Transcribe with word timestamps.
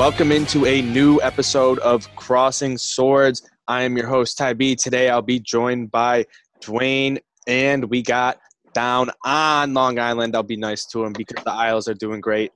Welcome 0.00 0.32
into 0.32 0.64
a 0.64 0.80
new 0.80 1.20
episode 1.20 1.78
of 1.80 2.08
Crossing 2.16 2.78
Swords. 2.78 3.46
I 3.68 3.82
am 3.82 3.98
your 3.98 4.06
host, 4.06 4.38
Ty 4.38 4.54
B. 4.54 4.74
Today 4.74 5.10
I'll 5.10 5.20
be 5.20 5.38
joined 5.38 5.90
by 5.90 6.24
Dwayne, 6.62 7.18
and 7.46 7.84
we 7.84 8.00
got 8.00 8.38
down 8.72 9.10
on 9.26 9.74
Long 9.74 9.98
Island. 9.98 10.34
I'll 10.34 10.42
be 10.42 10.56
nice 10.56 10.86
to 10.86 11.04
him 11.04 11.12
because 11.12 11.44
the 11.44 11.52
Isles 11.52 11.86
are 11.86 11.92
doing 11.92 12.22
great. 12.22 12.50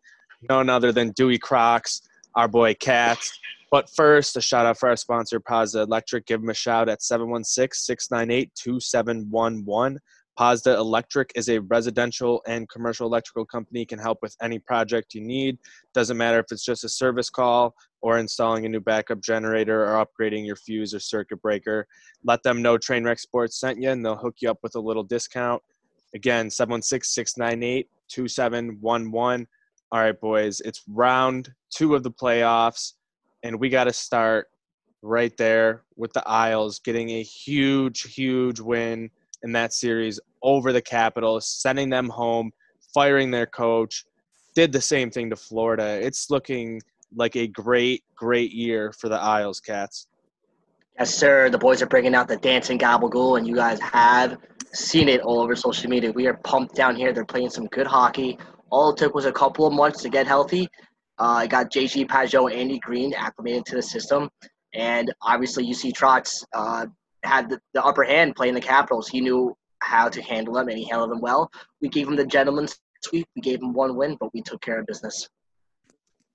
None 0.49 0.71
other 0.71 0.91
than 0.91 1.11
Dewey 1.11 1.37
Crocs, 1.37 2.01
our 2.35 2.49
boy 2.49 2.73
Cats. 2.77 3.39
But 3.71 3.91
first, 3.91 4.39
a 4.39 4.41
shout 4.41 4.65
out 4.65 4.79
for 4.79 4.89
our 4.89 4.97
sponsor, 4.97 5.39
Pazda 5.39 5.85
Electric. 5.85 6.25
Give 6.25 6.41
them 6.41 6.49
a 6.49 6.55
shout 6.55 6.89
at 6.89 7.03
716 7.03 7.79
698 7.79 8.53
2711. 8.55 10.01
Pazda 10.39 10.77
Electric 10.77 11.31
is 11.37 11.49
a 11.49 11.61
residential 11.61 12.43
and 12.47 12.69
commercial 12.69 13.07
electrical 13.07 13.45
company, 13.45 13.85
can 13.85 13.99
help 13.99 14.19
with 14.21 14.37
any 14.43 14.59
project 14.59 15.15
you 15.15 15.21
need. 15.21 15.59
Doesn't 15.93 16.17
matter 16.17 16.39
if 16.39 16.47
it's 16.51 16.65
just 16.65 16.85
a 16.85 16.89
service 16.89 17.31
call 17.31 17.75
or 18.01 18.19
installing 18.19 18.67
a 18.67 18.69
new 18.69 18.81
backup 18.81 19.21
generator 19.21 19.85
or 19.85 20.05
upgrading 20.05 20.45
your 20.45 20.57
fuse 20.57 20.93
or 20.93 21.01
circuit 21.01 21.41
breaker. 21.41 21.87
Let 22.25 22.43
them 22.43 22.63
know 22.63 22.77
Trainwreck 22.77 23.21
Sports 23.21 23.61
sent 23.61 23.81
you 23.81 23.91
and 23.91 24.05
they'll 24.05 24.17
hook 24.17 24.37
you 24.41 24.51
up 24.51 24.59
with 24.63 24.75
a 24.75 24.81
little 24.81 25.05
discount. 25.05 25.63
Again, 26.15 26.51
716 26.51 27.09
698 27.09 27.89
2711. 28.09 29.47
All 29.93 30.01
right, 30.01 30.21
boys, 30.21 30.61
it's 30.61 30.83
round 30.89 31.53
two 31.71 31.95
of 31.95 32.03
the 32.03 32.11
playoffs, 32.11 32.95
and 33.45 33.61
we 33.61 33.69
got 33.69 33.85
to 33.85 33.93
start 33.93 34.49
right 35.03 35.37
there 35.37 35.83
with 35.97 36.13
the 36.13 36.27
Isles 36.27 36.81
getting 36.81 37.11
a 37.11 37.23
huge, 37.23 38.03
huge 38.03 38.59
win 38.59 39.11
in 39.45 39.53
that 39.53 39.73
series 39.73 40.19
over 40.43 40.73
the 40.73 40.83
Capitals, 40.83 41.47
sending 41.47 41.89
them 41.89 42.09
home, 42.09 42.51
firing 42.93 43.31
their 43.31 43.47
coach. 43.47 44.05
Did 44.57 44.73
the 44.73 44.81
same 44.81 45.11
thing 45.11 45.31
to 45.31 45.37
Florida. 45.37 46.01
It's 46.03 46.31
looking 46.31 46.81
like 47.15 47.37
a 47.37 47.47
great, 47.47 48.03
great 48.17 48.53
year 48.53 48.93
for 48.93 49.09
the 49.09 49.21
Isles 49.21 49.61
Cats. 49.61 50.09
Yes, 50.99 51.15
sir. 51.15 51.51
The 51.51 51.59
boys 51.59 51.83
are 51.83 51.87
bringing 51.87 52.15
out 52.15 52.29
the 52.29 52.37
dancing 52.37 52.79
gabagool, 52.79 53.37
and 53.37 53.47
you 53.47 53.57
guys 53.57 53.81
have 53.81 54.39
seen 54.73 55.09
it 55.09 55.21
all 55.21 55.41
over 55.41 55.55
social 55.57 55.91
media. 55.91 56.11
We 56.13 56.27
are 56.27 56.35
pumped 56.35 56.75
down 56.75 56.97
here. 56.97 57.13
They're 57.13 57.25
playing 57.25 57.51
some 57.51 57.67
good 57.67 57.87
hockey. 57.87 58.39
All 58.71 58.91
it 58.91 58.97
took 58.97 59.15
was 59.15 59.25
a 59.25 59.33
couple 59.33 59.67
of 59.67 59.73
months 59.73 60.03
to 60.03 60.09
get 60.09 60.27
healthy. 60.27 60.69
Uh, 61.19 61.43
I 61.43 61.47
got 61.47 61.71
JG 61.71 62.07
Pageau 62.09 62.51
and 62.51 62.61
Andy 62.61 62.79
Greene 62.79 63.13
acclimated 63.15 63.67
to 63.67 63.77
the 63.77 63.83
system. 63.83 64.29
And 64.73 65.13
obviously, 65.23 65.73
see 65.73 65.93
Trotz 65.93 66.45
uh, 66.53 66.87
had 67.25 67.49
the, 67.49 67.61
the 67.73 67.83
upper 67.83 68.05
hand 68.05 68.37
playing 68.37 68.55
the 68.55 68.61
Capitals. 68.61 69.09
He 69.09 69.21
knew 69.21 69.57
how 69.81 70.09
to 70.09 70.23
handle 70.23 70.55
them, 70.55 70.69
and 70.69 70.79
he 70.79 70.85
handled 70.85 71.11
them 71.11 71.21
well. 71.21 71.51
We 71.81 71.89
gave 71.89 72.09
him 72.09 72.17
the 72.17 72.27
gentleman's 72.27 72.79
sweep. 73.03 73.27
We 73.37 73.43
gave 73.43 73.61
him 73.61 73.73
one 73.73 73.97
win, 73.97 74.17
but 74.19 74.33
we 74.33 74.43
took 74.43 74.61
care 74.61 74.79
of 74.79 74.87
business. 74.87 75.29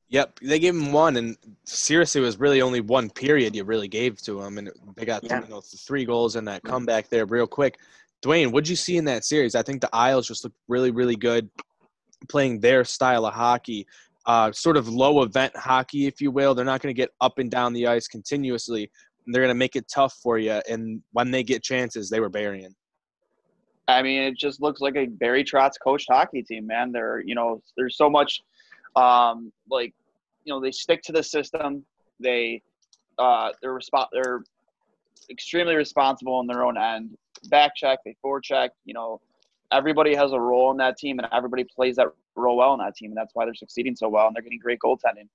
Yep, 0.10 0.40
they 0.42 0.58
gave 0.58 0.74
him 0.74 0.92
one, 0.92 1.18
and 1.18 1.38
seriously, 1.66 2.22
it 2.22 2.26
was 2.26 2.40
really 2.40 2.64
only 2.64 2.82
one 2.82 3.12
period 3.12 3.56
you 3.56 3.64
really 3.64 3.88
gave 3.88 4.20
to 4.24 4.42
him, 4.42 4.58
and 4.58 4.72
they 4.96 5.06
got 5.06 5.24
yeah. 5.24 5.42
you 5.42 5.48
know, 5.50 5.62
three 5.62 6.04
goals 6.04 6.36
in 6.36 6.46
that 6.46 6.64
comeback 6.64 7.10
there, 7.10 7.28
real 7.28 7.46
quick. 7.46 7.78
Dwayne, 8.26 8.52
what'd 8.52 8.68
you 8.68 8.76
see 8.76 8.98
in 8.98 9.06
that 9.06 9.24
series? 9.24 9.54
I 9.54 9.62
think 9.62 9.82
the 9.82 9.90
Isles 9.94 10.28
just 10.28 10.44
looked 10.44 10.58
really, 10.68 10.90
really 10.90 11.16
good, 11.16 11.50
playing 12.28 12.60
their 12.60 12.84
style 12.84 13.26
of 13.26 13.36
hockey, 13.36 13.86
uh, 14.26 14.52
sort 14.52 14.78
of 14.78 14.90
low 14.90 15.22
event 15.22 15.56
hockey, 15.56 16.08
if 16.08 16.20
you 16.22 16.32
will. 16.32 16.56
They're 16.56 16.66
not 16.66 16.82
going 16.82 16.94
to 16.94 17.00
get 17.00 17.12
up 17.22 17.38
and 17.38 17.50
down 17.50 17.74
the 17.74 17.88
ice 17.88 18.08
continuously, 18.08 18.92
they're 19.34 19.42
going 19.42 19.54
to 19.54 19.56
make 19.56 19.76
it 19.76 19.88
tough 19.88 20.14
for 20.22 20.38
you. 20.38 20.62
And 20.70 21.02
when 21.12 21.32
they 21.32 21.44
get 21.44 21.64
chances, 21.64 22.10
they 22.10 22.20
were 22.20 22.30
burying. 22.30 22.76
I 23.88 24.02
mean, 24.04 24.22
it 24.22 24.38
just 24.38 24.62
looks 24.62 24.82
like 24.82 24.96
a 24.96 25.08
Barry 25.08 25.44
Trotz 25.44 25.74
coached 25.84 26.08
hockey 26.10 26.44
team, 26.44 26.68
man. 26.68 26.92
They're, 26.92 27.22
you 27.22 27.36
know, 27.36 27.62
there's 27.76 27.98
so 27.98 28.10
much, 28.10 28.42
um, 28.96 29.52
like, 29.70 29.94
you 30.44 30.54
know, 30.54 30.62
they 30.62 30.72
stick 30.72 31.02
to 31.04 31.12
the 31.12 31.24
system. 31.24 31.84
They, 32.20 32.62
uh, 33.18 33.50
they're 33.62 33.74
resp- 33.74 34.08
they're 34.12 34.44
extremely 35.30 35.76
responsible 35.76 36.40
in 36.42 36.48
their 36.48 36.64
own 36.64 36.78
end. 36.78 37.18
Back 37.50 37.76
check, 37.76 38.00
they 38.06 38.16
forecheck. 38.24 38.70
You 38.86 38.94
know, 38.94 39.22
everybody 39.72 40.14
has 40.14 40.34
a 40.34 40.40
role 40.40 40.72
in 40.72 40.78
that 40.78 40.98
team, 40.98 41.18
and 41.20 41.28
everybody 41.32 41.64
plays 41.64 41.96
that 41.96 42.08
role 42.36 42.58
well 42.58 42.74
in 42.74 42.80
that 42.80 42.96
team, 42.96 43.12
and 43.12 43.18
that's 43.18 43.32
why 43.34 43.46
they're 43.46 43.56
succeeding 43.56 43.96
so 43.96 44.08
well, 44.08 44.28
and 44.28 44.36
they're 44.36 44.44
getting 44.44 44.60
great 44.60 44.80
goaltending 44.84 45.28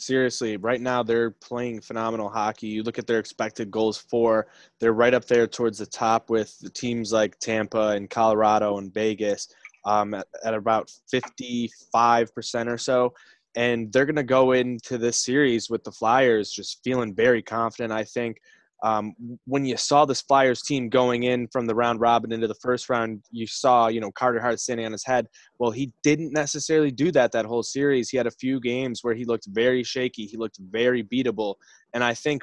seriously, 0.00 0.56
right 0.56 0.80
now 0.80 1.02
they're 1.02 1.30
playing 1.30 1.80
phenomenal 1.80 2.28
hockey. 2.28 2.68
You 2.68 2.82
look 2.82 2.98
at 2.98 3.06
their 3.06 3.18
expected 3.18 3.70
goals 3.70 3.98
for, 3.98 4.48
they're 4.78 4.92
right 4.92 5.14
up 5.14 5.26
there 5.26 5.46
towards 5.46 5.78
the 5.78 5.86
top 5.86 6.30
with 6.30 6.58
the 6.60 6.70
teams 6.70 7.12
like 7.12 7.38
Tampa 7.38 7.88
and 7.90 8.08
Colorado 8.10 8.78
and 8.78 8.92
Vegas 8.92 9.48
um, 9.84 10.14
at, 10.14 10.26
at 10.44 10.54
about 10.54 10.90
55% 11.12 12.66
or 12.66 12.78
so. 12.78 13.14
And 13.56 13.92
they're 13.92 14.06
going 14.06 14.16
to 14.16 14.22
go 14.22 14.52
into 14.52 14.96
this 14.96 15.24
series 15.24 15.68
with 15.68 15.82
the 15.82 15.92
Flyers 15.92 16.52
just 16.52 16.82
feeling 16.84 17.14
very 17.14 17.42
confident, 17.42 17.92
I 17.92 18.04
think. 18.04 18.40
Um, 18.82 19.14
when 19.46 19.66
you 19.66 19.76
saw 19.76 20.04
this 20.04 20.22
Flyers 20.22 20.62
team 20.62 20.88
going 20.88 21.24
in 21.24 21.48
from 21.48 21.66
the 21.66 21.74
round 21.74 22.00
robin 22.00 22.32
into 22.32 22.48
the 22.48 22.54
first 22.54 22.88
round, 22.88 23.22
you 23.30 23.46
saw, 23.46 23.88
you 23.88 24.00
know, 24.00 24.10
Carter 24.12 24.40
Hart 24.40 24.58
standing 24.58 24.86
on 24.86 24.92
his 24.92 25.04
head. 25.04 25.26
Well, 25.58 25.70
he 25.70 25.92
didn't 26.02 26.32
necessarily 26.32 26.90
do 26.90 27.12
that 27.12 27.32
that 27.32 27.44
whole 27.44 27.62
series. 27.62 28.08
He 28.08 28.16
had 28.16 28.26
a 28.26 28.30
few 28.30 28.60
games 28.60 29.00
where 29.02 29.14
he 29.14 29.24
looked 29.24 29.46
very 29.50 29.82
shaky. 29.82 30.24
He 30.26 30.36
looked 30.36 30.58
very 30.58 31.02
beatable. 31.02 31.56
And 31.92 32.02
I 32.02 32.14
think 32.14 32.42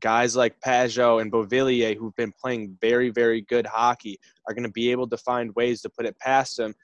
guys 0.00 0.36
like 0.36 0.60
Pageau 0.60 1.22
and 1.22 1.32
Beauvillier, 1.32 1.96
who've 1.96 2.16
been 2.16 2.32
playing 2.40 2.76
very, 2.80 3.08
very 3.08 3.40
good 3.42 3.66
hockey, 3.66 4.18
are 4.46 4.54
going 4.54 4.64
to 4.64 4.70
be 4.70 4.90
able 4.90 5.08
to 5.08 5.16
find 5.16 5.54
ways 5.54 5.80
to 5.82 5.88
put 5.88 6.06
it 6.06 6.18
past 6.18 6.58
him. 6.58 6.74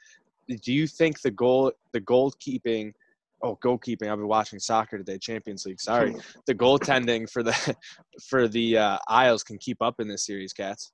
Do 0.49 0.73
you 0.73 0.87
think 0.87 1.21
the 1.21 1.31
goal, 1.31 1.73
the 1.93 2.01
goalkeeping– 2.01 2.93
oh 3.45 3.57
goalkeeping 3.63 4.11
i've 4.11 4.19
been 4.19 4.27
watching 4.27 4.59
soccer 4.59 4.97
today 4.99 5.19
champions 5.19 5.65
league 5.67 5.81
sorry 5.81 6.17
the 6.47 6.55
goaltending 6.55 7.31
for 7.31 7.43
the 7.43 7.77
for 8.29 8.49
the 8.49 8.77
uh, 8.77 8.99
isles 9.07 9.45
can 9.45 9.59
keep 9.59 9.81
up 9.81 10.01
in 10.01 10.09
this 10.09 10.27
series 10.27 10.53
cats 10.53 10.93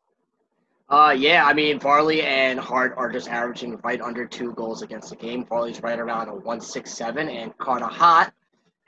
uh, 0.88 1.14
yeah, 1.16 1.44
I 1.44 1.54
mean, 1.54 1.78
Varly 1.78 2.24
and 2.24 2.58
Hart 2.58 2.94
are 2.96 3.12
just 3.12 3.28
averaging 3.28 3.78
right 3.84 4.00
under 4.00 4.26
two 4.26 4.52
goals 4.54 4.82
against 4.82 5.10
the 5.10 5.14
game. 5.14 5.44
Varly's 5.44 5.80
right 5.84 6.00
around 6.00 6.26
a 6.26 6.32
167, 6.32 7.28
and 7.28 7.56
Carter 7.58 7.86
Hart 7.86 8.32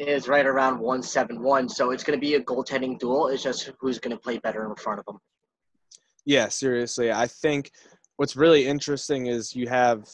is 0.00 0.26
right 0.26 0.44
around 0.44 0.80
171. 0.80 1.68
So 1.68 1.92
it's 1.92 2.02
going 2.02 2.18
to 2.18 2.20
be 2.20 2.34
a 2.34 2.40
goaltending 2.40 2.98
duel. 2.98 3.28
It's 3.28 3.44
just 3.44 3.70
who's 3.78 4.00
going 4.00 4.16
to 4.16 4.20
play 4.20 4.38
better 4.38 4.68
in 4.68 4.74
front 4.74 4.98
of 4.98 5.06
them. 5.06 5.20
Yeah, 6.24 6.48
seriously. 6.48 7.12
I 7.12 7.28
think 7.28 7.70
what's 8.16 8.34
really 8.34 8.66
interesting 8.66 9.26
is 9.26 9.54
you 9.54 9.68
have 9.68 10.08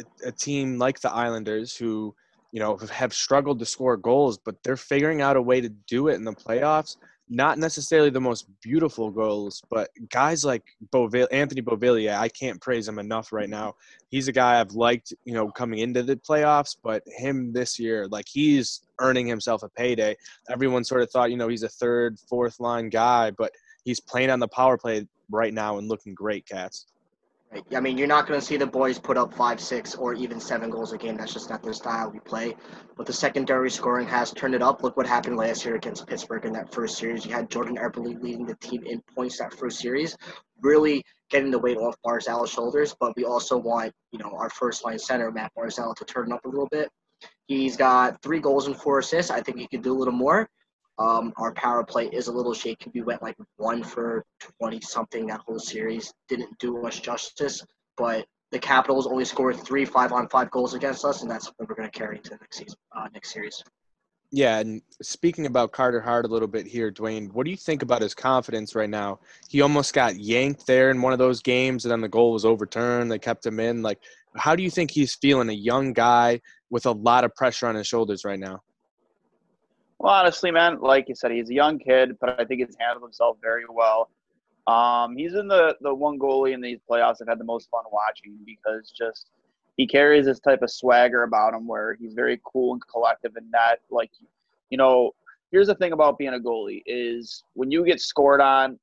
a, 0.00 0.28
a 0.30 0.32
team 0.32 0.78
like 0.78 0.98
the 0.98 1.12
Islanders 1.12 1.76
who– 1.76 2.12
you 2.52 2.60
know, 2.60 2.76
have 2.90 3.14
struggled 3.14 3.58
to 3.58 3.66
score 3.66 3.96
goals, 3.96 4.38
but 4.38 4.62
they're 4.62 4.76
figuring 4.76 5.22
out 5.22 5.36
a 5.36 5.42
way 5.42 5.60
to 5.60 5.68
do 5.68 6.08
it 6.08 6.14
in 6.14 6.24
the 6.24 6.32
playoffs. 6.32 6.96
Not 7.32 7.58
necessarily 7.58 8.10
the 8.10 8.20
most 8.20 8.46
beautiful 8.60 9.12
goals, 9.12 9.62
but 9.70 9.90
guys 10.08 10.44
like 10.44 10.64
Beauville, 10.92 11.28
Anthony 11.30 11.62
Beauvillier, 11.62 12.18
I 12.18 12.28
can't 12.28 12.60
praise 12.60 12.88
him 12.88 12.98
enough 12.98 13.32
right 13.32 13.48
now. 13.48 13.76
He's 14.08 14.26
a 14.26 14.32
guy 14.32 14.60
I've 14.60 14.72
liked, 14.72 15.14
you 15.24 15.34
know, 15.34 15.48
coming 15.48 15.78
into 15.78 16.02
the 16.02 16.16
playoffs, 16.16 16.76
but 16.82 17.04
him 17.06 17.52
this 17.52 17.78
year, 17.78 18.08
like 18.08 18.26
he's 18.28 18.82
earning 18.98 19.28
himself 19.28 19.62
a 19.62 19.68
payday. 19.68 20.16
Everyone 20.50 20.82
sort 20.82 21.02
of 21.02 21.10
thought, 21.10 21.30
you 21.30 21.36
know, 21.36 21.46
he's 21.46 21.62
a 21.62 21.68
third, 21.68 22.18
fourth 22.28 22.58
line 22.58 22.88
guy, 22.88 23.30
but 23.30 23.52
he's 23.84 24.00
playing 24.00 24.30
on 24.30 24.40
the 24.40 24.48
power 24.48 24.76
play 24.76 25.06
right 25.30 25.54
now 25.54 25.78
and 25.78 25.86
looking 25.86 26.14
great, 26.14 26.46
Cats. 26.46 26.86
Right. 27.52 27.64
I 27.74 27.80
mean, 27.80 27.98
you're 27.98 28.06
not 28.06 28.28
going 28.28 28.38
to 28.38 28.46
see 28.46 28.56
the 28.56 28.66
boys 28.66 29.00
put 29.00 29.16
up 29.16 29.34
five, 29.34 29.60
six, 29.60 29.96
or 29.96 30.14
even 30.14 30.38
seven 30.38 30.70
goals 30.70 30.92
a 30.92 30.98
game. 30.98 31.16
That's 31.16 31.32
just 31.32 31.50
not 31.50 31.64
their 31.64 31.72
style 31.72 32.08
we 32.08 32.20
play. 32.20 32.54
But 32.96 33.06
the 33.06 33.12
secondary 33.12 33.70
scoring 33.70 34.06
has 34.06 34.32
turned 34.32 34.54
it 34.54 34.62
up. 34.62 34.84
Look 34.84 34.96
what 34.96 35.06
happened 35.06 35.36
last 35.36 35.64
year 35.64 35.74
against 35.74 36.06
Pittsburgh 36.06 36.44
in 36.44 36.52
that 36.52 36.72
first 36.72 36.96
series. 36.96 37.26
You 37.26 37.32
had 37.32 37.50
Jordan 37.50 37.76
Eberle 37.76 38.22
leading 38.22 38.46
the 38.46 38.54
team 38.56 38.84
in 38.86 39.02
points 39.16 39.38
that 39.38 39.52
first 39.52 39.80
series, 39.80 40.16
really 40.60 41.02
getting 41.28 41.50
the 41.50 41.58
weight 41.58 41.76
off 41.76 41.96
Barzal's 42.06 42.50
shoulders. 42.50 42.94
But 43.00 43.16
we 43.16 43.24
also 43.24 43.56
want, 43.56 43.92
you 44.12 44.20
know, 44.20 44.30
our 44.30 44.50
first 44.50 44.84
line 44.84 45.00
center, 45.00 45.32
Matt 45.32 45.50
Barzal, 45.58 45.96
to 45.96 46.04
turn 46.04 46.30
up 46.30 46.44
a 46.44 46.48
little 46.48 46.68
bit. 46.70 46.88
He's 47.48 47.76
got 47.76 48.22
three 48.22 48.38
goals 48.38 48.68
and 48.68 48.76
four 48.76 49.00
assists. 49.00 49.32
I 49.32 49.40
think 49.40 49.58
he 49.58 49.66
could 49.66 49.82
do 49.82 49.92
a 49.92 49.98
little 49.98 50.14
more. 50.14 50.48
Um, 51.00 51.32
our 51.38 51.52
power 51.54 51.82
play 51.82 52.08
is 52.08 52.28
a 52.28 52.32
little 52.32 52.52
shaky. 52.52 52.90
We 52.92 53.00
went 53.00 53.22
like 53.22 53.36
one 53.56 53.82
for 53.82 54.24
20 54.60 54.80
something 54.82 55.26
that 55.28 55.40
whole 55.40 55.58
series. 55.58 56.12
Didn't 56.28 56.58
do 56.58 56.86
us 56.86 57.00
justice, 57.00 57.64
but 57.96 58.26
the 58.52 58.58
Capitals 58.58 59.06
only 59.06 59.24
scored 59.24 59.56
three 59.56 59.86
five 59.86 60.12
on 60.12 60.28
five 60.28 60.50
goals 60.50 60.74
against 60.74 61.04
us, 61.04 61.22
and 61.22 61.30
that's 61.30 61.46
what 61.46 61.68
we're 61.68 61.74
going 61.74 61.90
to 61.90 61.98
carry 61.98 62.18
into 62.18 62.30
the 62.30 62.36
next 62.36 62.58
season, 62.58 62.78
uh, 62.94 63.08
next 63.14 63.32
series. 63.32 63.62
Yeah, 64.32 64.58
and 64.58 64.82
speaking 65.02 65.46
about 65.46 65.72
Carter 65.72 66.00
Hart 66.00 66.24
a 66.24 66.28
little 66.28 66.46
bit 66.46 66.66
here, 66.66 66.92
Dwayne, 66.92 67.32
what 67.32 67.44
do 67.44 67.50
you 67.50 67.56
think 67.56 67.82
about 67.82 68.02
his 68.02 68.14
confidence 68.14 68.74
right 68.74 68.90
now? 68.90 69.18
He 69.48 69.60
almost 69.60 69.92
got 69.92 70.20
yanked 70.20 70.66
there 70.66 70.90
in 70.90 71.02
one 71.02 71.12
of 71.12 71.18
those 71.18 71.40
games, 71.40 71.84
and 71.84 71.90
then 71.90 72.00
the 72.00 72.08
goal 72.08 72.32
was 72.32 72.44
overturned. 72.44 73.10
They 73.10 73.18
kept 73.18 73.44
him 73.44 73.58
in. 73.58 73.82
Like, 73.82 73.98
how 74.36 74.54
do 74.54 74.62
you 74.62 74.70
think 74.70 74.90
he's 74.90 75.16
feeling? 75.16 75.48
A 75.48 75.52
young 75.52 75.92
guy 75.92 76.40
with 76.68 76.86
a 76.86 76.92
lot 76.92 77.24
of 77.24 77.34
pressure 77.34 77.66
on 77.66 77.74
his 77.74 77.86
shoulders 77.86 78.24
right 78.24 78.38
now. 78.38 78.60
Well, 80.00 80.14
honestly, 80.14 80.50
man, 80.50 80.80
like 80.80 81.10
you 81.10 81.14
said, 81.14 81.30
he's 81.30 81.50
a 81.50 81.54
young 81.54 81.78
kid, 81.78 82.16
but 82.22 82.40
I 82.40 82.46
think 82.46 82.66
he's 82.66 82.74
handled 82.80 83.02
himself 83.02 83.36
very 83.42 83.64
well. 83.68 84.08
Um, 84.66 85.14
he's 85.14 85.34
in 85.34 85.46
the 85.46 85.76
the 85.82 85.94
one 85.94 86.18
goalie 86.18 86.54
in 86.54 86.62
these 86.62 86.78
playoffs 86.90 87.16
I've 87.20 87.28
had 87.28 87.38
the 87.38 87.44
most 87.44 87.68
fun 87.70 87.84
watching 87.92 88.38
because 88.46 88.90
just 88.96 89.26
he 89.76 89.86
carries 89.86 90.24
this 90.24 90.40
type 90.40 90.62
of 90.62 90.70
swagger 90.70 91.24
about 91.24 91.52
him 91.52 91.66
where 91.66 91.94
he's 92.00 92.14
very 92.14 92.40
cool 92.44 92.72
and 92.72 92.82
collective 92.90 93.36
and 93.36 93.50
not 93.50 93.78
like, 93.90 94.10
you 94.70 94.78
know, 94.78 95.10
here's 95.52 95.66
the 95.66 95.74
thing 95.74 95.92
about 95.92 96.16
being 96.16 96.32
a 96.32 96.38
goalie 96.38 96.82
is 96.86 97.44
when 97.52 97.70
you 97.70 97.84
get 97.84 98.00
scored 98.00 98.40
on, 98.40 98.78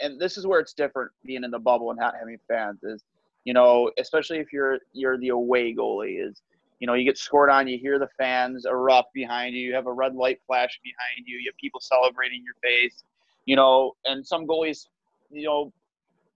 and 0.00 0.18
this 0.18 0.38
is 0.38 0.46
where 0.46 0.60
it's 0.60 0.72
different 0.72 1.10
being 1.26 1.44
in 1.44 1.50
the 1.50 1.58
bubble 1.58 1.90
and 1.90 1.98
not 2.00 2.14
having 2.18 2.38
fans 2.48 2.82
is, 2.84 3.04
you 3.44 3.52
know, 3.52 3.90
especially 3.98 4.38
if 4.38 4.50
you're 4.50 4.78
you're 4.94 5.18
the 5.18 5.28
away 5.28 5.74
goalie 5.74 6.26
is, 6.26 6.40
you 6.84 6.86
know, 6.86 6.92
you 6.92 7.04
get 7.06 7.16
scored 7.16 7.48
on, 7.48 7.66
you 7.66 7.78
hear 7.78 7.98
the 7.98 8.10
fans 8.18 8.66
erupt 8.66 9.14
behind 9.14 9.54
you, 9.54 9.62
you 9.62 9.74
have 9.74 9.86
a 9.86 9.92
red 9.92 10.14
light 10.14 10.38
flash 10.46 10.78
behind 10.84 11.26
you, 11.26 11.38
you 11.38 11.50
have 11.50 11.56
people 11.56 11.80
celebrating 11.80 12.44
your 12.44 12.52
face, 12.62 13.04
you 13.46 13.56
know, 13.56 13.92
and 14.04 14.26
some 14.26 14.46
goalies, 14.46 14.88
you 15.30 15.44
know, 15.44 15.72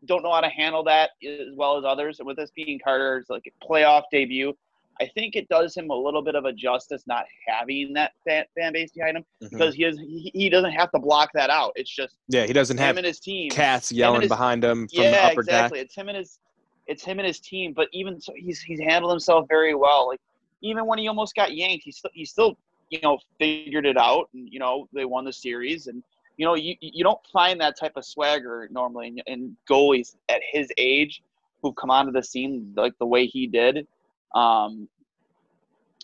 don't 0.07 0.23
know 0.23 0.33
how 0.33 0.41
to 0.41 0.49
handle 0.49 0.83
that 0.85 1.11
as 1.23 1.55
well 1.55 1.77
as 1.77 1.85
others. 1.85 2.19
And 2.19 2.27
With 2.27 2.39
this 2.39 2.51
being 2.57 2.81
Carter's 2.83 3.27
like 3.29 3.43
playoff 3.63 4.05
debut, 4.11 4.57
I 5.03 5.11
think 5.15 5.37
it 5.37 5.47
does 5.51 5.77
him 5.77 5.91
a 5.91 5.95
little 5.95 6.23
bit 6.23 6.35
of 6.35 6.47
a 6.47 6.53
justice 6.55 7.03
not 7.07 7.27
having 7.47 7.93
that 7.93 8.13
fan, 8.27 8.45
fan 8.59 8.73
base 8.73 8.91
behind 8.93 9.19
him 9.19 9.25
mm-hmm. 9.43 9.55
because 9.55 9.75
he, 9.75 9.85
is, 9.85 9.99
he, 9.99 10.31
he 10.33 10.49
doesn't 10.49 10.73
have 10.73 10.91
to 10.93 10.99
block 10.99 11.29
that 11.35 11.51
out. 11.51 11.73
It's 11.77 11.95
just 11.95 12.17
yeah, 12.29 12.47
he 12.47 12.55
doesn't 12.55 12.79
have 12.79 12.93
him 12.93 12.99
and 12.99 13.07
his 13.07 13.21
team 13.21 13.51
cats 13.51 13.93
yelling 13.93 14.23
his, 14.23 14.31
behind 14.31 14.65
him 14.65 14.89
from 14.89 15.03
yeah, 15.05 15.11
the 15.11 15.25
upper 15.25 15.41
exactly. 15.43 15.81
deck. 15.81 15.85
It's 15.85 15.95
him 15.95 16.09
and 16.09 16.17
his 16.17 16.39
it's 16.87 17.05
him 17.05 17.19
and 17.19 17.27
his 17.27 17.39
team. 17.39 17.75
But 17.77 17.89
even 17.93 18.19
so, 18.19 18.33
he's 18.35 18.63
he's 18.63 18.81
handled 18.81 19.13
himself 19.13 19.47
very 19.47 19.75
well. 19.75 20.09
Like 20.09 20.21
even 20.63 20.87
when 20.87 20.99
he 20.99 21.09
almost 21.09 21.35
got 21.35 21.55
yanked, 21.55 21.85
he 21.85 21.93
still 21.93 22.11
he 22.15 22.25
still 22.25 22.57
you 22.91 23.01
know 23.03 23.19
figured 23.39 23.87
it 23.87 23.97
out, 23.97 24.29
and 24.35 24.49
you 24.53 24.59
know 24.59 24.89
they 24.93 25.05
won 25.05 25.25
the 25.25 25.33
series 25.33 25.87
and 25.87 26.03
you 26.39 26.47
know, 26.47 26.55
you, 26.55 26.77
you 26.81 27.05
don't 27.05 27.21
find 27.33 27.61
that 27.61 27.77
type 27.77 27.93
of 27.97 28.05
swagger 28.05 28.69
normally 28.71 29.09
in, 29.09 29.19
in 29.27 29.57
goalies 29.69 30.15
at 30.29 30.41
his 30.53 30.71
age 30.79 31.23
who've 31.61 31.75
come 31.75 31.91
onto 31.91 32.13
the 32.13 32.23
scene 32.23 32.73
like 32.77 32.97
the 32.99 33.07
way 33.07 33.27
he 33.27 33.47
did. 33.49 33.87
Um, 34.35 34.89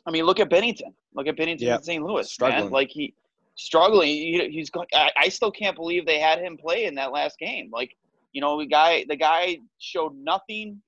I 0.06 0.11
mean, 0.11 0.25
look 0.25 0.41
at 0.41 0.51
Binnington. 0.51 0.93
Look 1.15 1.29
at 1.29 1.37
Binnington 1.37 1.61
yep. 1.61 1.79
in 1.79 1.85
St. 1.85 2.05
Louis, 2.05 2.29
struggling. 2.29 2.65
man. 2.65 2.73
Like 2.73 2.91
he 2.91 3.15
struggling. 3.55 4.09
He, 4.09 4.49
he's 4.51 4.71
going. 4.71 4.89
I, 4.93 5.12
I 5.17 5.29
still 5.29 5.53
can't 5.53 5.77
believe 5.77 6.05
they 6.05 6.19
had 6.19 6.41
him 6.41 6.56
play 6.56 6.87
in 6.87 6.97
that 6.97 7.12
last 7.12 7.39
game. 7.39 7.71
Like, 7.73 7.97
you 8.33 8.41
know, 8.41 8.59
the 8.59 8.67
guy 8.67 9.05
the 9.09 9.17
guy 9.17 9.59
showed 9.79 10.17
nothing 10.17 10.83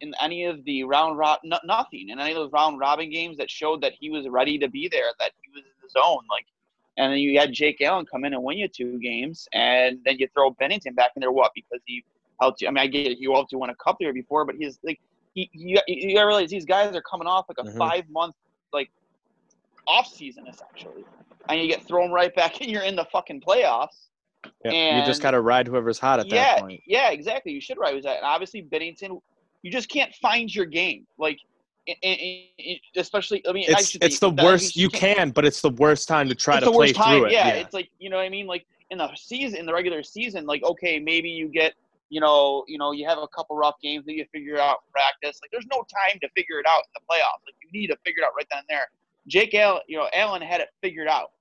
in 0.00 0.12
any 0.20 0.44
of 0.44 0.64
the 0.64 0.84
round 0.84 1.16
rob 1.16 1.38
nothing 1.64 2.10
in 2.10 2.18
any 2.18 2.30
of 2.32 2.36
those 2.36 2.52
round 2.52 2.78
robin 2.78 3.10
games 3.10 3.36
that 3.38 3.50
showed 3.50 3.80
that 3.80 3.92
he 3.98 4.10
was 4.10 4.28
ready 4.28 4.58
to 4.58 4.68
be 4.68 4.88
there, 4.88 5.10
that 5.18 5.32
he 5.42 5.50
was 5.50 5.64
in 5.64 5.72
the 5.82 5.88
zone. 5.88 6.24
Like 6.30 6.46
and 6.98 7.12
then 7.12 7.18
you 7.18 7.38
had 7.38 7.52
Jake 7.52 7.80
Allen 7.82 8.06
come 8.06 8.24
in 8.24 8.32
and 8.32 8.42
win 8.42 8.58
you 8.58 8.68
two 8.68 8.98
games, 8.98 9.46
and 9.52 9.98
then 10.04 10.16
you 10.18 10.28
throw 10.32 10.52
Binnington 10.54 10.94
back 10.94 11.10
in 11.14 11.20
there. 11.20 11.30
What? 11.30 11.52
Because 11.54 11.80
he 11.84 12.02
helped 12.40 12.62
you. 12.62 12.68
I 12.68 12.70
mean, 12.70 12.78
I 12.78 12.86
get 12.86 13.06
it. 13.06 13.18
You 13.18 13.32
helped 13.32 13.52
you 13.52 13.58
win 13.58 13.70
a 13.70 13.74
cup 13.74 13.96
there 14.00 14.14
before, 14.14 14.44
but 14.46 14.54
he's 14.56 14.78
like, 14.82 15.00
he, 15.34 15.50
you, 15.52 15.78
you 15.86 16.14
gotta 16.14 16.26
realize 16.26 16.48
these 16.48 16.64
guys 16.64 16.94
are 16.96 17.02
coming 17.02 17.28
off 17.28 17.46
like 17.48 17.58
a 17.58 17.68
mm-hmm. 17.68 17.76
five 17.76 18.08
month 18.08 18.34
like 18.72 18.90
off 19.86 20.06
season 20.06 20.46
essentially, 20.46 21.04
and 21.50 21.60
you 21.60 21.68
get 21.68 21.86
thrown 21.86 22.10
right 22.10 22.34
back 22.34 22.60
and 22.62 22.70
You're 22.70 22.82
in 22.82 22.96
the 22.96 23.04
fucking 23.12 23.42
playoffs. 23.42 24.08
Yeah, 24.64 24.70
and, 24.70 25.00
you 25.00 25.04
just 25.04 25.20
gotta 25.20 25.40
ride 25.40 25.66
whoever's 25.66 25.98
hot 25.98 26.20
at 26.20 26.28
yeah, 26.28 26.54
that 26.54 26.60
point. 26.60 26.80
Yeah, 26.86 27.10
exactly. 27.10 27.52
You 27.52 27.60
should 27.60 27.78
ride 27.78 27.92
who's 27.92 28.04
that. 28.04 28.16
And 28.16 28.24
obviously, 28.24 28.62
Binnington, 28.62 29.20
you 29.62 29.70
just 29.70 29.88
can't 29.88 30.14
find 30.14 30.54
your 30.54 30.66
game. 30.66 31.06
Like 31.18 31.38
especially 32.96 33.46
I 33.48 33.52
mean 33.52 33.66
it's 33.68 33.96
it's 34.00 34.18
the 34.18 34.30
worst 34.30 34.76
you 34.76 34.88
can, 34.88 35.30
but 35.30 35.44
it's 35.44 35.60
the 35.60 35.70
worst 35.70 36.08
time 36.08 36.28
to 36.28 36.34
try 36.34 36.58
to 36.58 36.70
play 36.70 36.92
time, 36.92 37.18
through 37.18 37.26
it. 37.26 37.32
Yeah, 37.32 37.48
yeah, 37.48 37.54
it's 37.54 37.74
like 37.74 37.90
you 37.98 38.10
know 38.10 38.16
what 38.16 38.24
I 38.24 38.28
mean. 38.28 38.46
Like 38.46 38.66
in 38.90 38.98
the 38.98 39.14
season, 39.14 39.58
in 39.58 39.66
the 39.66 39.72
regular 39.72 40.02
season, 40.02 40.46
like 40.46 40.62
okay, 40.64 40.98
maybe 40.98 41.28
you 41.28 41.48
get 41.48 41.74
you 42.08 42.20
know 42.20 42.64
you 42.66 42.78
know 42.78 42.92
you 42.92 43.06
have 43.06 43.18
a 43.18 43.28
couple 43.28 43.56
rough 43.56 43.76
games 43.82 44.04
that 44.06 44.14
you 44.14 44.24
figure 44.32 44.58
out 44.58 44.78
practice. 44.90 45.40
Like 45.42 45.50
there's 45.52 45.66
no 45.70 45.78
time 45.78 46.18
to 46.20 46.28
figure 46.30 46.58
it 46.58 46.66
out 46.66 46.82
in 46.84 46.92
the 46.94 47.00
playoffs. 47.00 47.44
Like 47.46 47.54
you 47.62 47.80
need 47.80 47.88
to 47.88 47.96
figure 48.04 48.22
it 48.22 48.26
out 48.26 48.32
right 48.36 48.46
then 48.50 48.60
and 48.60 48.68
there. 48.68 48.88
Jake 49.28 49.54
Allen, 49.54 49.82
you 49.86 49.96
know 49.96 50.08
Allen 50.12 50.42
had 50.42 50.60
it 50.60 50.68
figured 50.82 51.08
out. 51.08 51.32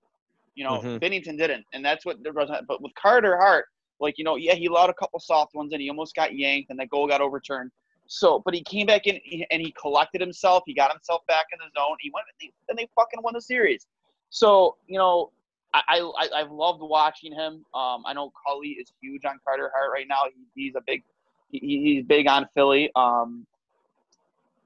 You 0.55 0.63
know 0.63 0.79
mm-hmm. 0.79 0.97
Binnington 0.97 1.37
didn't, 1.37 1.65
and 1.73 1.83
that's 1.83 2.05
what 2.05 2.21
there 2.23 2.33
was. 2.33 2.49
But 2.67 2.81
with 2.81 2.93
Carter 2.95 3.37
Hart, 3.37 3.65
like 3.99 4.17
you 4.17 4.23
know, 4.23 4.35
yeah, 4.35 4.53
he 4.53 4.65
allowed 4.67 4.89
a 4.89 4.93
couple 4.93 5.19
soft 5.19 5.55
ones 5.55 5.73
and 5.73 5.81
he 5.81 5.89
almost 5.89 6.15
got 6.15 6.35
yanked, 6.35 6.69
and 6.69 6.79
that 6.79 6.89
goal 6.89 7.07
got 7.07 7.21
overturned. 7.21 7.71
So, 8.07 8.41
but 8.45 8.53
he 8.53 8.63
came 8.63 8.85
back 8.85 9.07
in 9.07 9.19
and 9.49 9.61
he 9.61 9.73
collected 9.79 10.21
himself. 10.21 10.63
He 10.65 10.73
got 10.73 10.91
himself 10.91 11.25
back 11.27 11.45
in 11.51 11.59
the 11.59 11.79
zone. 11.79 11.97
He 11.99 12.11
went 12.13 12.25
and 12.69 12.77
they 12.77 12.87
fucking 12.95 13.21
won 13.23 13.33
the 13.33 13.41
series. 13.41 13.87
So, 14.29 14.75
you 14.87 14.97
know, 14.97 15.31
I, 15.73 16.01
I 16.13 16.41
I've 16.41 16.51
loved 16.51 16.81
watching 16.81 17.33
him. 17.33 17.65
Um, 17.73 18.03
I 18.05 18.13
know 18.13 18.31
Cully 18.45 18.69
is 18.69 18.91
huge 19.01 19.25
on 19.25 19.39
Carter 19.43 19.71
Hart 19.73 19.91
right 19.93 20.05
now. 20.07 20.21
He, 20.33 20.63
he's 20.63 20.75
a 20.75 20.81
big 20.85 21.03
he, 21.51 21.59
he's 21.59 22.03
big 22.05 22.27
on 22.27 22.47
Philly. 22.53 22.91
Um, 22.95 23.45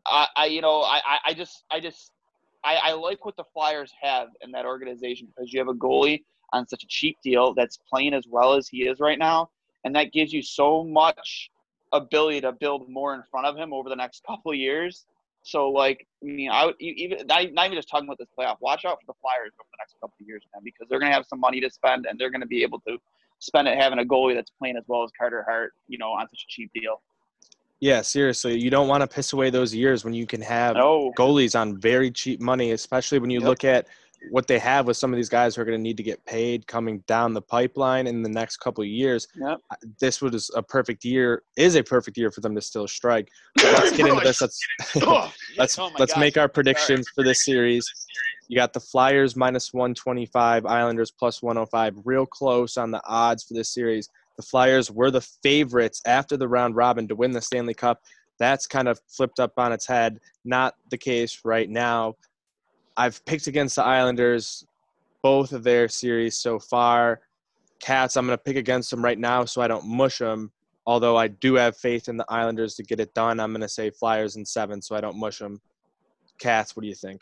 I, 0.06 0.28
I 0.36 0.46
you 0.46 0.62
know 0.62 0.82
I, 0.82 1.02
I 1.26 1.34
just 1.34 1.64
I 1.72 1.80
just 1.80 2.12
I, 2.64 2.76
I 2.76 2.94
like 2.94 3.26
what 3.26 3.38
the 3.38 3.46
Flyers 3.54 3.92
have 4.02 4.30
in 4.42 4.52
that 4.52 4.66
organization 4.66 5.28
because 5.28 5.52
you 5.52 5.60
have 5.60 5.70
a 5.70 5.74
goalie 5.74 6.24
on 6.52 6.68
such 6.68 6.84
a 6.84 6.88
cheap 6.88 7.18
deal 7.24 7.54
that's 7.54 7.78
playing 7.90 8.14
as 8.14 8.26
well 8.28 8.54
as 8.54 8.68
he 8.68 8.88
is 8.88 9.00
right 9.00 9.20
now, 9.20 9.50
and 9.86 9.96
that 9.96 10.12
gives 10.12 10.34
you 10.34 10.42
so 10.42 10.84
much 10.84 11.50
ability 11.92 12.42
to 12.42 12.52
build 12.52 12.90
more 12.90 13.16
in 13.16 13.24
front 13.30 13.48
of 13.48 13.58
him 13.58 13.74
over 13.74 13.90
the 13.90 13.96
next 13.96 14.24
couple 14.28 14.52
of 14.52 14.58
years. 14.58 15.06
So, 15.42 15.70
like, 15.70 16.06
I 16.22 16.26
mean, 16.26 16.52
I 16.52 16.66
would 16.66 16.76
even 16.80 17.26
not, 17.26 17.42
even 17.42 17.74
just 17.74 17.90
talking 17.90 18.08
about 18.08 18.18
this 18.18 18.28
playoff. 18.38 18.58
Watch 18.60 18.84
out 18.86 19.00
for 19.00 19.06
the 19.08 19.18
Flyers 19.22 19.54
over 19.60 19.70
the 19.72 19.78
next 19.80 19.96
couple 20.02 20.14
of 20.20 20.28
years, 20.28 20.44
man, 20.54 20.62
because 20.64 20.88
they're 20.90 21.00
going 21.00 21.12
to 21.12 21.16
have 21.16 21.26
some 21.26 21.40
money 21.40 21.62
to 21.62 21.70
spend, 21.70 22.06
and 22.06 22.20
they're 22.20 22.30
going 22.30 22.42
to 22.42 22.48
be 22.48 22.62
able 22.62 22.82
to 22.82 22.98
spend 23.40 23.68
it 23.68 23.78
having 23.78 24.00
a 24.00 24.04
goalie 24.04 24.36
that's 24.36 24.52
playing 24.60 24.76
as 24.76 24.84
well 24.88 25.04
as 25.04 25.12
Carter 25.18 25.44
Hart, 25.48 25.74
you 25.88 25.98
know, 25.98 26.10
on 26.10 26.28
such 26.28 26.44
a 26.44 26.50
cheap 26.50 26.70
deal. 26.74 27.02
Yeah, 27.80 28.02
seriously, 28.02 28.60
you 28.60 28.70
don't 28.70 28.90
want 28.90 29.02
to 29.02 29.08
piss 29.08 29.32
away 29.32 29.50
those 29.50 29.74
years 29.74 30.04
when 30.04 30.14
you 30.14 30.28
can 30.28 30.42
have 30.42 30.76
no. 30.76 31.14
goalies 31.18 31.58
on 31.58 31.78
very 31.78 32.12
cheap 32.12 32.42
money, 32.42 32.72
especially 32.72 33.20
when 33.20 33.30
you 33.30 33.40
yep. 33.40 33.48
look 33.48 33.64
at 33.64 33.88
what 34.32 34.48
they 34.48 34.60
have 34.60 34.86
with 34.86 34.98
some 34.98 35.12
of 35.12 35.18
these 35.18 35.30
guys 35.30 35.56
who 35.56 35.62
are 35.62 35.66
going 35.66 35.78
to 35.78 35.82
need 35.82 35.98
to 35.98 36.04
get 36.04 36.24
paid 36.26 36.68
coming 36.68 37.00
down 37.08 37.34
the 37.34 37.42
pipeline 37.42 38.08
in 38.08 38.22
the 38.22 38.30
next 38.30 38.58
couple 38.58 38.84
of 38.84 38.88
years. 38.88 39.28
Yep. 39.36 39.60
This 40.00 40.22
was 40.22 40.52
a 40.56 40.62
perfect 40.62 41.06
year, 41.06 41.44
is 41.58 41.76
a 41.76 41.84
perfect 41.84 42.18
year 42.18 42.32
for 42.32 42.42
them 42.42 42.56
to 42.56 42.62
still 42.62 42.88
strike. 42.88 43.30
So 43.60 43.72
let's 43.72 43.96
get 43.96 44.08
into 44.08 44.22
this. 44.22 44.42
Oh, 44.42 44.46
let's 44.46 44.96
oh, 45.04 45.32
let's 45.58 45.80
oh 45.80 45.92
let's 46.00 46.14
gosh. 46.14 46.20
make 46.20 46.38
our 46.38 46.48
predictions 46.48 47.08
Sorry. 47.08 47.14
for 47.16 47.24
this 47.24 47.44
series. 47.44 47.92
You 48.48 48.56
got 48.56 48.74
the 48.74 48.80
Flyers 48.80 49.36
minus 49.36 49.74
125, 49.74 50.66
Islanders 50.66 51.12
plus 51.12 51.44
105. 51.44 52.02
Real 52.06 52.26
close 52.26 52.78
on 52.78 52.90
the 52.90 53.02
odds 53.06 53.44
for 53.44 53.54
this 53.54 53.74
series. 53.74 54.10
The 54.38 54.44
Flyers 54.44 54.90
were 54.90 55.12
the 55.12 55.22
favorites 55.22 56.02
after 56.06 56.38
the 56.38 56.48
round 56.48 56.76
robin 56.76 57.08
to 57.10 57.16
win 57.16 57.32
the 57.32 57.42
Stanley 57.42 57.74
Cup. 57.74 58.02
That's 58.40 58.66
kind 58.66 58.88
of 58.88 59.00
flipped 59.08 59.40
up 59.40 59.54
on 59.58 59.74
its 59.74 59.86
head. 59.86 60.20
Not 60.46 60.76
the 60.90 60.98
case 60.98 61.42
right 61.44 61.70
now. 61.70 62.16
I've 63.00 63.24
picked 63.24 63.48
against 63.48 63.78
the 63.78 63.84
Islanders 63.86 64.66
both 65.24 65.54
of 65.54 65.64
their 65.64 65.88
series 65.88 66.38
so 66.38 66.60
far. 66.60 67.22
Cats, 67.80 68.18
I'm 68.18 68.26
going 68.26 68.38
to 68.38 68.44
pick 68.44 68.58
against 68.58 68.92
them 68.92 69.02
right 69.02 69.18
now 69.18 69.46
so 69.46 69.62
I 69.62 69.70
don't 69.70 69.88
mush 69.88 70.18
them. 70.18 70.52
Although 70.86 71.16
I 71.16 71.30
do 71.30 71.56
have 71.56 71.78
faith 71.78 72.10
in 72.10 72.18
the 72.18 72.26
Islanders 72.28 72.76
to 72.76 72.84
get 72.84 73.00
it 73.00 73.14
done, 73.14 73.40
I'm 73.40 73.52
going 73.52 73.62
to 73.62 73.70
say 73.70 73.90
Flyers 73.90 74.36
in 74.36 74.46
seven 74.46 74.82
so 74.82 74.98
I 74.98 75.02
don't 75.02 75.18
mush 75.18 75.40
them. 75.40 75.62
Cats, 76.40 76.76
what 76.76 76.82
do 76.82 76.90
you 76.90 76.96
think? 76.96 77.22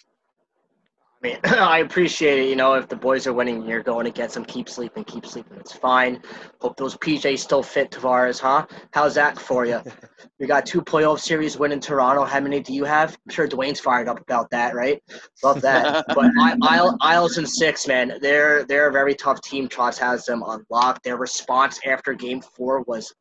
I 1.24 1.28
mean, 1.28 1.40
I 1.44 1.80
appreciate 1.80 2.40
it. 2.40 2.50
You 2.50 2.56
know, 2.56 2.74
if 2.74 2.88
the 2.88 2.96
boys 2.96 3.26
are 3.28 3.34
winning, 3.34 3.66
you're 3.68 3.84
going 3.84 4.06
against 4.08 4.36
them. 4.36 4.46
Keep 4.46 4.70
sleeping, 4.70 5.04
keep 5.04 5.26
sleeping. 5.26 5.58
It's 5.58 5.74
fine. 5.74 6.22
Hope 6.62 6.78
those 6.78 6.96
PJs 6.98 7.40
still 7.40 7.64
fit, 7.64 7.92
Tavares, 7.92 8.40
huh? 8.40 8.66
How's 8.92 9.16
that 9.16 9.40
for 9.40 9.66
you? 9.66 9.82
we 10.40 10.48
got 10.48 10.66
two 10.66 10.82
playoff 10.82 11.20
series 11.20 11.58
win 11.58 11.72
in 11.72 11.80
Toronto. 11.80 12.24
How 12.24 12.40
many 12.40 12.60
do 12.60 12.74
you 12.74 12.84
have? 12.84 13.18
I'm 13.26 13.34
sure 13.34 13.48
Dwayne's 13.48 13.80
fired 13.80 14.08
up 14.08 14.20
about 14.20 14.50
that, 14.52 14.76
right? 14.76 15.02
Love 15.44 15.62
that. 15.62 16.06
but 16.16 16.32
I, 16.40 16.92
Isles 17.02 17.38
and 17.38 17.50
six, 17.50 17.88
man, 17.88 18.18
they're 18.22 18.64
they're 18.66 18.90
a 18.90 18.92
very 18.92 19.16
tough 19.16 19.42
team. 19.42 19.68
Trotz 19.68 19.98
has 19.98 20.26
them 20.26 20.44
unlocked. 20.46 21.04
Their 21.04 21.18
response 21.18 21.80
after 21.86 22.14
Game 22.14 22.42
Four 22.42 22.84
was 22.84 23.14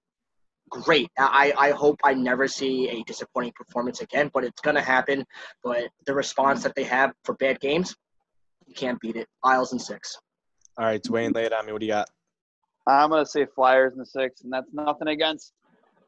great. 0.71 1.11
I, 1.19 1.53
I 1.57 1.71
hope 1.71 2.01
I 2.05 2.15
never 2.15 2.49
see 2.49 2.89
a 2.89 3.03
disappointing 3.05 3.53
performance 3.53 4.01
again, 4.01 4.31
but 4.33 4.45
it's 4.45 4.61
going 4.61 4.77
to 4.77 4.83
happen. 4.83 5.25
But 5.63 5.89
the 6.07 6.15
response 6.15 6.63
that 6.63 6.75
they 6.75 6.85
have 6.85 7.13
for 7.25 7.35
bad 7.35 7.61
games, 7.61 7.95
you 8.67 8.75
can't 8.75 9.01
beat 9.01 9.17
it. 9.17 9.29
Isles 9.45 9.73
and 9.73 9.81
six. 9.81 10.19
All 10.79 10.85
right, 10.85 11.03
Dwayne, 11.03 11.35
lay 11.35 11.45
it 11.45 11.53
on 11.53 11.67
me. 11.67 11.73
What 11.73 11.81
do 11.81 11.87
you 11.87 11.93
got? 11.93 12.09
I'm 12.87 13.11
going 13.11 13.25
to 13.25 13.31
say 13.31 13.47
Flyers 13.47 13.93
in 13.93 13.99
the 13.99 14.07
six, 14.07 14.43
and 14.43 14.53
that's 14.53 14.73
nothing 14.73 15.09
against 15.09 15.53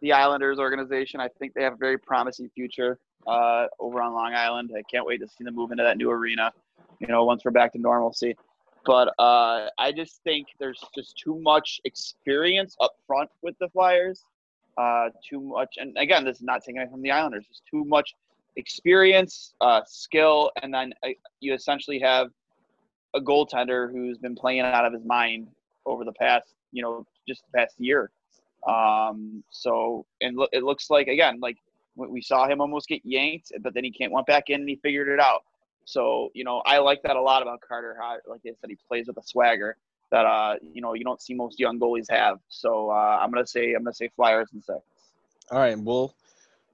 the 0.01 0.13
Islanders 0.13 0.59
organization. 0.59 1.21
I 1.21 1.29
think 1.39 1.55
they 1.55 1.63
have 1.63 1.73
a 1.73 1.77
very 1.77 1.99
promising 1.99 2.51
future 2.55 2.99
uh, 3.27 3.67
over 3.81 4.01
on 4.01 4.13
Long 4.13 4.35
Island. 4.35 4.71
I 4.77 4.83
can't 4.91 5.05
wait 5.05 5.21
to 5.21 5.29
see 5.29 5.45
them 5.45 5.55
move 5.55 5.73
into 5.73 5.83
that 5.83 5.97
new 5.97 6.11
arena, 6.11 6.53
you 7.01 7.09
know, 7.09 7.25
once 7.25 7.45
we're 7.45 7.51
back 7.51 7.73
to 7.73 7.79
normalcy. 7.79 8.37
But 8.85 9.09
uh, 9.19 9.69
I 9.79 9.93
just 9.93 10.23
think 10.23 10.47
there's 10.61 10.83
just 10.95 11.19
too 11.19 11.39
much 11.41 11.81
experience 11.85 12.77
up 12.81 12.93
front 13.07 13.29
with 13.43 13.57
the 13.59 13.69
Flyers 13.71 14.25
uh, 14.79 15.11
too 15.29 15.41
much. 15.41 15.77
And 15.79 15.97
again, 15.99 16.25
this 16.25 16.39
is 16.39 16.43
not 16.43 16.63
taking 16.63 16.79
away 16.81 16.91
from 16.91 17.03
the 17.03 17.11
Islanders. 17.11 17.47
It's 17.51 17.63
too 17.71 17.85
much 17.85 18.15
experience, 18.57 19.55
uh, 19.61 19.83
skill, 19.87 20.51
and 20.63 20.73
then 20.73 20.95
uh, 21.05 21.09
you 21.41 21.55
essentially 21.55 21.99
have 22.01 22.29
a 23.15 23.21
goaltender 23.21 23.91
who's 23.93 24.19
been 24.19 24.37
playing 24.37 24.61
out 24.61 24.85
of 24.85 24.93
his 24.93 25.05
mind 25.05 25.49
over 25.87 26.05
the 26.05 26.13
past, 26.13 26.55
you 26.73 26.83
know, 26.83 27.07
just 27.27 27.43
the 27.51 27.59
past 27.59 27.75
year. 27.79 28.11
Um, 28.69 29.43
so, 29.51 30.07
and 30.21 30.37
lo- 30.37 30.49
it 30.53 30.63
looks 30.63 30.91
like 30.91 31.09
again, 31.09 31.41
like 31.41 31.57
We 31.97 32.23
saw 32.23 32.47
him 32.49 32.61
almost 32.61 32.89
get 32.89 33.03
yanked, 33.05 33.53
but 33.63 33.75
then 33.75 33.85
he 33.85 33.91
can't 33.91 34.13
went 34.13 34.27
back 34.27 34.51
in 34.51 34.61
and 34.61 34.69
he 34.69 34.77
figured 34.77 35.09
it 35.09 35.21
out. 35.21 35.43
So 35.85 36.31
you 36.35 36.45
know, 36.45 36.63
I 36.67 36.79
like 36.79 37.03
that 37.03 37.17
a 37.17 37.21
lot 37.23 37.43
about 37.43 37.61
Carter. 37.61 37.97
How, 38.01 38.19
like 38.29 38.43
I 38.47 38.51
said, 38.61 38.71
he 38.71 38.79
plays 38.89 39.09
with 39.09 39.17
a 39.17 39.23
swagger 39.23 39.77
that 40.11 40.25
uh 40.25 40.55
you 40.61 40.81
know 40.81 40.95
you 40.95 41.05
don't 41.05 41.21
see 41.21 41.35
most 41.35 41.59
young 41.59 41.79
goalies 41.79 42.07
have. 42.11 42.39
So 42.49 42.91
uh, 42.91 43.19
I'm 43.21 43.31
gonna 43.31 43.47
say 43.47 43.75
I'm 43.75 43.85
gonna 43.85 43.95
say 43.95 44.09
Flyers 44.17 44.49
and 44.53 44.63
six. 44.63 44.79
All 45.51 45.59
right, 45.59 45.79
we'll 45.79 46.15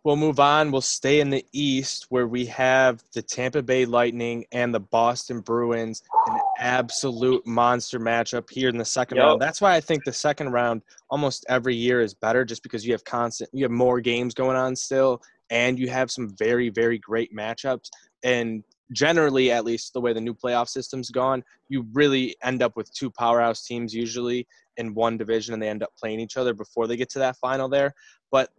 we'll 0.04 0.16
move 0.16 0.38
on. 0.38 0.70
We'll 0.70 0.80
stay 0.80 1.20
in 1.20 1.30
the 1.30 1.44
East 1.52 2.06
where 2.10 2.28
we 2.28 2.46
have 2.46 3.02
the 3.14 3.22
Tampa 3.22 3.62
Bay 3.62 3.86
Lightning 3.86 4.44
and 4.52 4.74
the 4.74 4.80
Boston 4.80 5.40
Bruins, 5.40 6.02
an 6.26 6.38
absolute 6.58 7.44
monster 7.46 7.98
matchup 7.98 8.50
here 8.50 8.68
in 8.68 8.76
the 8.76 8.84
second 8.84 9.16
yep. 9.16 9.26
round. 9.26 9.42
That's 9.42 9.60
why 9.60 9.74
I 9.74 9.80
think 9.80 10.04
the 10.04 10.12
second 10.12 10.50
round 10.50 10.82
almost 11.10 11.46
every 11.48 11.74
year 11.74 12.00
is 12.00 12.14
better, 12.14 12.44
just 12.44 12.62
because 12.62 12.86
you 12.86 12.92
have 12.92 13.04
constant, 13.04 13.50
you 13.52 13.64
have 13.64 13.72
more 13.72 14.00
games 14.00 14.34
going 14.34 14.56
on 14.56 14.76
still, 14.76 15.22
and 15.50 15.78
you 15.78 15.88
have 15.88 16.10
some 16.10 16.34
very 16.36 16.68
very 16.68 16.98
great 16.98 17.34
matchups. 17.34 17.90
And 18.22 18.64
generally, 18.94 19.50
at 19.50 19.64
least 19.64 19.92
the 19.92 20.00
way 20.00 20.12
the 20.12 20.20
new 20.20 20.34
playoff 20.34 20.68
system's 20.68 21.10
gone, 21.10 21.44
you 21.68 21.86
really 21.92 22.34
end 22.42 22.62
up 22.62 22.76
with 22.76 22.92
two 22.94 23.10
powerhouse 23.10 23.64
teams 23.64 23.92
usually 23.92 24.46
in 24.76 24.94
one 24.94 25.18
division, 25.18 25.52
and 25.52 25.62
they 25.62 25.68
end 25.68 25.82
up 25.82 25.92
playing 25.98 26.20
each 26.20 26.36
other 26.36 26.54
before 26.54 26.86
they 26.86 26.96
get 26.96 27.10
to 27.10 27.18
that 27.18 27.36
final 27.36 27.68
there. 27.68 27.94
But 28.30 28.50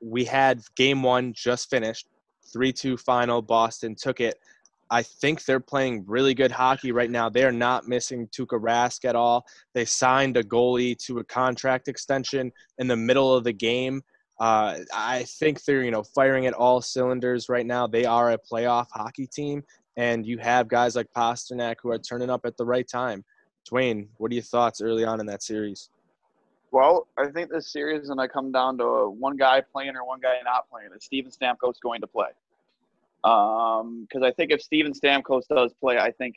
we 0.00 0.24
had 0.24 0.62
game 0.76 1.02
one 1.02 1.32
just 1.32 1.68
finished, 1.68 2.06
3 2.52 2.72
2 2.72 2.96
final. 2.96 3.42
Boston 3.42 3.96
took 3.96 4.20
it. 4.20 4.38
I 4.90 5.02
think 5.02 5.44
they're 5.44 5.60
playing 5.60 6.04
really 6.06 6.32
good 6.32 6.50
hockey 6.50 6.92
right 6.92 7.10
now. 7.10 7.28
They're 7.28 7.52
not 7.52 7.86
missing 7.86 8.26
Tuukka 8.28 8.58
Rask 8.58 9.04
at 9.04 9.16
all. 9.16 9.44
They 9.74 9.84
signed 9.84 10.36
a 10.38 10.42
goalie 10.42 10.96
to 11.06 11.18
a 11.18 11.24
contract 11.24 11.88
extension 11.88 12.52
in 12.78 12.86
the 12.88 12.96
middle 12.96 13.34
of 13.34 13.44
the 13.44 13.52
game. 13.52 14.02
Uh, 14.40 14.78
I 14.94 15.24
think 15.24 15.64
they're 15.64 15.82
you 15.82 15.90
know 15.90 16.02
firing 16.02 16.46
at 16.46 16.54
all 16.54 16.80
cylinders 16.80 17.48
right 17.48 17.66
now. 17.66 17.86
They 17.86 18.04
are 18.04 18.32
a 18.32 18.38
playoff 18.38 18.86
hockey 18.92 19.26
team, 19.26 19.62
and 19.96 20.26
you 20.26 20.38
have 20.38 20.68
guys 20.68 20.94
like 20.94 21.08
Pastrnak 21.16 21.76
who 21.82 21.90
are 21.90 21.98
turning 21.98 22.30
up 22.30 22.42
at 22.44 22.56
the 22.56 22.64
right 22.64 22.86
time. 22.86 23.24
Dwayne, 23.70 24.08
what 24.16 24.30
are 24.30 24.34
your 24.34 24.44
thoughts 24.44 24.80
early 24.80 25.04
on 25.04 25.20
in 25.20 25.26
that 25.26 25.42
series? 25.42 25.90
Well, 26.70 27.08
I 27.16 27.28
think 27.28 27.50
this 27.50 27.72
series 27.72 28.02
is 28.02 28.08
going 28.08 28.18
to 28.18 28.28
come 28.28 28.52
down 28.52 28.78
to 28.78 29.08
one 29.08 29.36
guy 29.36 29.62
playing 29.72 29.96
or 29.96 30.04
one 30.04 30.20
guy 30.20 30.34
not 30.44 30.68
playing. 30.70 30.90
Is 30.94 31.04
Steven 31.04 31.30
Stamkos 31.30 31.80
going 31.82 32.00
to 32.02 32.06
play? 32.06 32.28
Because 33.22 33.82
um, 33.82 34.22
I 34.22 34.30
think 34.32 34.52
if 34.52 34.62
Steven 34.62 34.92
Stamkos 34.92 35.48
does 35.48 35.72
play, 35.80 35.98
I 35.98 36.10
think 36.12 36.36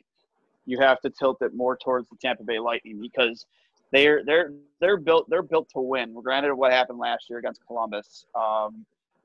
you 0.64 0.78
have 0.80 1.00
to 1.02 1.10
tilt 1.10 1.42
it 1.42 1.54
more 1.54 1.76
towards 1.76 2.08
the 2.08 2.16
Tampa 2.16 2.44
Bay 2.44 2.58
Lightning 2.58 3.00
because 3.00 3.46
they're 3.92 4.24
they're 4.24 4.52
they're 4.80 4.96
built 4.96 5.28
they're 5.30 5.42
built 5.42 5.68
to 5.70 5.80
win. 5.80 6.14
Granted, 6.14 6.54
what 6.54 6.72
happened 6.72 6.98
last 6.98 7.30
year 7.30 7.38
against 7.38 7.64
Columbus, 7.66 8.26
um, 8.34 8.84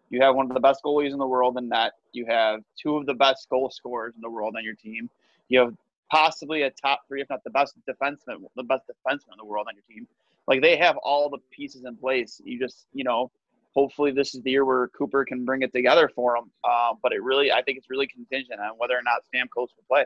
you 0.10 0.22
have 0.22 0.36
one 0.36 0.46
of 0.46 0.54
the 0.54 0.60
best 0.60 0.84
goalies 0.84 1.12
in 1.12 1.18
the 1.18 1.28
world 1.28 1.58
in 1.58 1.70
net. 1.70 1.94
You 2.12 2.26
have 2.28 2.62
two 2.82 2.96
of 2.96 3.06
the 3.06 3.14
best 3.14 3.50
goal 3.50 3.70
scorers 3.70 4.14
in 4.16 4.22
the 4.22 4.30
world 4.30 4.56
on 4.58 4.64
your 4.64 4.76
team. 4.76 5.10
You 5.50 5.60
have 5.60 5.74
possibly 6.12 6.64
a 6.64 6.70
top 6.72 7.02
three, 7.08 7.22
if 7.22 7.30
not 7.30 7.44
the 7.44 7.50
best 7.50 7.76
defenseman, 7.90 8.46
the 8.56 8.64
best 8.64 8.84
defenseman 8.88 9.34
in 9.34 9.38
the 9.38 9.46
world 9.46 9.68
on 9.68 9.76
your 9.76 9.84
team. 9.90 10.08
Like 10.48 10.62
they 10.62 10.78
have 10.78 10.98
all 10.98 11.30
the 11.30 11.40
pieces 11.52 11.84
in 11.86 11.98
place. 11.98 12.42
You 12.44 12.60
just, 12.60 12.88
you 12.94 13.04
know, 13.04 13.32
hopefully 13.74 14.12
this 14.12 14.34
is 14.34 14.42
the 14.44 14.52
year 14.52 14.66
where 14.66 14.88
Cooper 14.90 15.26
can 15.26 15.44
bring 15.44 15.62
it 15.62 15.74
together 15.74 16.10
for 16.14 16.36
them. 16.36 16.50
Uh, 16.64 16.94
but 17.02 17.12
it 17.12 17.22
really, 17.22 17.52
I 17.52 17.62
think 17.62 17.78
it's 17.78 17.90
really 17.90 18.08
contingent 18.08 18.60
on 18.60 18.72
whether 18.78 18.96
or 18.96 19.04
not 19.04 19.24
Stamkos 19.34 19.70
will 19.76 19.84
play. 19.88 20.06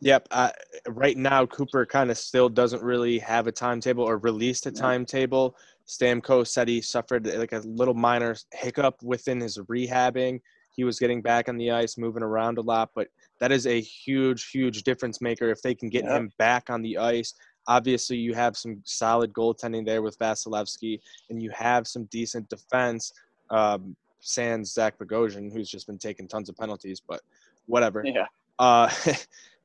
Yep. 0.00 0.28
Uh, 0.30 0.50
right 0.86 1.16
now, 1.16 1.44
Cooper 1.46 1.84
kind 1.84 2.10
of 2.10 2.18
still 2.18 2.48
doesn't 2.48 2.82
really 2.82 3.18
have 3.18 3.46
a 3.46 3.52
timetable 3.52 4.04
or 4.04 4.18
released 4.18 4.66
a 4.66 4.70
timetable. 4.70 5.56
Stamkos 5.86 6.48
said 6.48 6.68
he 6.68 6.80
suffered 6.80 7.26
like 7.26 7.52
a 7.52 7.60
little 7.60 7.94
minor 7.94 8.36
hiccup 8.52 9.02
within 9.02 9.40
his 9.40 9.58
rehabbing. 9.58 10.40
He 10.76 10.84
was 10.84 11.00
getting 11.00 11.20
back 11.20 11.48
on 11.48 11.56
the 11.56 11.72
ice, 11.72 11.98
moving 11.98 12.22
around 12.22 12.58
a 12.58 12.60
lot, 12.60 12.90
but 12.94 13.08
that 13.40 13.50
is 13.50 13.66
a 13.66 13.80
huge, 13.80 14.50
huge 14.50 14.84
difference 14.84 15.20
maker 15.20 15.50
if 15.50 15.60
they 15.62 15.74
can 15.74 15.88
get 15.88 16.04
yep. 16.04 16.12
him 16.12 16.32
back 16.38 16.70
on 16.70 16.82
the 16.82 16.98
ice. 16.98 17.34
Obviously, 17.66 18.16
you 18.16 18.34
have 18.34 18.56
some 18.56 18.80
solid 18.84 19.32
goaltending 19.32 19.84
there 19.84 20.02
with 20.02 20.18
Vasilevskiy, 20.18 21.00
and 21.30 21.42
you 21.42 21.50
have 21.50 21.86
some 21.86 22.04
decent 22.04 22.48
defense. 22.48 23.12
Um, 23.50 23.96
sans 24.20 24.72
Zach 24.72 24.98
Bogosian, 24.98 25.52
who's 25.52 25.70
just 25.70 25.86
been 25.86 25.98
taking 25.98 26.28
tons 26.28 26.48
of 26.48 26.56
penalties, 26.56 27.00
but 27.00 27.20
whatever. 27.66 28.02
Yeah. 28.04 28.26
Uh, 28.58 28.90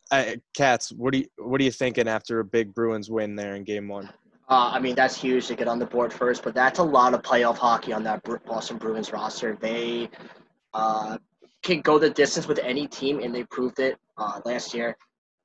Cats, 0.54 0.92
what 0.92 1.14
do 1.14 1.20
you 1.20 1.26
what 1.38 1.60
are 1.60 1.64
you 1.64 1.72
thinking 1.72 2.08
after 2.08 2.40
a 2.40 2.46
big 2.46 2.74
Bruins 2.74 3.10
win 3.10 3.36
there 3.36 3.56
in 3.56 3.64
Game 3.64 3.88
One? 3.88 4.10
Uh, 4.50 4.72
I 4.74 4.80
mean, 4.80 4.96
that's 4.96 5.16
huge 5.16 5.48
to 5.48 5.56
get 5.56 5.68
on 5.68 5.80
the 5.80 5.86
board 5.86 6.12
first, 6.12 6.44
but 6.44 6.54
that's 6.54 6.80
a 6.80 6.84
lot 6.84 7.14
of 7.14 7.22
playoff 7.22 7.58
hockey 7.58 7.94
on 7.94 8.04
that 8.04 8.22
Boston 8.46 8.78
Bruins 8.78 9.14
roster. 9.14 9.58
They 9.60 10.10
uh, 10.74 11.18
can 11.64 11.82
go 11.82 11.98
the 11.98 12.10
distance 12.10 12.48
with 12.48 12.60
any 12.60 12.88
team, 12.88 13.20
and 13.20 13.34
they 13.34 13.46
proved 13.46 13.80
it 13.80 13.98
uh, 14.18 14.42
last 14.46 14.74
year. 14.74 14.98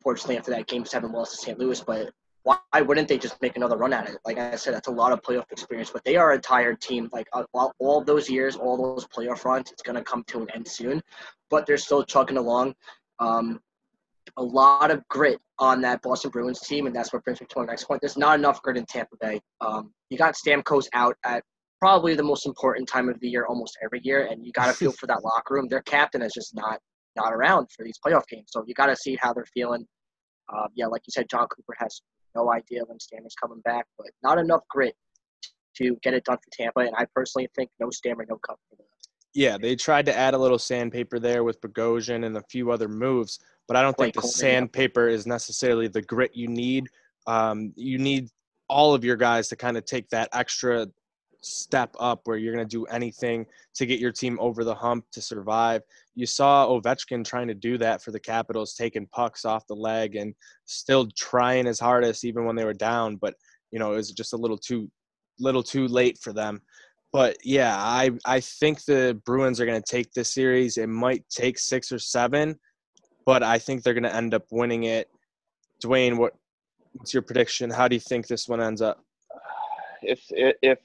Fortunately, 0.02 0.36
after 0.36 0.50
that 0.50 0.66
Game 0.66 0.84
Seven 0.84 1.12
loss 1.12 1.30
to 1.30 1.36
St. 1.36 1.58
Louis, 1.58 1.80
but 1.80 2.10
why 2.42 2.80
wouldn't 2.80 3.08
they 3.08 3.18
just 3.18 3.40
make 3.42 3.56
another 3.56 3.76
run 3.76 3.92
at 3.92 4.08
it? 4.08 4.16
Like 4.24 4.38
I 4.38 4.56
said, 4.56 4.74
that's 4.74 4.88
a 4.88 4.92
lot 4.92 5.12
of 5.12 5.22
playoff 5.22 5.50
experience. 5.50 5.90
But 5.90 6.04
they 6.04 6.16
are 6.16 6.32
a 6.32 6.38
tired 6.38 6.80
team. 6.80 7.08
Like 7.12 7.28
uh, 7.32 7.44
all, 7.52 7.72
all 7.78 8.02
those 8.02 8.28
years, 8.28 8.56
all 8.56 8.76
those 8.76 9.06
playoff 9.06 9.44
runs, 9.44 9.70
it's 9.70 9.82
gonna 9.82 10.02
come 10.02 10.24
to 10.28 10.42
an 10.42 10.48
end 10.54 10.66
soon. 10.66 11.00
But 11.50 11.66
they're 11.66 11.78
still 11.78 12.04
chugging 12.04 12.36
along. 12.36 12.74
Um, 13.20 13.60
a 14.38 14.42
lot 14.42 14.90
of 14.90 15.06
grit 15.08 15.40
on 15.58 15.80
that 15.82 16.00
Boston 16.00 16.30
Bruins 16.30 16.60
team, 16.60 16.86
and 16.86 16.94
that's 16.94 17.12
what 17.12 17.24
brings 17.24 17.40
me 17.40 17.46
to 17.50 17.58
my 17.58 17.66
next 17.66 17.84
point. 17.84 18.00
There's 18.00 18.16
not 18.16 18.38
enough 18.38 18.62
grit 18.62 18.76
in 18.76 18.86
Tampa 18.86 19.16
Bay. 19.20 19.40
Um, 19.60 19.92
you 20.10 20.16
got 20.16 20.34
Stamkos 20.34 20.86
out 20.94 21.16
at 21.24 21.42
probably 21.80 22.14
the 22.14 22.22
most 22.22 22.46
important 22.46 22.88
time 22.88 23.08
of 23.08 23.18
the 23.20 23.28
year, 23.28 23.46
almost 23.46 23.76
every 23.84 24.00
year, 24.04 24.26
and 24.30 24.46
you 24.46 24.52
got 24.52 24.66
to 24.66 24.72
feel 24.72 24.92
for 24.98 25.06
that 25.08 25.24
locker 25.24 25.54
room. 25.54 25.66
Their 25.68 25.82
captain 25.82 26.22
is 26.22 26.32
just 26.32 26.54
not 26.54 26.78
not 27.16 27.32
around 27.32 27.66
for 27.76 27.84
these 27.84 27.98
playoff 28.04 28.26
games, 28.28 28.46
so 28.50 28.64
you 28.66 28.74
got 28.74 28.86
to 28.86 28.96
see 28.96 29.18
how 29.20 29.32
they're 29.32 29.44
feeling. 29.52 29.86
Uh, 30.52 30.68
yeah, 30.74 30.86
like 30.86 31.02
you 31.06 31.10
said, 31.10 31.28
Jon 31.28 31.46
Cooper 31.48 31.74
has 31.78 32.00
no 32.34 32.50
idea 32.52 32.82
when 32.86 32.98
Stammer's 33.00 33.34
coming 33.34 33.60
back, 33.64 33.86
but 33.98 34.06
not 34.22 34.38
enough 34.38 34.62
grit 34.70 34.94
to 35.76 35.96
get 36.02 36.14
it 36.14 36.24
done 36.24 36.38
for 36.38 36.50
Tampa. 36.52 36.80
And 36.80 36.94
I 36.96 37.06
personally 37.14 37.48
think 37.54 37.70
no 37.80 37.90
Stammer, 37.90 38.24
no 38.28 38.36
cup 38.36 38.58
for 38.70 38.76
them. 38.76 38.86
Yeah, 39.34 39.58
they 39.58 39.76
tried 39.76 40.06
to 40.06 40.16
add 40.16 40.34
a 40.34 40.38
little 40.38 40.58
sandpaper 40.58 41.18
there 41.18 41.44
with 41.44 41.60
Bogosian 41.60 42.24
and 42.24 42.36
a 42.36 42.42
few 42.50 42.70
other 42.70 42.88
moves, 42.88 43.38
but 43.66 43.76
I 43.76 43.82
don't 43.82 43.96
think 43.96 44.14
the 44.14 44.22
sandpaper 44.22 45.08
is 45.08 45.26
necessarily 45.26 45.88
the 45.88 46.02
grit 46.02 46.34
you 46.34 46.48
need. 46.48 46.88
Um, 47.26 47.72
you 47.76 47.98
need 47.98 48.30
all 48.68 48.94
of 48.94 49.04
your 49.04 49.16
guys 49.16 49.48
to 49.48 49.56
kind 49.56 49.76
of 49.76 49.84
take 49.84 50.08
that 50.10 50.28
extra 50.32 50.86
step 51.40 51.94
up 52.00 52.22
where 52.24 52.36
you're 52.36 52.54
going 52.54 52.66
to 52.66 52.76
do 52.76 52.84
anything 52.86 53.46
to 53.74 53.86
get 53.86 54.00
your 54.00 54.12
team 54.12 54.38
over 54.40 54.64
the 54.64 54.74
hump 54.74 55.04
to 55.12 55.20
survive. 55.20 55.82
You 56.14 56.26
saw 56.26 56.66
Ovechkin 56.66 57.24
trying 57.24 57.48
to 57.48 57.54
do 57.54 57.78
that 57.78 58.02
for 58.02 58.10
the 58.10 58.20
Capitals, 58.20 58.74
taking 58.74 59.06
pucks 59.08 59.44
off 59.44 59.66
the 59.66 59.74
leg 59.74 60.16
and 60.16 60.34
still 60.64 61.08
trying 61.16 61.66
his 61.66 61.78
hardest 61.78 62.24
even 62.24 62.44
when 62.44 62.56
they 62.56 62.64
were 62.64 62.74
down, 62.74 63.16
but 63.16 63.34
you 63.70 63.78
know, 63.78 63.92
it 63.92 63.96
was 63.96 64.10
just 64.10 64.32
a 64.32 64.36
little 64.36 64.58
too 64.58 64.90
little 65.38 65.62
too 65.62 65.86
late 65.86 66.18
for 66.18 66.32
them. 66.32 66.60
But 67.12 67.36
yeah, 67.42 67.76
I 67.76 68.10
I 68.24 68.40
think 68.40 68.84
the 68.84 69.20
Bruins 69.24 69.60
are 69.60 69.66
going 69.66 69.80
to 69.80 69.90
take 69.90 70.12
this 70.12 70.32
series. 70.32 70.76
It 70.76 70.88
might 70.88 71.24
take 71.30 71.58
6 71.58 71.92
or 71.92 71.98
7, 71.98 72.58
but 73.24 73.42
I 73.42 73.58
think 73.58 73.82
they're 73.82 73.94
going 73.94 74.02
to 74.04 74.14
end 74.14 74.34
up 74.34 74.44
winning 74.50 74.84
it. 74.84 75.08
Dwayne, 75.82 76.16
what 76.18 76.34
what's 76.92 77.14
your 77.14 77.22
prediction? 77.22 77.70
How 77.70 77.88
do 77.88 77.96
you 77.96 78.00
think 78.00 78.26
this 78.26 78.48
one 78.48 78.60
ends 78.60 78.82
up? 78.82 79.02
If 80.02 80.20
if 80.30 80.78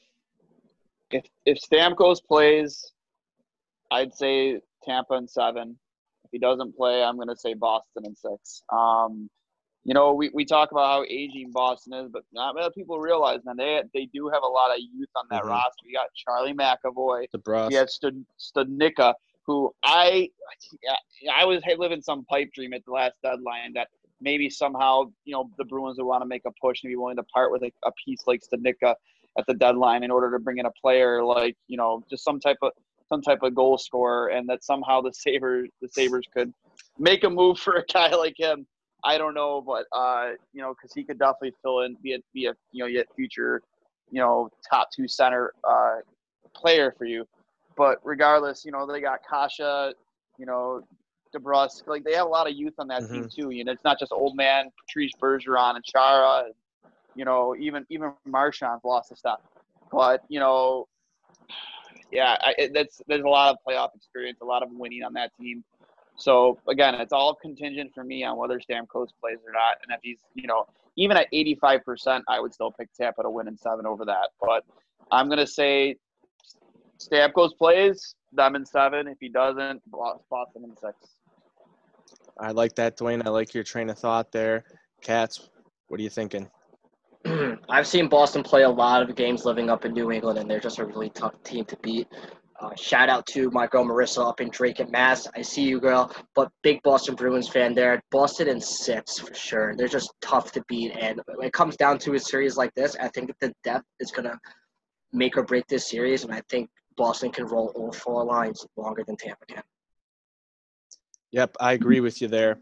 if 1.12 1.26
if 1.46 1.58
Stamkos 1.60 2.24
plays, 2.26 2.94
I'd 3.92 4.14
say 4.14 4.62
Tampa 4.84 5.16
and 5.16 5.30
seven. 5.30 5.78
If 6.26 6.32
he 6.32 6.40
doesn't 6.40 6.76
play, 6.76 7.04
I'm 7.04 7.16
going 7.16 7.28
to 7.28 7.36
say 7.36 7.54
Boston 7.54 8.06
and 8.06 8.18
six. 8.18 8.64
Um, 8.72 9.30
you 9.86 9.94
know, 9.94 10.14
we, 10.14 10.30
we 10.34 10.46
talk 10.46 10.72
about 10.72 10.86
how 10.86 11.04
aging 11.10 11.52
Boston 11.52 11.94
is, 11.94 12.10
but 12.12 12.24
not 12.32 12.56
many 12.56 12.70
people 12.76 13.00
realize, 13.00 13.40
man, 13.44 13.58
they 13.58 13.82
they 13.94 14.06
do 14.14 14.30
have 14.30 14.44
a 14.44 14.48
lot 14.48 14.72
of 14.72 14.78
youth 14.80 15.10
on 15.16 15.26
that 15.30 15.42
mm-hmm. 15.42 15.50
roster. 15.50 15.86
You 15.86 15.94
got 15.94 16.08
Charlie 16.16 16.54
McAvoy, 16.54 17.26
the 17.32 17.68
you 17.70 17.78
have 17.78 17.90
Stud, 17.90 18.26
Studnicka, 18.40 19.14
who 19.46 19.74
I 19.84 20.30
I 21.36 21.46
was 21.46 21.62
living 21.78 22.02
some 22.02 22.24
pipe 22.26 22.52
dream 22.54 22.74
at 22.74 22.86
the 22.86 22.92
last 22.92 23.16
deadline 23.24 23.74
that 23.74 23.90
maybe 24.22 24.50
somehow 24.50 25.12
you 25.26 25.34
know 25.34 25.50
the 25.58 25.66
Bruins 25.66 25.98
would 25.98 26.06
want 26.06 26.22
to 26.22 26.28
make 26.28 26.44
a 26.46 26.52
push 26.62 26.84
and 26.84 26.90
be 26.90 26.96
willing 26.96 27.18
to 27.18 27.24
part 27.24 27.52
with 27.52 27.64
a, 27.64 27.72
a 27.86 27.92
piece 28.06 28.22
like 28.26 28.42
Studnicka 28.42 28.96
at 29.38 29.46
the 29.48 29.54
deadline 29.56 30.04
in 30.04 30.12
order 30.12 30.32
to 30.32 30.40
bring 30.40 30.60
in 30.60 30.66
a 30.66 30.72
player 30.72 31.24
like 31.24 31.58
you 31.68 31.76
know 31.76 32.04
just 32.10 32.24
some 32.24 32.40
type 32.40 32.58
of 32.62 32.72
some 33.10 33.22
type 33.22 33.40
of 33.44 33.54
goal 33.54 33.78
scorer, 33.78 34.30
and 34.30 34.48
that 34.50 34.64
somehow 34.64 35.02
the 35.02 35.14
Sabres 35.14 35.70
the 35.82 35.88
Sabres 35.90 36.26
could 36.34 36.54
make 36.98 37.24
a 37.24 37.30
move 37.30 37.60
for 37.66 37.76
a 37.76 37.86
guy 37.86 38.14
like 38.16 38.36
him. 38.38 38.66
I 39.06 39.18
don't 39.18 39.34
know, 39.34 39.62
but 39.62 39.86
uh, 39.92 40.32
you 40.54 40.62
know, 40.62 40.74
because 40.74 40.94
he 40.94 41.04
could 41.04 41.20
definitely 41.20 41.54
fill 41.62 41.82
in, 41.82 41.98
be 42.02 42.14
a 42.14 42.20
be 42.34 42.46
a 42.46 42.54
you 42.72 42.84
know 42.84 42.88
yet 42.88 43.08
future, 43.16 43.62
you 44.12 44.20
know, 44.20 44.50
top 44.70 44.90
two 44.96 45.08
center 45.08 45.54
uh, 45.68 45.98
player 46.56 46.94
for 46.98 47.06
you. 47.06 47.26
But 47.76 48.00
regardless, 48.04 48.64
you 48.66 48.72
know, 48.72 48.86
they 48.86 49.02
got 49.02 49.20
Kasha, 49.28 49.94
you 50.38 50.46
know, 50.46 50.82
DeBrusk. 51.36 51.88
Like 51.88 52.04
they 52.04 52.14
have 52.14 52.28
a 52.28 52.30
lot 52.30 52.48
of 52.48 52.56
youth 52.56 52.76
on 52.78 52.88
that 52.88 53.04
mm-hmm. 53.04 53.14
team 53.14 53.30
too. 53.30 53.50
You 53.50 53.66
know, 53.66 53.72
it's 53.72 53.84
not 53.84 54.00
just 54.00 54.12
old 54.12 54.36
man 54.36 54.70
Patrice 54.86 55.12
Bergeron 55.22 55.76
and 55.76 55.84
Chara. 55.84 56.46
And, 56.46 56.54
you 57.16 57.26
know, 57.26 57.56
even 57.60 57.86
even 57.90 58.14
Marchand's 58.26 58.84
lost 58.84 59.12
a 59.12 59.16
step. 59.16 59.42
But 59.92 60.24
you 60.30 60.40
know, 60.40 60.88
yeah, 62.12 62.38
I, 62.42 62.56
it, 62.58 62.74
that's 62.74 63.02
there's 63.08 63.24
a 63.24 63.28
lot 63.28 63.52
of 63.52 63.58
playoff 63.68 63.90
experience, 63.96 64.40
a 64.42 64.46
lot 64.46 64.64
of 64.64 64.70
winning 64.72 65.04
on 65.04 65.14
that 65.14 65.32
team. 65.40 65.64
So 66.16 66.60
again, 66.70 66.96
it's 66.96 67.14
all 67.14 67.36
contingent 67.36 67.92
for 67.94 68.04
me 68.04 68.24
on 68.24 68.38
whether 68.38 68.60
Stamkos 68.60 69.10
plays 69.20 69.40
or 69.46 69.52
not, 69.52 69.78
and 69.82 69.92
if 69.92 70.00
he's 70.04 70.20
you 70.36 70.48
know 70.48 70.66
even 70.96 71.18
at 71.18 71.32
85%, 71.34 72.22
I 72.28 72.40
would 72.40 72.54
still 72.54 72.72
pick 72.72 72.94
Tampa 72.94 73.24
to 73.24 73.30
win 73.30 73.48
in 73.48 73.58
seven 73.58 73.86
over 73.88 74.06
that. 74.06 74.30
But 74.40 74.64
I'm 75.12 75.28
gonna 75.30 75.48
say 75.48 75.96
Stamkos 77.00 77.58
plays 77.58 78.16
them 78.32 78.56
in 78.56 78.66
seven. 78.66 79.08
If 79.08 79.18
he 79.20 79.30
doesn't, 79.30 79.82
Boston 79.90 80.64
in 80.64 80.76
six. 80.78 80.96
I 82.40 82.52
like 82.52 82.76
that, 82.76 82.98
Dwayne. 82.98 83.26
I 83.26 83.30
like 83.30 83.54
your 83.54 83.64
train 83.64 83.90
of 83.90 83.98
thought 83.98 84.32
there. 84.32 84.64
Cats, 85.02 85.50
what 85.88 86.00
are 86.00 86.04
you 86.04 86.10
thinking? 86.10 86.50
I've 87.70 87.88
seen 87.88 88.08
Boston 88.10 88.44
play 88.44 88.64
a 88.64 88.70
lot 88.70 89.08
of 89.08 89.16
games 89.16 89.46
living 89.46 89.70
up 89.70 89.86
in 89.86 89.94
New 89.94 90.12
England, 90.12 90.40
and 90.40 90.50
they're 90.50 90.60
just 90.60 90.80
a 90.80 90.86
really 90.86 91.10
tough 91.10 91.42
team 91.44 91.66
to 91.66 91.78
beat. 91.78 92.08
Uh, 92.64 92.74
shout 92.76 93.10
out 93.10 93.26
to 93.26 93.52
my 93.52 93.68
girl 93.68 93.84
Marissa 93.84 94.26
up 94.26 94.40
in 94.40 94.50
Dracut 94.50 94.90
Mass. 94.90 95.28
I 95.36 95.42
see 95.42 95.64
you, 95.64 95.82
girl. 95.82 96.16
But 96.34 96.50
big 96.62 96.82
Boston 96.82 97.14
Bruins 97.14 97.50
fan 97.50 97.76
there. 97.76 98.02
Boston 98.10 98.48
in 98.48 98.62
six 98.62 99.20
for 99.20 99.34
sure. 99.34 99.76
They're 99.76 99.90
just 99.90 100.14
tough 100.22 100.54
to 100.54 100.64
beat. 100.70 100.92
And 100.92 101.20
when 101.36 101.46
it 101.46 101.52
comes 101.52 101.76
down 101.76 101.98
to 102.00 102.14
a 102.14 102.20
series 102.20 102.56
like 102.56 102.74
this, 102.74 102.96
I 103.02 103.10
think 103.10 103.34
the 103.42 103.54
depth 103.66 103.86
is 104.00 104.12
going 104.12 104.30
to 104.30 104.40
make 105.12 105.36
or 105.36 105.44
break 105.44 105.68
this 105.68 105.90
series. 105.90 106.24
And 106.24 106.34
I 106.34 106.42
think 106.50 106.70
Boston 106.96 107.32
can 107.32 107.48
roll 107.48 107.74
all 107.76 107.92
four 107.92 108.24
lines 108.24 108.66
longer 108.78 109.04
than 109.06 109.18
Tampa 109.18 109.46
can. 109.46 109.64
Yep, 111.32 111.58
I 111.60 111.74
agree 111.74 112.00
with 112.00 112.22
you 112.22 112.30
there. 112.30 112.60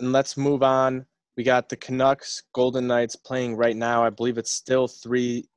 And 0.00 0.12
let's 0.12 0.36
move 0.36 0.62
on. 0.62 1.06
We 1.38 1.44
got 1.44 1.70
the 1.70 1.76
Canucks, 1.76 2.42
Golden 2.52 2.86
Knights 2.86 3.16
playing 3.16 3.56
right 3.56 3.76
now. 3.76 4.04
I 4.04 4.10
believe 4.10 4.36
it's 4.36 4.50
still 4.50 4.86
three 4.86 5.48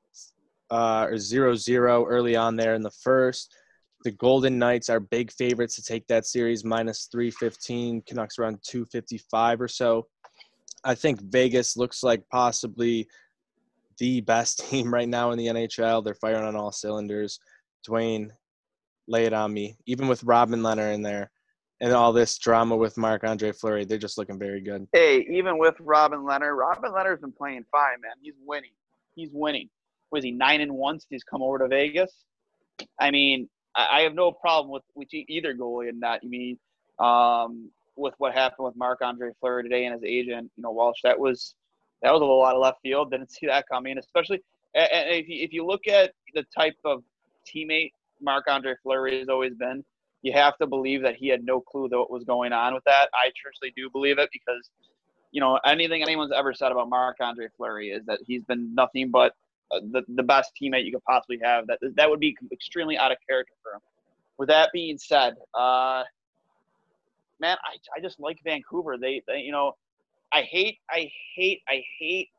uh, 0.70 1.08
or 1.10 1.18
zero 1.18 1.56
zero 1.56 2.06
early 2.06 2.36
on 2.36 2.56
there 2.56 2.76
in 2.76 2.82
the 2.82 2.92
first. 2.92 3.54
The 4.08 4.14
Golden 4.14 4.58
Knights 4.58 4.88
are 4.88 5.02
big 5.02 5.34
favorites 5.34 5.76
to 5.76 5.84
take 5.84 6.08
that 6.08 6.26
series 6.26 6.64
minus 6.64 7.10
315. 7.12 8.04
Canucks 8.08 8.40
around 8.40 8.58
255 8.66 9.60
or 9.60 9.68
so. 9.68 10.08
I 10.86 10.96
think 10.96 11.22
Vegas 11.24 11.76
looks 11.76 12.04
like 12.04 12.24
possibly 12.32 13.06
the 13.98 14.22
best 14.22 14.60
team 14.70 14.94
right 14.94 15.10
now 15.10 15.32
in 15.32 15.38
the 15.38 15.48
NHL. 15.48 16.06
They're 16.06 16.16
firing 16.16 16.46
on 16.46 16.56
all 16.56 16.72
cylinders. 16.72 17.38
Dwayne, 17.86 18.30
lay 19.10 19.26
it 19.26 19.34
on 19.34 19.52
me. 19.52 19.76
Even 19.88 20.08
with 20.08 20.24
Robin 20.24 20.62
Lehner 20.62 20.94
in 20.94 21.02
there 21.02 21.30
and 21.82 21.92
all 21.92 22.14
this 22.14 22.38
drama 22.38 22.78
with 22.78 22.98
Marc 22.98 23.26
Andre 23.26 23.52
Fleury, 23.52 23.84
they're 23.84 23.98
just 23.98 24.18
looking 24.18 24.40
very 24.40 24.62
good. 24.62 24.88
Hey, 24.94 25.28
even 25.30 25.58
with 25.58 25.76
Robin 25.82 26.20
Lehner, 26.20 26.56
Robin 26.56 26.94
Lehner's 26.94 27.20
been 27.20 27.34
playing 27.34 27.66
fine, 27.74 28.00
man. 28.02 28.14
He's 28.22 28.36
winning. 28.46 28.72
He's 29.16 29.31
winning. 29.34 29.68
Was 30.14 30.24
he 30.24 30.31
nine 30.31 30.62
and 30.62 30.72
one 30.72 30.98
since 30.98 31.08
he's 31.10 31.24
come 31.25 31.42
over 31.42 31.60
to 31.60 31.68
Vegas? 31.68 32.24
I 33.01 33.12
mean, 33.12 33.50
I, 33.75 34.00
I 34.00 34.01
have 34.01 34.14
no 34.14 34.32
problem 34.32 34.72
with, 34.72 34.84
with 34.96 35.08
either 35.14 35.53
goalie 35.53 35.90
and 35.90 36.01
that. 36.01 36.22
I 36.24 36.27
mean, 36.27 36.58
um, 37.00 37.70
with 37.96 38.14
what 38.18 38.34
happened 38.34 38.66
with 38.66 38.75
Marc 38.75 39.01
Andre 39.01 39.32
Fleury 39.40 39.64
today 39.64 39.86
and 39.86 39.94
his 39.94 40.03
agent, 40.03 40.51
you 40.56 40.64
know, 40.64 40.72
Walsh, 40.72 41.00
that 41.03 41.20
was 41.20 41.56
that 42.03 42.14
was 42.14 42.22
a 42.22 42.25
lot 42.25 42.56
of 42.56 42.62
left 42.62 42.82
field. 42.84 43.12
Didn't 43.12 43.32
see 43.32 43.48
that 43.48 43.66
coming, 43.68 43.98
especially 43.98 44.42
and 44.75 45.10
if 45.10 45.27
you, 45.27 45.44
if 45.44 45.53
you 45.53 45.66
look 45.66 45.88
at 45.88 46.12
the 46.34 46.44
type 46.56 46.77
of 46.86 47.03
teammate 47.48 47.92
Marc 48.22 48.46
Andre 48.48 48.75
Fleury 48.84 49.20
has 49.20 49.30
always 49.30 49.53
been, 49.56 49.84
you 50.22 50.34
have 50.34 50.58
to 50.58 50.68
believe 50.68 51.01
that 51.03 51.16
he 51.16 51.27
had 51.27 51.44
no 51.44 51.60
clue 51.60 51.88
that 51.90 51.98
what 51.98 52.12
was 52.12 52.24
going 52.24 52.53
on 52.53 52.74
with 52.74 52.84
that. 52.86 53.10
I 53.14 53.32
truly 53.36 53.74
do 53.75 53.90
believe 53.90 54.20
it 54.20 54.30
because, 54.32 54.70
you 55.32 55.42
know, 55.42 55.60
anything 55.66 56.01
anyone's 56.01 56.32
ever 56.32 56.53
said 56.53 56.72
about 56.72 56.90
Marc 56.90 57.18
Andre 57.22 57.48
Fleury 57.56 57.90
is 57.90 58.06
that 58.06 58.20
he's 58.25 58.44
been 58.44 58.74
nothing 58.75 59.10
but 59.10 59.34
uh, 59.72 59.80
the, 59.92 60.03
the 60.16 60.24
best 60.24 60.51
teammate 60.62 60.86
you 60.86 60.92
could 60.92 61.03
possibly 61.03 61.40
have. 61.44 61.68
That 61.68 61.80
that 61.96 62.10
would 62.10 62.20
be 62.20 62.36
extremely 62.51 62.98
out 62.98 63.12
of 63.12 63.18
character 63.27 63.53
for 63.64 63.74
him. 63.74 63.82
With 64.38 64.50
that 64.50 64.70
being 64.74 64.98
said, 64.98 65.36
uh, 65.53 66.03
man, 67.40 67.58
I, 67.64 67.77
I 67.96 68.01
just 68.01 68.20
like 68.20 68.40
Vancouver. 68.44 68.98
They, 68.98 69.24
they, 69.27 69.40
you 69.40 69.51
know, 69.51 69.75
I 70.34 70.42
hate, 70.42 70.80
I 70.90 71.10
hate, 71.36 71.62
I 71.68 71.84
hate 72.00 72.30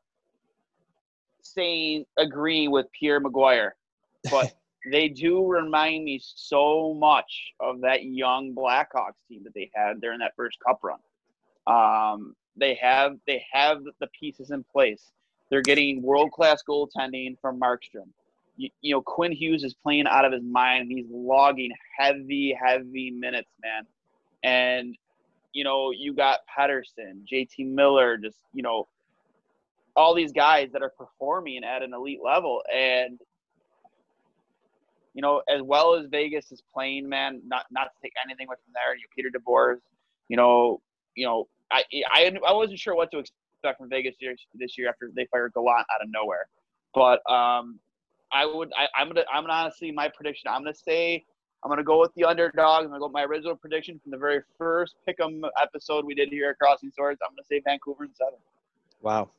saying 1.41 2.05
agreeing 2.17 2.71
with 2.71 2.85
Pierre 2.97 3.21
McGuire, 3.21 3.71
but 4.29 4.55
they 4.91 5.09
do 5.09 5.45
remind 5.45 6.05
me 6.05 6.21
so 6.21 6.93
much 6.93 7.53
of 7.59 7.81
that 7.81 8.05
young 8.05 8.53
Blackhawks 8.55 9.19
team 9.27 9.43
that 9.43 9.53
they 9.53 9.69
had 9.73 10.01
during 10.01 10.19
that 10.19 10.33
first 10.35 10.57
Cup 10.65 10.79
run. 10.83 10.99
Um, 11.67 12.35
they 12.55 12.75
have 12.75 13.17
they 13.27 13.43
have 13.51 13.79
the 13.99 14.07
pieces 14.19 14.51
in 14.51 14.63
place. 14.71 15.11
They're 15.49 15.61
getting 15.61 16.01
world 16.01 16.31
class 16.31 16.63
goaltending 16.67 17.39
from 17.39 17.59
Markstrom. 17.59 18.07
You, 18.57 18.69
you, 18.81 18.93
know, 18.93 19.01
Quinn 19.01 19.31
Hughes 19.31 19.63
is 19.63 19.73
playing 19.73 20.05
out 20.07 20.25
of 20.25 20.31
his 20.31 20.43
mind. 20.43 20.91
He's 20.91 21.05
logging 21.09 21.71
heavy, 21.97 22.57
heavy 22.61 23.11
minutes, 23.11 23.49
man. 23.63 23.85
And 24.43 24.95
you 25.53 25.63
know, 25.63 25.91
you 25.91 26.13
got 26.13 26.41
Pettersson, 26.57 27.25
JT 27.31 27.67
Miller, 27.67 28.17
just 28.17 28.37
you 28.53 28.61
know, 28.61 28.87
all 29.95 30.13
these 30.13 30.31
guys 30.31 30.69
that 30.73 30.81
are 30.83 30.91
performing 30.91 31.63
at 31.63 31.81
an 31.81 31.93
elite 31.93 32.19
level. 32.23 32.61
And 32.73 33.19
you 35.13 35.21
know, 35.21 35.41
as 35.49 35.61
well 35.61 35.95
as 35.95 36.05
Vegas 36.07 36.51
is 36.51 36.61
playing, 36.73 37.09
man, 37.09 37.41
not 37.45 37.65
not 37.71 37.85
to 37.85 38.01
take 38.01 38.13
anything 38.23 38.47
away 38.47 38.55
from 38.63 38.73
there. 38.73 38.95
You 38.95 39.01
know, 39.01 39.07
Peter 39.15 39.29
DeBoer, 39.29 39.79
you 40.27 40.37
know, 40.37 40.81
you 41.15 41.25
know, 41.25 41.47
I, 41.71 41.83
I 42.11 42.31
I 42.47 42.53
wasn't 42.53 42.79
sure 42.79 42.95
what 42.95 43.09
to 43.11 43.19
expect 43.19 43.35
from 43.61 43.89
Vegas 43.89 44.15
this 44.55 44.77
year 44.77 44.89
after 44.89 45.11
they 45.15 45.27
fired 45.31 45.53
Gallant 45.53 45.85
out 45.93 46.01
of 46.01 46.09
nowhere, 46.11 46.47
but 46.93 47.19
um, 47.31 47.79
I 48.31 48.45
would 48.45 48.71
I, 48.77 48.87
I'm 48.99 49.07
gonna 49.07 49.25
I'm 49.31 49.43
gonna 49.43 49.53
honestly 49.53 49.91
my 49.91 50.09
prediction 50.09 50.49
I'm 50.49 50.61
gonna 50.61 50.73
say 50.73 51.25
I'm 51.63 51.69
gonna 51.69 51.83
go 51.83 51.99
with 51.99 52.13
the 52.15 52.23
underdog. 52.23 52.83
I'm 52.83 52.87
gonna 52.87 52.99
go 52.99 53.07
with 53.07 53.13
my 53.13 53.23
original 53.23 53.55
prediction 53.55 53.99
from 54.01 54.11
the 54.11 54.17
very 54.17 54.41
first 54.57 54.95
pick'em 55.07 55.41
episode 55.61 56.05
we 56.05 56.15
did 56.15 56.29
here 56.29 56.51
at 56.51 56.59
Crossing 56.59 56.91
Swords. 56.91 57.19
I'm 57.23 57.35
gonna 57.35 57.45
say 57.49 57.61
Vancouver 57.65 58.05
in 58.05 58.13
seven. 58.13 58.39
Wow, 59.01 59.29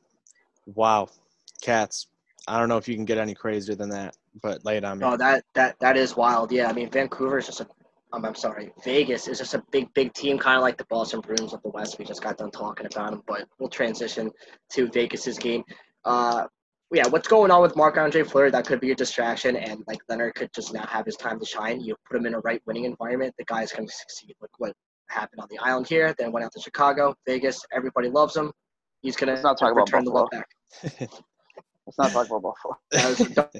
wow, 0.75 1.09
cats. 1.61 2.07
I 2.47 2.59
don't 2.59 2.69
know 2.69 2.77
if 2.77 2.87
you 2.87 2.95
can 2.95 3.05
get 3.05 3.17
any 3.17 3.33
crazier 3.33 3.75
than 3.75 3.89
that, 3.89 4.17
but 4.41 4.65
lay 4.65 4.77
it 4.77 4.83
on 4.83 4.99
me. 4.99 5.05
Oh, 5.05 5.17
that 5.17 5.45
that 5.53 5.79
that 5.79 5.97
is 5.97 6.15
wild. 6.15 6.51
Yeah, 6.51 6.69
I 6.69 6.73
mean 6.73 6.89
Vancouver 6.89 7.39
is 7.39 7.47
just 7.47 7.61
a. 7.61 7.67
Um, 8.13 8.25
I'm 8.25 8.35
sorry, 8.35 8.73
Vegas 8.83 9.27
is 9.27 9.37
just 9.37 9.53
a 9.53 9.63
big, 9.71 9.93
big 9.93 10.13
team, 10.13 10.37
kind 10.37 10.57
of 10.57 10.63
like 10.63 10.77
the 10.77 10.85
Boston 10.85 11.21
Bruins 11.21 11.53
of 11.53 11.61
the 11.63 11.69
West. 11.69 11.97
We 11.97 12.05
just 12.05 12.21
got 12.21 12.37
done 12.37 12.51
talking 12.51 12.85
about 12.85 13.11
them, 13.11 13.23
but 13.25 13.47
we'll 13.57 13.69
transition 13.69 14.31
to 14.71 14.89
Vegas's 14.89 15.37
game. 15.37 15.63
Uh, 16.03 16.45
yeah, 16.93 17.07
what's 17.07 17.29
going 17.29 17.51
on 17.51 17.61
with 17.61 17.77
Marc 17.77 17.97
Andre 17.97 18.23
Fleury? 18.23 18.51
That 18.51 18.67
could 18.67 18.81
be 18.81 18.91
a 18.91 18.95
distraction, 18.95 19.55
and 19.55 19.81
like 19.87 19.99
Lehner 20.09 20.33
could 20.33 20.51
just 20.53 20.73
now 20.73 20.85
have 20.87 21.05
his 21.05 21.15
time 21.15 21.39
to 21.39 21.45
shine. 21.45 21.79
You 21.79 21.95
put 22.05 22.17
him 22.17 22.25
in 22.25 22.33
a 22.33 22.39
right 22.39 22.61
winning 22.65 22.83
environment, 22.83 23.33
the 23.37 23.45
guy's 23.45 23.71
going 23.71 23.87
to 23.87 23.93
succeed. 23.93 24.35
Look 24.41 24.51
what 24.57 24.73
happened 25.07 25.39
on 25.39 25.47
the 25.49 25.59
island 25.59 25.87
here, 25.87 26.13
then 26.17 26.33
went 26.33 26.45
out 26.45 26.51
to 26.53 26.59
Chicago, 26.59 27.15
Vegas. 27.25 27.61
Everybody 27.73 28.09
loves 28.09 28.35
him. 28.35 28.51
He's 29.01 29.15
going 29.15 29.35
to 29.35 29.73
return 29.73 30.03
the 30.03 30.11
love 30.11 30.27
back. 30.31 30.47
Let's 31.85 31.97
not 31.97 32.11
talk 32.11 32.27
about 32.27 32.43
Buffalo. 32.43 32.77
there's, 32.91 33.17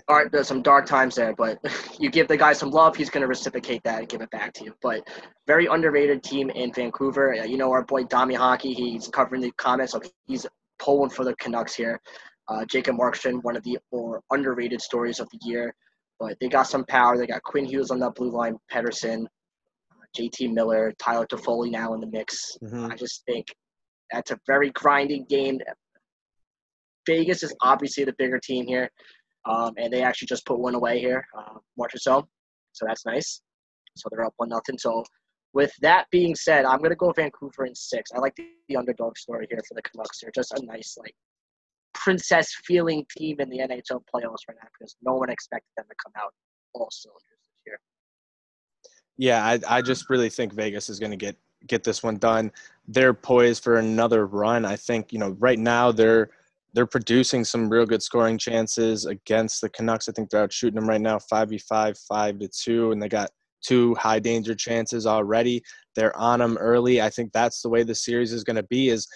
dark, 0.07 0.31
there's 0.31 0.47
some 0.47 0.61
dark 0.61 0.85
times 0.85 1.15
there, 1.15 1.33
but 1.35 1.59
you 1.99 2.09
give 2.09 2.27
the 2.27 2.37
guy 2.37 2.53
some 2.53 2.69
love, 2.69 2.95
he's 2.95 3.09
going 3.09 3.21
to 3.21 3.27
reciprocate 3.27 3.81
that 3.83 3.99
and 3.99 4.09
give 4.09 4.21
it 4.21 4.29
back 4.29 4.53
to 4.53 4.63
you. 4.63 4.73
But 4.81 5.07
very 5.47 5.65
underrated 5.65 6.23
team 6.23 6.49
in 6.51 6.71
Vancouver. 6.71 7.33
You 7.33 7.57
know, 7.57 7.71
our 7.71 7.83
boy 7.83 8.03
Dami 8.03 8.35
Hockey, 8.35 8.73
he's 8.73 9.07
covering 9.07 9.41
the 9.41 9.51
comments, 9.57 9.93
so 9.93 10.01
he's 10.27 10.45
pulling 10.79 11.09
for 11.09 11.25
the 11.25 11.35
Canucks 11.35 11.73
here. 11.73 11.99
Uh, 12.47 12.65
Jacob 12.65 12.97
Markstrom, 12.97 13.43
one 13.43 13.55
of 13.55 13.63
the 13.63 13.77
more 13.91 14.21
underrated 14.31 14.81
stories 14.81 15.19
of 15.19 15.29
the 15.31 15.39
year. 15.43 15.73
But 16.19 16.37
they 16.39 16.49
got 16.49 16.67
some 16.67 16.85
power. 16.85 17.17
They 17.17 17.25
got 17.25 17.41
Quinn 17.43 17.65
Hughes 17.65 17.89
on 17.89 17.99
that 17.99 18.13
blue 18.13 18.29
line, 18.29 18.57
Pettersson, 18.71 19.25
uh, 19.25 20.05
JT 20.15 20.53
Miller, 20.53 20.93
Tyler 20.99 21.25
Toffoli 21.25 21.71
now 21.71 21.93
in 21.95 21.99
the 21.99 22.07
mix. 22.07 22.57
Mm-hmm. 22.61 22.91
I 22.91 22.95
just 22.95 23.23
think 23.25 23.47
that's 24.11 24.31
a 24.31 24.39
very 24.45 24.69
grinding 24.71 25.25
game. 25.29 25.59
Vegas 27.05 27.43
is 27.43 27.55
obviously 27.61 28.03
the 28.03 28.15
bigger 28.17 28.39
team 28.39 28.65
here, 28.67 28.89
um, 29.45 29.73
and 29.77 29.91
they 29.91 30.03
actually 30.03 30.27
just 30.27 30.45
put 30.45 30.59
one 30.59 30.75
away 30.75 30.99
here, 30.99 31.25
uh, 31.37 31.57
Marchessault. 31.79 32.25
So 32.73 32.85
that's 32.85 33.05
nice. 33.05 33.41
So 33.95 34.07
they're 34.11 34.25
up 34.25 34.33
one 34.37 34.49
nothing. 34.49 34.77
So 34.77 35.03
with 35.53 35.73
that 35.81 36.05
being 36.11 36.35
said, 36.35 36.65
I'm 36.65 36.81
gonna 36.81 36.95
go 36.95 37.11
Vancouver 37.11 37.65
in 37.65 37.75
six. 37.75 38.11
I 38.15 38.19
like 38.19 38.35
the, 38.35 38.47
the 38.69 38.77
underdog 38.77 39.17
story 39.17 39.47
here 39.49 39.59
for 39.67 39.75
the 39.75 39.81
Canucks. 39.81 40.19
They're 40.21 40.31
just 40.33 40.53
a 40.53 40.65
nice 40.65 40.95
like 40.97 41.13
princess 41.93 42.55
feeling 42.65 43.05
team 43.17 43.37
in 43.39 43.49
the 43.49 43.57
NHL 43.59 44.01
playoffs 44.13 44.47
right 44.47 44.57
now 44.61 44.69
because 44.79 44.95
no 45.01 45.15
one 45.15 45.29
expected 45.29 45.69
them 45.75 45.85
to 45.89 45.95
come 46.03 46.13
out 46.17 46.33
all 46.73 46.89
cylinders 46.91 47.21
this 47.27 47.61
year. 47.65 47.79
Yeah, 49.17 49.45
I 49.45 49.59
I 49.67 49.81
just 49.81 50.09
really 50.09 50.29
think 50.29 50.53
Vegas 50.53 50.89
is 50.89 50.99
gonna 50.99 51.17
get 51.17 51.35
get 51.67 51.83
this 51.83 52.01
one 52.01 52.17
done. 52.17 52.51
They're 52.87 53.13
poised 53.13 53.63
for 53.63 53.77
another 53.77 54.25
run. 54.25 54.65
I 54.65 54.75
think 54.75 55.11
you 55.11 55.19
know 55.19 55.35
right 55.39 55.59
now 55.59 55.91
they're 55.91 56.29
they're 56.73 56.85
producing 56.85 57.43
some 57.43 57.69
real 57.69 57.85
good 57.85 58.01
scoring 58.01 58.37
chances 58.37 59.05
against 59.05 59.61
the 59.61 59.69
Canucks. 59.69 60.07
I 60.07 60.13
think 60.13 60.29
they're 60.29 60.43
out 60.43 60.53
shooting 60.53 60.79
them 60.79 60.89
right 60.89 61.01
now, 61.01 61.19
five 61.19 61.49
v 61.49 61.57
five, 61.57 61.97
five 61.97 62.39
to 62.39 62.47
two, 62.47 62.91
and 62.91 63.01
they 63.01 63.09
got 63.09 63.29
two 63.61 63.93
high 63.95 64.19
danger 64.19 64.55
chances 64.55 65.05
already. 65.05 65.61
They're 65.95 66.15
on 66.17 66.39
them 66.39 66.57
early. 66.57 67.01
I 67.01 67.09
think 67.09 67.31
that's 67.33 67.61
the 67.61 67.69
way 67.69 67.83
the 67.83 67.95
series 67.95 68.33
is 68.33 68.43
going 68.43 68.55
to 68.55 68.63
be. 68.63 68.89
Is 68.89 69.07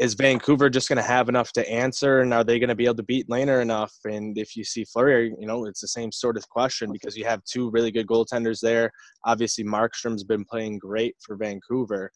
is 0.00 0.14
Vancouver 0.14 0.68
just 0.68 0.88
going 0.88 0.96
to 0.96 1.02
have 1.02 1.28
enough 1.28 1.52
to 1.52 1.70
answer, 1.70 2.20
and 2.20 2.34
are 2.34 2.42
they 2.42 2.58
going 2.58 2.68
to 2.68 2.74
be 2.74 2.86
able 2.86 2.96
to 2.96 3.04
beat 3.04 3.28
Lehner 3.28 3.62
enough? 3.62 3.94
And 4.04 4.36
if 4.36 4.56
you 4.56 4.64
see 4.64 4.84
Fleury, 4.84 5.32
you 5.38 5.46
know, 5.46 5.66
it's 5.66 5.80
the 5.80 5.88
same 5.88 6.10
sort 6.10 6.36
of 6.36 6.48
question 6.48 6.90
because 6.90 7.16
you 7.16 7.24
have 7.26 7.44
two 7.44 7.70
really 7.70 7.92
good 7.92 8.08
goaltenders 8.08 8.60
there. 8.60 8.90
Obviously, 9.24 9.62
Markstrom's 9.62 10.24
been 10.24 10.44
playing 10.44 10.78
great 10.78 11.14
for 11.20 11.36
Vancouver, 11.36 12.10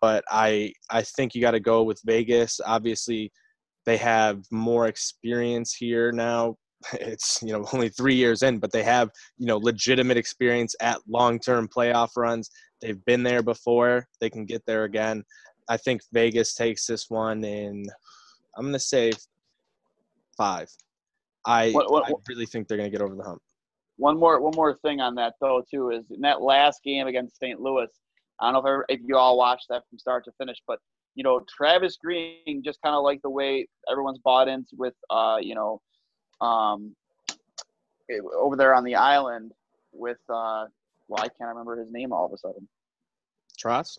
but 0.00 0.22
I 0.30 0.72
I 0.90 1.02
think 1.02 1.34
you 1.34 1.40
got 1.40 1.52
to 1.52 1.60
go 1.60 1.82
with 1.82 2.00
Vegas. 2.04 2.60
Obviously, 2.64 3.32
they 3.86 3.96
have 3.96 4.44
more 4.50 4.86
experience 4.88 5.74
here 5.74 6.12
now. 6.12 6.56
It's 7.00 7.42
you 7.42 7.52
know 7.52 7.66
only 7.72 7.88
three 7.88 8.14
years 8.14 8.42
in, 8.42 8.58
but 8.58 8.70
they 8.70 8.82
have 8.82 9.08
you 9.38 9.46
know 9.46 9.56
legitimate 9.56 10.18
experience 10.18 10.74
at 10.80 10.98
long-term 11.08 11.68
playoff 11.74 12.10
runs. 12.14 12.50
They've 12.82 13.02
been 13.06 13.22
there 13.22 13.42
before. 13.42 14.06
They 14.20 14.28
can 14.28 14.44
get 14.44 14.62
there 14.66 14.84
again. 14.84 15.24
I 15.68 15.78
think 15.78 16.02
Vegas 16.12 16.54
takes 16.54 16.86
this 16.86 17.08
one 17.08 17.42
in. 17.42 17.86
I'm 18.56 18.66
gonna 18.66 18.78
say 18.78 19.12
five. 20.36 20.68
I 21.46 21.70
What- 21.70 21.90
what- 21.90 22.06
I 22.06 22.12
really 22.28 22.46
think 22.46 22.68
they're 22.68 22.76
gonna 22.76 22.90
get 22.90 23.00
over 23.00 23.14
the 23.14 23.22
hump. 23.22 23.40
One 23.96 24.18
more 24.18 24.40
one 24.40 24.54
more 24.54 24.76
thing 24.78 25.00
on 25.00 25.14
that 25.14 25.34
though 25.40 25.62
too 25.70 25.90
is 25.90 26.10
in 26.10 26.20
that 26.20 26.42
last 26.42 26.82
game 26.82 27.06
against 27.06 27.38
St. 27.38 27.60
Louis. 27.60 27.88
I 28.40 28.46
don't 28.46 28.54
know 28.54 28.58
if, 28.58 28.66
ever, 28.66 28.84
if 28.88 29.00
you 29.04 29.16
all 29.16 29.38
watched 29.38 29.68
that 29.68 29.84
from 29.88 29.98
start 29.98 30.24
to 30.24 30.32
finish, 30.32 30.58
but 30.66 30.80
you 31.14 31.22
know 31.24 31.40
Travis 31.48 31.96
Green 32.02 32.62
just 32.64 32.80
kind 32.82 32.94
of 32.94 33.02
like 33.02 33.20
the 33.22 33.30
way 33.30 33.66
everyone's 33.90 34.18
bought 34.18 34.48
into 34.48 34.70
with 34.76 34.94
uh 35.10 35.36
you 35.40 35.54
know 35.54 35.80
um 36.40 36.94
over 38.38 38.56
there 38.56 38.74
on 38.74 38.84
the 38.84 38.94
island 38.94 39.52
with 39.92 40.18
uh 40.28 40.64
well 41.08 41.22
I 41.22 41.28
can't 41.28 41.48
remember 41.48 41.76
his 41.76 41.90
name 41.92 42.12
all 42.12 42.26
of 42.26 42.32
a 42.32 42.38
sudden. 42.38 42.68
Trotz. 43.62 43.98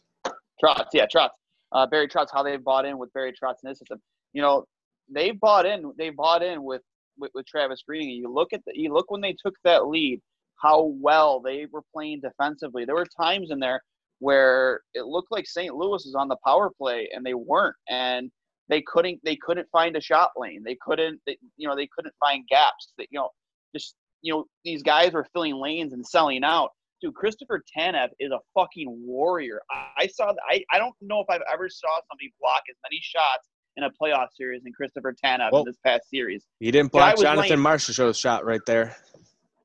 Trotz, 0.64 0.88
yeah, 0.94 1.06
Trotz. 1.06 1.30
Uh, 1.72 1.86
Barry 1.86 2.08
Trotz, 2.08 2.28
how 2.32 2.44
they've 2.44 2.64
bought 2.64 2.86
in 2.86 2.98
with 2.98 3.12
Barry 3.14 3.34
Trotz 3.34 3.56
in 3.64 3.70
his 3.70 3.80
system. 3.80 4.02
You 4.34 4.42
know, 4.42 4.66
they've 5.10 5.40
bought 5.40 5.66
in. 5.66 5.92
They 5.98 6.10
bought 6.10 6.44
in 6.44 6.64
with, 6.64 6.82
with 7.18 7.32
with 7.34 7.46
Travis 7.46 7.84
Green. 7.88 8.10
And 8.10 8.18
you 8.18 8.32
look 8.32 8.54
at 8.54 8.62
the, 8.66 8.74
you 8.76 8.94
look 8.94 9.12
when 9.12 9.22
they 9.22 9.36
took 9.44 9.56
that 9.64 9.88
lead, 9.88 10.22
how 10.62 10.94
well 11.02 11.40
they 11.42 11.68
were 11.72 11.84
playing 11.94 12.22
defensively. 12.22 12.86
There 12.86 12.96
were 12.96 13.08
times 13.20 13.52
in 13.52 13.60
there 13.60 13.82
where 14.20 14.82
it 14.94 15.06
looked 15.06 15.32
like 15.32 15.48
St. 15.48 15.74
Louis 15.74 16.06
was 16.06 16.16
on 16.18 16.28
the 16.28 16.38
power 16.46 16.70
play 16.78 17.10
and 17.14 17.26
they 17.26 17.34
weren't, 17.34 17.76
and 17.90 18.32
they 18.70 18.82
couldn't 18.82 19.20
they 19.24 19.36
couldn't 19.36 19.68
find 19.72 19.96
a 19.96 20.02
shot 20.02 20.32
lane. 20.38 20.64
They 20.66 20.78
couldn't, 20.82 21.20
they, 21.26 21.38
you 21.58 21.68
know, 21.68 21.76
they 21.76 21.90
couldn't 21.96 22.16
find 22.20 22.48
gaps. 22.50 22.94
That 22.98 23.08
you 23.12 23.20
know, 23.20 23.30
just 23.76 23.96
you 24.22 24.34
know, 24.34 24.46
these 24.64 24.82
guys 24.82 25.12
were 25.12 25.28
filling 25.34 25.56
lanes 25.56 25.94
and 25.94 26.06
selling 26.06 26.44
out 26.44 26.72
dude, 27.02 27.16
Christopher 27.16 27.64
Tanev 27.76 28.10
is 28.20 28.32
a 28.32 28.40
fucking 28.54 28.88
warrior. 29.06 29.62
I, 29.72 30.04
I 30.04 30.08
saw. 30.08 30.34
I, 30.50 30.64
I 30.72 30.78
don't 30.78 30.96
know 31.02 31.22
if 31.22 31.28
I've 31.30 31.42
ever 31.52 31.70
saw 31.70 31.90
somebody 32.10 32.34
block 32.40 32.64
as 32.70 32.76
many 32.90 33.00
shots 33.02 33.48
in 33.78 33.84
a 33.84 33.90
playoff 34.02 34.28
series 34.36 34.64
than 34.64 34.74
Christopher 34.74 35.14
Tanev 35.24 35.52
Well, 35.52 35.62
in 35.62 35.68
this 35.68 35.78
past 35.86 36.10
series. 36.10 36.46
He 36.60 36.72
didn't 36.72 36.92
block 36.92 37.18
Jonathan 37.18 37.60
Marchessault's 37.60 38.18
shot 38.18 38.46
right 38.46 38.62
there. 38.66 38.96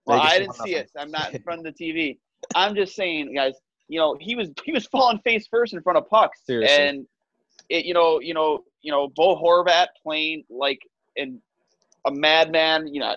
Well, 0.07 0.21
I 0.21 0.39
didn't 0.39 0.55
see 0.55 0.73
nothing. 0.73 0.75
it. 0.77 0.91
I'm 0.97 1.11
not 1.11 1.35
in 1.35 1.43
front 1.43 1.67
of 1.67 1.75
the 1.75 1.85
TV. 1.85 2.19
I'm 2.55 2.75
just 2.75 2.95
saying, 2.95 3.35
guys. 3.35 3.55
You 3.91 3.99
know, 3.99 4.17
he 4.21 4.37
was 4.37 4.49
he 4.65 4.73
was 4.73 4.87
falling 4.93 5.19
face 5.19 5.47
first 5.49 5.75
in 5.75 5.83
front 5.83 5.99
of 5.99 6.09
pucks, 6.09 6.41
Seriously. 6.47 6.77
and 6.77 7.07
it, 7.69 7.85
you 7.85 7.93
know, 7.93 8.21
you 8.21 8.35
know, 8.35 8.65
you 8.83 8.93
know, 8.93 9.09
Bo 9.09 9.37
Horvat 9.37 9.89
playing 10.03 10.45
like 10.49 10.79
in 11.17 11.41
a 12.07 12.13
madman. 12.13 12.87
You 12.87 13.01
know, 13.01 13.17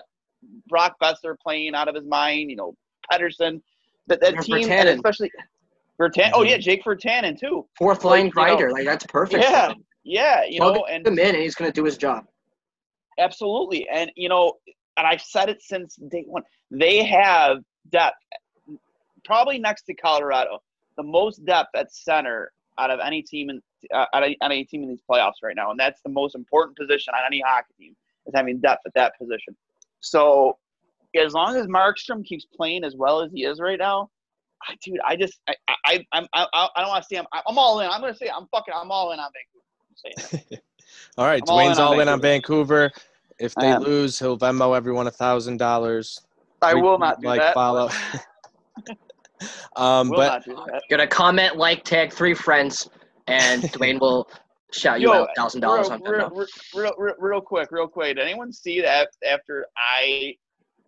Brock 0.68 0.96
Boeser 1.00 1.36
playing 1.40 1.74
out 1.74 1.88
of 1.88 1.94
his 1.94 2.04
mind. 2.04 2.50
You 2.50 2.56
know, 2.56 2.74
Pettersson. 3.10 3.62
That 4.08 4.20
that 4.20 4.42
team, 4.42 4.70
and 4.70 4.88
especially 4.88 5.30
Virtanen. 5.98 6.32
Oh 6.34 6.42
yeah, 6.42 6.58
Jake 6.58 6.84
Virtanen 6.84 7.38
too. 7.38 7.66
Fourth 7.78 8.04
line 8.04 8.32
Like, 8.34 8.58
you 8.58 8.66
know, 8.66 8.72
like 8.72 8.84
that's 8.84 9.06
perfect. 9.06 9.42
Yeah, 9.44 9.72
yeah, 10.02 10.42
you 10.44 10.58
Plug 10.58 10.74
know, 10.74 10.86
and 10.86 11.06
him 11.06 11.18
in, 11.18 11.34
and 11.34 11.36
he's 11.36 11.54
gonna 11.54 11.72
do 11.72 11.84
his 11.84 11.96
job. 11.96 12.24
absolutely, 13.18 13.88
and 13.88 14.10
you 14.16 14.28
know, 14.28 14.54
and 14.96 15.06
I've 15.06 15.22
said 15.22 15.48
it 15.48 15.62
since 15.62 15.96
day 16.08 16.24
one. 16.26 16.42
They 16.70 17.04
have 17.04 17.58
depth, 17.90 18.16
probably 19.24 19.58
next 19.58 19.82
to 19.84 19.94
Colorado, 19.94 20.60
the 20.96 21.02
most 21.02 21.44
depth 21.44 21.70
at 21.74 21.92
center 21.92 22.52
out 22.78 22.90
of 22.90 23.00
any 23.04 23.22
team 23.22 23.50
in 23.50 23.60
uh, 23.92 24.06
out 24.14 24.22
of 24.22 24.32
any 24.42 24.64
team 24.64 24.82
in 24.82 24.88
these 24.88 25.02
playoffs 25.08 25.42
right 25.42 25.56
now, 25.56 25.70
and 25.70 25.78
that's 25.78 26.00
the 26.02 26.10
most 26.10 26.34
important 26.34 26.76
position 26.76 27.12
on 27.14 27.20
any 27.26 27.42
hockey 27.46 27.74
team 27.78 27.96
is 28.26 28.32
having 28.34 28.58
depth 28.60 28.82
at 28.86 28.94
that 28.94 29.12
position. 29.18 29.56
So, 30.00 30.58
as 31.18 31.32
long 31.32 31.56
as 31.56 31.66
Markstrom 31.66 32.24
keeps 32.24 32.46
playing 32.46 32.84
as 32.84 32.96
well 32.96 33.20
as 33.20 33.30
he 33.32 33.44
is 33.44 33.60
right 33.60 33.78
now, 33.78 34.10
I, 34.68 34.76
dude, 34.82 34.98
I 35.04 35.16
just 35.16 35.38
I 35.48 35.54
I 35.86 36.04
I'm, 36.12 36.26
I, 36.34 36.46
I 36.52 36.80
don't 36.80 36.88
want 36.88 37.02
to 37.02 37.08
see 37.08 37.16
him. 37.16 37.26
I'm 37.32 37.58
all 37.58 37.80
in. 37.80 37.88
I'm 37.88 38.00
gonna 38.00 38.14
say 38.14 38.30
I'm 38.34 38.46
fucking 38.52 38.74
I'm 38.74 38.90
all 38.90 39.12
in 39.12 39.20
on 39.20 39.30
Vancouver. 39.32 39.64
I'm 39.90 40.40
saying. 40.40 40.60
All 41.16 41.26
right, 41.26 41.42
all 41.48 41.58
in 41.58 41.66
Dwayne's 41.66 41.78
on 41.78 41.86
all 41.86 42.00
in 42.00 42.08
on 42.08 42.20
Vancouver. 42.20 42.90
If 43.38 43.54
they 43.54 43.72
I 43.72 43.78
lose, 43.78 44.18
he'll 44.18 44.38
Venmo 44.38 44.76
everyone 44.76 45.06
a 45.06 45.10
thousand 45.10 45.58
dollars. 45.58 46.20
I 46.62 46.74
will 46.74 46.98
not 46.98 47.20
do 47.20 47.26
like 47.26 47.40
that. 47.40 47.54
follow. 47.54 47.88
um, 49.76 50.08
Will 50.08 50.16
but 50.16 50.26
not 50.26 50.44
do. 50.44 50.80
Gonna 50.90 51.06
comment, 51.06 51.56
like, 51.56 51.84
tag 51.84 52.12
three 52.12 52.34
friends, 52.34 52.88
and 53.26 53.62
Dwayne 53.72 54.00
will 54.00 54.28
shout 54.72 55.00
you 55.00 55.12
Yo, 55.12 55.22
out 55.22 55.28
thousand 55.36 55.60
dollars 55.60 55.88
on 55.88 56.02
real, 56.02 56.30
real, 56.30 56.46
real, 56.74 56.92
real, 56.98 57.14
real 57.18 57.40
quick, 57.40 57.70
real 57.70 57.88
quick. 57.88 58.16
Did 58.16 58.24
anyone 58.24 58.52
see 58.52 58.80
that 58.80 59.08
after 59.26 59.66
I 59.76 60.34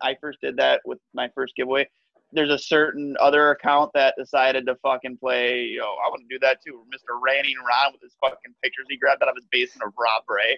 I 0.01 0.15
first 0.21 0.39
did 0.41 0.57
that 0.57 0.81
with 0.85 0.99
my 1.13 1.29
first 1.33 1.55
giveaway? 1.55 1.87
There's 2.33 2.51
a 2.51 2.57
certain 2.57 3.15
other 3.21 3.51
account 3.51 3.91
that 3.93 4.13
decided 4.17 4.65
to 4.67 4.75
fucking 4.83 5.17
play. 5.17 5.63
Yo, 5.63 5.83
I 5.83 6.09
want 6.09 6.21
to 6.21 6.27
do 6.29 6.37
that 6.39 6.59
too. 6.65 6.83
Mr. 6.93 7.17
Ranning 7.21 7.55
Ron 7.57 7.93
with 7.93 8.01
his 8.01 8.15
fucking 8.21 8.53
pictures 8.61 8.85
he 8.89 8.97
grabbed 8.97 9.23
out 9.23 9.29
of 9.29 9.35
his 9.35 9.45
basement 9.49 9.87
of 9.87 9.93
Rob 9.97 10.23
Ray. 10.27 10.57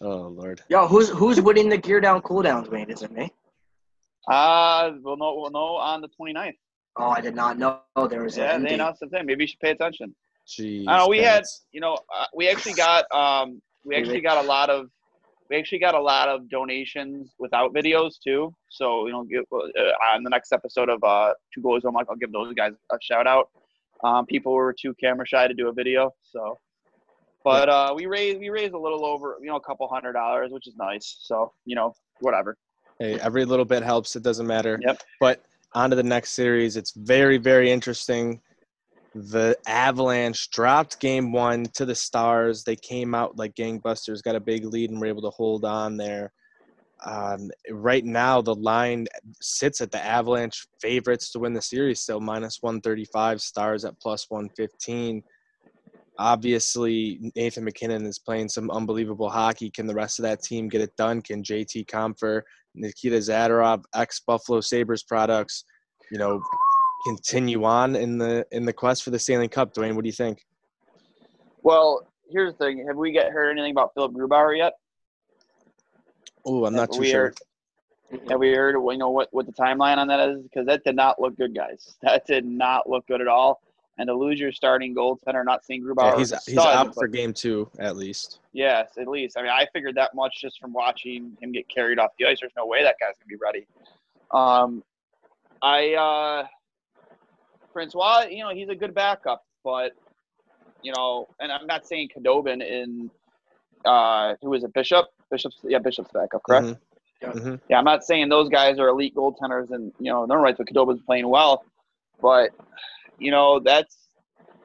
oh 0.00 0.28
lord, 0.28 0.60
Yo, 0.68 0.86
who's 0.86 1.08
who's 1.10 1.40
winning 1.40 1.68
the 1.68 1.78
gear 1.78 2.00
down 2.00 2.20
cool 2.22 2.42
down, 2.42 2.66
Dwayne? 2.66 2.90
Is 2.90 3.02
it 3.02 3.12
me? 3.12 3.30
Uh, 4.28 4.90
we'll 5.02 5.16
know, 5.16 5.36
we'll 5.36 5.50
know 5.50 5.76
on 5.76 6.02
the 6.02 6.08
29th. 6.20 6.52
Oh, 6.98 7.10
I 7.10 7.20
did 7.20 7.34
not 7.34 7.58
know 7.58 7.80
there 8.10 8.22
was 8.22 8.36
Yeah, 8.36 8.54
an 8.54 8.62
they 8.62 8.70
end 8.70 8.80
announced 8.80 9.00
the 9.00 9.08
thing. 9.08 9.24
Maybe 9.24 9.44
you 9.44 9.48
should 9.48 9.60
pay 9.60 9.70
attention. 9.70 10.14
jeez. 10.46 10.84
I 10.88 10.98
know 10.98 11.08
we 11.08 11.18
had, 11.18 11.44
you 11.72 11.80
know, 11.80 11.96
uh, 12.14 12.26
we 12.34 12.48
actually 12.48 12.74
got, 12.74 13.04
um, 13.12 13.62
we 13.84 13.94
actually 13.94 14.20
got 14.20 14.44
a 14.44 14.46
lot 14.46 14.68
of, 14.68 14.86
we 15.48 15.56
actually 15.56 15.78
got 15.78 15.94
a 15.94 16.00
lot 16.00 16.28
of 16.28 16.50
donations 16.50 17.32
without 17.38 17.72
videos 17.72 18.14
too. 18.22 18.52
So 18.68 19.06
you 19.06 19.12
know, 19.12 19.24
give, 19.24 19.44
uh, 19.52 20.14
on 20.14 20.22
the 20.22 20.30
next 20.30 20.52
episode 20.52 20.90
of 20.90 21.02
uh, 21.02 21.32
Two 21.54 21.62
Goalies 21.62 21.84
One 21.84 21.94
Mic, 21.94 22.06
I'll 22.10 22.16
give 22.16 22.32
those 22.32 22.52
guys 22.52 22.72
a 22.92 22.98
shout 23.00 23.26
out. 23.26 23.48
Um, 24.04 24.26
people 24.26 24.52
were 24.52 24.74
too 24.78 24.94
camera 25.00 25.26
shy 25.26 25.48
to 25.48 25.54
do 25.54 25.68
a 25.68 25.72
video, 25.72 26.12
so. 26.22 26.58
But 27.44 27.70
uh, 27.70 27.94
we 27.96 28.04
raised 28.04 28.40
we 28.40 28.50
raised 28.50 28.74
a 28.74 28.78
little 28.78 29.06
over, 29.06 29.38
you 29.40 29.46
know, 29.46 29.56
a 29.56 29.60
couple 29.60 29.88
hundred 29.88 30.12
dollars, 30.12 30.50
which 30.50 30.66
is 30.66 30.74
nice. 30.76 31.18
So 31.22 31.52
you 31.64 31.76
know, 31.76 31.94
whatever. 32.20 32.58
Hey, 32.98 33.18
every 33.20 33.44
little 33.46 33.64
bit 33.64 33.82
helps. 33.82 34.16
It 34.16 34.22
doesn't 34.22 34.46
matter. 34.46 34.78
Yep. 34.84 35.02
But 35.18 35.44
on 35.74 35.90
to 35.90 35.96
the 35.96 36.02
next 36.02 36.32
series. 36.32 36.76
It's 36.76 36.92
very, 36.92 37.38
very 37.38 37.70
interesting. 37.70 38.40
The 39.14 39.56
Avalanche 39.66 40.50
dropped 40.50 41.00
game 41.00 41.32
one 41.32 41.64
to 41.74 41.84
the 41.84 41.94
Stars. 41.94 42.64
They 42.64 42.76
came 42.76 43.14
out 43.14 43.36
like 43.36 43.54
gangbusters, 43.54 44.22
got 44.22 44.36
a 44.36 44.40
big 44.40 44.64
lead, 44.64 44.90
and 44.90 45.00
were 45.00 45.06
able 45.06 45.22
to 45.22 45.30
hold 45.30 45.64
on 45.64 45.96
there. 45.96 46.32
Um, 47.04 47.50
right 47.70 48.04
now, 48.04 48.40
the 48.42 48.54
line 48.54 49.06
sits 49.40 49.80
at 49.80 49.92
the 49.92 50.04
Avalanche 50.04 50.66
favorites 50.80 51.30
to 51.32 51.38
win 51.38 51.52
the 51.52 51.62
series, 51.62 52.00
still 52.00 52.20
minus 52.20 52.58
135, 52.60 53.40
Stars 53.40 53.84
at 53.84 53.98
plus 54.00 54.26
115. 54.28 55.22
Obviously, 56.18 57.32
Nathan 57.36 57.64
MacKinnon 57.64 58.04
is 58.04 58.18
playing 58.18 58.48
some 58.48 58.70
unbelievable 58.72 59.30
hockey. 59.30 59.70
Can 59.70 59.86
the 59.86 59.94
rest 59.94 60.18
of 60.18 60.24
that 60.24 60.42
team 60.42 60.68
get 60.68 60.80
it 60.80 60.96
done? 60.96 61.22
Can 61.22 61.44
JT 61.44 61.86
Compher, 61.86 62.42
Nikita 62.74 63.16
Zadorov, 63.16 63.84
ex 63.94 64.20
Buffalo 64.20 64.60
Sabres 64.60 65.02
products, 65.02 65.64
you 66.10 66.18
know, 66.18 66.40
continue 67.06 67.64
on 67.64 67.96
in 67.96 68.18
the 68.18 68.46
in 68.52 68.64
the 68.64 68.72
quest 68.72 69.02
for 69.02 69.10
the 69.10 69.18
Stanley 69.18 69.48
Cup? 69.48 69.74
Dwayne, 69.74 69.94
what 69.94 70.02
do 70.04 70.08
you 70.08 70.12
think? 70.12 70.38
Well, 71.62 72.06
here's 72.30 72.52
the 72.54 72.58
thing: 72.66 72.84
Have 72.86 72.96
we 72.96 73.12
get 73.12 73.30
heard 73.30 73.50
anything 73.50 73.72
about 73.72 73.92
Philipp 73.94 74.12
Grubauer 74.12 74.56
yet? 74.56 74.74
Oh, 76.44 76.64
I'm 76.64 76.74
not 76.74 76.80
Have 76.82 76.90
too 76.90 77.04
sure. 77.04 77.22
heard- 78.10 78.30
Have 78.30 78.40
we 78.40 78.54
heard, 78.54 78.74
you 78.74 78.96
know, 78.96 79.10
what, 79.10 79.28
what 79.32 79.44
the 79.44 79.52
timeline 79.52 79.98
on 79.98 80.08
that 80.08 80.30
is? 80.30 80.42
Because 80.42 80.66
that 80.66 80.82
did 80.84 80.96
not 80.96 81.20
look 81.20 81.36
good, 81.36 81.54
guys. 81.54 81.96
That 82.02 82.26
did 82.26 82.46
not 82.46 82.88
look 82.88 83.06
good 83.06 83.20
at 83.20 83.28
all. 83.28 83.60
And 83.98 84.06
to 84.06 84.14
lose 84.14 84.38
your 84.38 84.52
starting 84.52 84.94
goaltender, 84.94 85.44
not 85.44 85.64
seeing 85.64 85.82
Grubauer, 85.82 86.12
Yeah, 86.12 86.18
he's 86.18 86.30
was 86.30 86.46
a 86.46 86.50
he's 86.50 86.58
out 86.60 86.94
for 86.94 87.08
game 87.08 87.32
two 87.32 87.68
at 87.80 87.96
least. 87.96 88.38
yes, 88.52 88.92
at 88.96 89.08
least. 89.08 89.36
I 89.36 89.42
mean, 89.42 89.50
I 89.50 89.66
figured 89.72 89.96
that 89.96 90.14
much 90.14 90.40
just 90.40 90.60
from 90.60 90.72
watching 90.72 91.36
him 91.40 91.50
get 91.50 91.68
carried 91.68 91.98
off 91.98 92.10
the 92.18 92.26
ice. 92.26 92.38
There's 92.40 92.52
no 92.56 92.64
way 92.66 92.82
that 92.84 92.94
guy's 93.00 93.14
gonna 93.18 93.28
be 93.28 93.36
ready. 93.42 93.66
Um, 94.30 94.84
I 95.62 95.94
uh, 95.94 96.46
Francois, 97.72 98.26
you 98.30 98.42
know, 98.44 98.50
he's 98.54 98.68
a 98.68 98.74
good 98.74 98.94
backup, 98.94 99.44
but 99.64 99.92
you 100.82 100.92
know, 100.96 101.26
and 101.40 101.50
I'm 101.50 101.66
not 101.66 101.86
saying 101.86 102.10
Khudobin 102.16 102.62
in 102.64 103.10
uh, 103.84 104.34
who 104.42 104.54
is 104.54 104.64
it, 104.64 104.72
Bishop? 104.72 105.06
Bishop's 105.30 105.58
yeah, 105.64 105.78
Bishop's 105.78 106.10
backup, 106.12 106.42
correct? 106.44 106.66
Mhm. 106.66 106.78
Mhm. 107.22 107.60
Yeah, 107.68 107.78
I'm 107.78 107.84
not 107.84 108.04
saying 108.04 108.28
those 108.28 108.48
guys 108.48 108.78
are 108.78 108.88
elite 108.88 109.14
goaltenders 109.14 109.72
and 109.72 109.92
you 109.98 110.12
know 110.12 110.24
they're 110.26 110.38
right, 110.38 110.56
but 110.56 110.68
Khudobin's 110.68 111.02
playing 111.02 111.28
well, 111.28 111.64
but 112.22 112.50
you 113.18 113.30
know 113.30 113.60
that's 113.60 113.96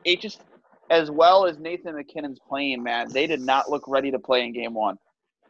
it. 0.04 0.22
Just 0.22 0.42
as 0.90 1.10
well 1.10 1.46
as 1.46 1.58
Nathan 1.58 1.96
MacKinnon's 1.96 2.40
playing, 2.40 2.84
man, 2.84 3.10
they 3.10 3.28
did 3.28 3.42
not 3.42 3.70
look 3.70 3.84
ready 3.88 4.12
to 4.12 4.20
play 4.20 4.46
in 4.46 4.54
game 4.54 4.74
one. 4.74 4.98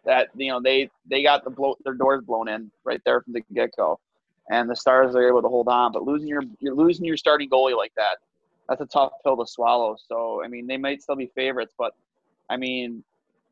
That 0.06 0.30
you 0.36 0.50
know 0.50 0.62
they 0.62 0.90
they 1.10 1.24
got 1.24 1.44
the 1.44 1.50
blow 1.50 1.76
their 1.84 1.94
doors 1.94 2.24
blown 2.24 2.48
in 2.50 2.72
right 2.84 3.02
there 3.06 3.22
from 3.22 3.34
the 3.34 3.42
get 3.54 3.72
go, 3.78 4.00
and 4.50 4.70
the 4.70 4.76
Stars 4.76 5.16
are 5.16 5.28
able 5.28 5.42
to 5.42 5.48
hold 5.48 5.68
on. 5.68 5.92
But 5.92 6.04
losing 6.04 6.28
your 6.28 6.44
you're 6.60 6.76
losing 6.76 7.06
your 7.06 7.18
starting 7.18 7.50
goalie 7.50 7.78
like 7.78 7.94
that, 7.96 8.18
that's 8.68 8.82
a 8.82 8.86
tough 8.86 9.14
pill 9.24 9.38
to 9.38 9.48
swallow. 9.48 9.96
So 10.08 10.44
I 10.44 10.48
mean 10.48 10.68
they 10.68 10.78
might 10.78 11.02
still 11.02 11.16
be 11.16 11.32
favorites, 11.36 11.74
but 11.78 11.94
I 12.50 12.58
mean 12.58 13.04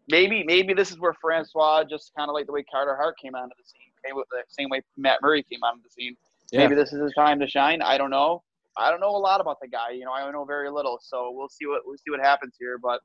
maybe 0.10 0.44
maybe 0.44 0.74
this 0.74 0.92
is 0.92 1.00
where 1.00 1.14
Francois 1.14 1.86
just 1.86 2.12
kind 2.16 2.30
of 2.30 2.34
like 2.34 2.48
the 2.48 2.52
way 2.52 2.64
Carter 2.64 2.96
Hart 2.96 3.18
came 3.18 3.34
onto 3.34 3.56
the 3.58 3.64
scene, 3.64 4.16
the 4.32 4.44
same 4.50 4.70
way 4.70 4.82
Matt 4.98 5.20
Murray 5.22 5.44
came 5.44 5.64
onto 5.64 5.82
the 5.84 5.90
scene. 5.90 6.18
Yeah. 6.52 6.60
Maybe 6.60 6.76
this 6.76 6.92
is 6.92 7.02
his 7.02 7.14
time 7.14 7.40
to 7.40 7.48
shine. 7.48 7.82
I 7.82 7.98
don't 7.98 8.10
know. 8.10 8.44
I 8.78 8.90
don't 8.90 9.00
know 9.00 9.16
a 9.16 9.18
lot 9.18 9.42
about 9.42 9.60
the 9.62 9.68
guy. 9.68 9.92
You 9.92 10.06
know, 10.06 10.14
I 10.14 10.30
know 10.32 10.46
very 10.46 10.70
little. 10.70 11.00
So 11.02 11.32
we'll 11.32 11.50
see 11.50 11.66
what 11.66 11.82
we'll 11.86 11.98
see 11.98 12.10
what 12.10 12.20
happens 12.20 12.56
here. 12.60 12.78
But 12.82 13.02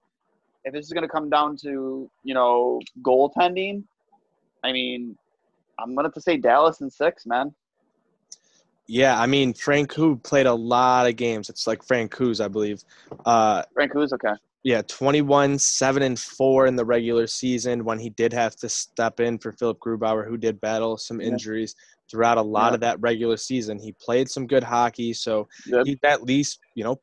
if 0.65 0.73
this 0.73 0.87
is 0.87 0.93
going 0.93 1.03
to 1.03 1.09
come 1.09 1.29
down 1.29 1.57
to 1.59 2.11
you 2.23 2.35
know 2.35 2.81
goaltending, 3.03 3.85
I 4.65 4.73
mean, 4.73 5.17
I'm 5.79 5.95
gonna 5.95 6.09
have 6.09 6.15
to 6.15 6.21
say 6.21 6.37
Dallas 6.37 6.81
in 6.81 6.91
six, 6.91 7.27
man. 7.27 7.55
Yeah, 8.89 9.21
I 9.21 9.27
mean 9.27 9.53
Francouz 9.53 10.23
played 10.23 10.47
a 10.47 10.55
lot 10.55 11.09
of 11.09 11.17
games. 11.17 11.49
It's 11.49 11.67
like 11.67 11.85
Francouz's, 11.85 12.41
I 12.41 12.49
believe. 12.49 12.83
Uh, 13.25 13.63
Francouz's 13.77 14.13
okay. 14.13 14.35
Yeah, 14.67 14.83
21, 14.83 15.61
7 15.61 16.03
and 16.03 16.19
4 16.19 16.67
in 16.67 16.75
the 16.75 16.85
regular 16.85 17.29
season 17.29 17.85
when 17.85 18.01
he 18.01 18.11
did 18.11 18.33
have 18.33 18.57
to 18.57 18.69
step 18.69 19.21
in 19.21 19.39
for 19.39 19.53
Philipp 19.53 19.79
Grubauer, 19.79 20.27
who 20.27 20.37
did 20.37 20.61
battle 20.61 20.97
some 20.97 21.21
Yeah. 21.21 21.29
injuries 21.29 21.77
throughout 22.11 22.37
a 22.37 22.43
lot 22.43 22.71
Yeah. 22.71 22.75
of 22.75 22.81
that 22.81 23.01
regular 23.01 23.37
season. 23.37 23.79
He 23.79 23.93
played 23.93 24.29
some 24.29 24.45
good 24.45 24.65
hockey, 24.65 25.13
so 25.13 25.47
Good. 25.71 25.87
he 25.87 25.97
at 26.03 26.25
least, 26.25 26.59
you 26.75 26.83
know, 26.83 27.01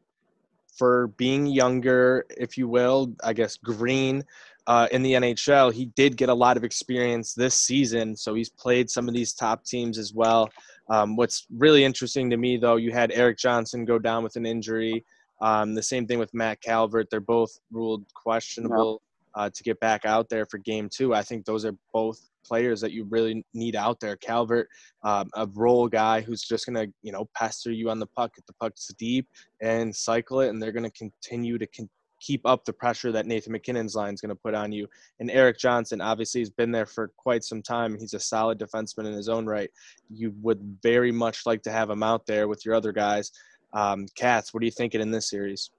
for 0.77 1.07
being 1.15 1.45
younger, 1.45 2.25
if 2.37 2.57
you 2.57 2.67
will, 2.67 3.15
I 3.23 3.31
guess 3.31 3.55
green 3.55 4.25
uh, 4.67 4.89
in 4.91 5.01
the 5.01 5.13
NHL, 5.13 5.69
he 5.69 5.85
did 5.85 6.17
get 6.17 6.27
a 6.27 6.33
lot 6.33 6.57
of 6.57 6.65
experience 6.65 7.33
this 7.33 7.55
season. 7.55 8.17
So 8.17 8.33
he's 8.33 8.49
played 8.49 8.89
some 8.89 9.07
of 9.07 9.13
these 9.13 9.31
top 9.33 9.63
teams 9.63 9.97
as 9.97 10.13
well. 10.13 10.49
Um, 10.89 11.15
what's 11.15 11.47
really 11.49 11.85
interesting 11.85 12.29
to 12.29 12.35
me, 12.35 12.57
though, 12.57 12.75
you 12.75 12.91
had 12.91 13.13
Erik 13.13 13.37
Johnson 13.37 13.85
go 13.85 13.99
down 13.99 14.21
with 14.21 14.35
an 14.35 14.45
injury. 14.45 15.05
Um, 15.41 15.75
the 15.75 15.83
same 15.83 16.07
thing 16.07 16.19
with 16.19 16.33
Matt 16.33 16.61
Calvert. 16.61 17.07
They're 17.09 17.19
both 17.19 17.59
ruled 17.71 18.05
questionable 18.13 19.01
uh, 19.35 19.49
to 19.49 19.63
get 19.63 19.79
back 19.79 20.05
out 20.05 20.29
there 20.29 20.45
for 20.45 20.57
game 20.59 20.89
two. 20.89 21.13
I 21.13 21.21
think 21.21 21.45
those 21.45 21.65
are 21.65 21.75
both 21.91 22.29
players 22.45 22.81
that 22.81 22.91
you 22.91 23.05
really 23.05 23.45
need 23.53 23.75
out 23.75 23.99
there. 23.99 24.15
Calvert, 24.17 24.67
um, 25.03 25.29
a 25.35 25.47
role 25.53 25.87
guy 25.87 26.21
who's 26.21 26.43
just 26.43 26.65
going 26.65 26.87
to, 26.87 26.93
you 27.01 27.11
know, 27.11 27.27
pester 27.35 27.71
you 27.71 27.89
on 27.89 27.99
the 27.99 28.07
puck, 28.07 28.35
get 28.35 28.45
the 28.45 28.53
pucks 28.53 28.87
deep 28.97 29.27
and 29.61 29.95
cycle 29.95 30.41
it, 30.41 30.49
and 30.49 30.61
they're 30.61 30.71
going 30.71 30.89
to 30.89 30.91
continue 30.91 31.57
to 31.57 31.67
con- 31.67 31.89
keep 32.23 32.45
up 32.45 32.63
the 32.63 32.71
pressure 32.71 33.11
that 33.11 33.25
Nathan 33.25 33.51
MacKinnon's 33.51 33.95
line 33.95 34.13
is 34.13 34.21
going 34.21 34.29
to 34.29 34.35
put 34.35 34.53
on 34.53 34.71
you. 34.71 34.87
And 35.19 35.29
Erik 35.29 35.57
Johnson, 35.57 35.99
obviously, 35.99 36.39
has 36.41 36.49
been 36.49 36.71
there 36.71 36.85
for 36.85 37.11
quite 37.17 37.43
some 37.43 37.61
time. 37.61 37.97
He's 37.99 38.13
a 38.13 38.19
solid 38.19 38.59
defenseman 38.59 39.07
in 39.07 39.13
his 39.13 39.27
own 39.27 39.45
right. 39.45 39.69
You 40.09 40.33
would 40.41 40.77
very 40.81 41.11
much 41.11 41.45
like 41.45 41.61
to 41.63 41.71
have 41.71 41.89
him 41.89 42.03
out 42.03 42.25
there 42.25 42.47
with 42.47 42.65
your 42.65 42.75
other 42.75 42.93
guys. 42.93 43.31
Um, 43.73 44.07
Katz, 44.15 44.53
what 44.53 44.61
are 44.61 44.65
you 44.65 44.71
thinking 44.71 45.01
in 45.01 45.11
this 45.11 45.29
series? 45.29 45.71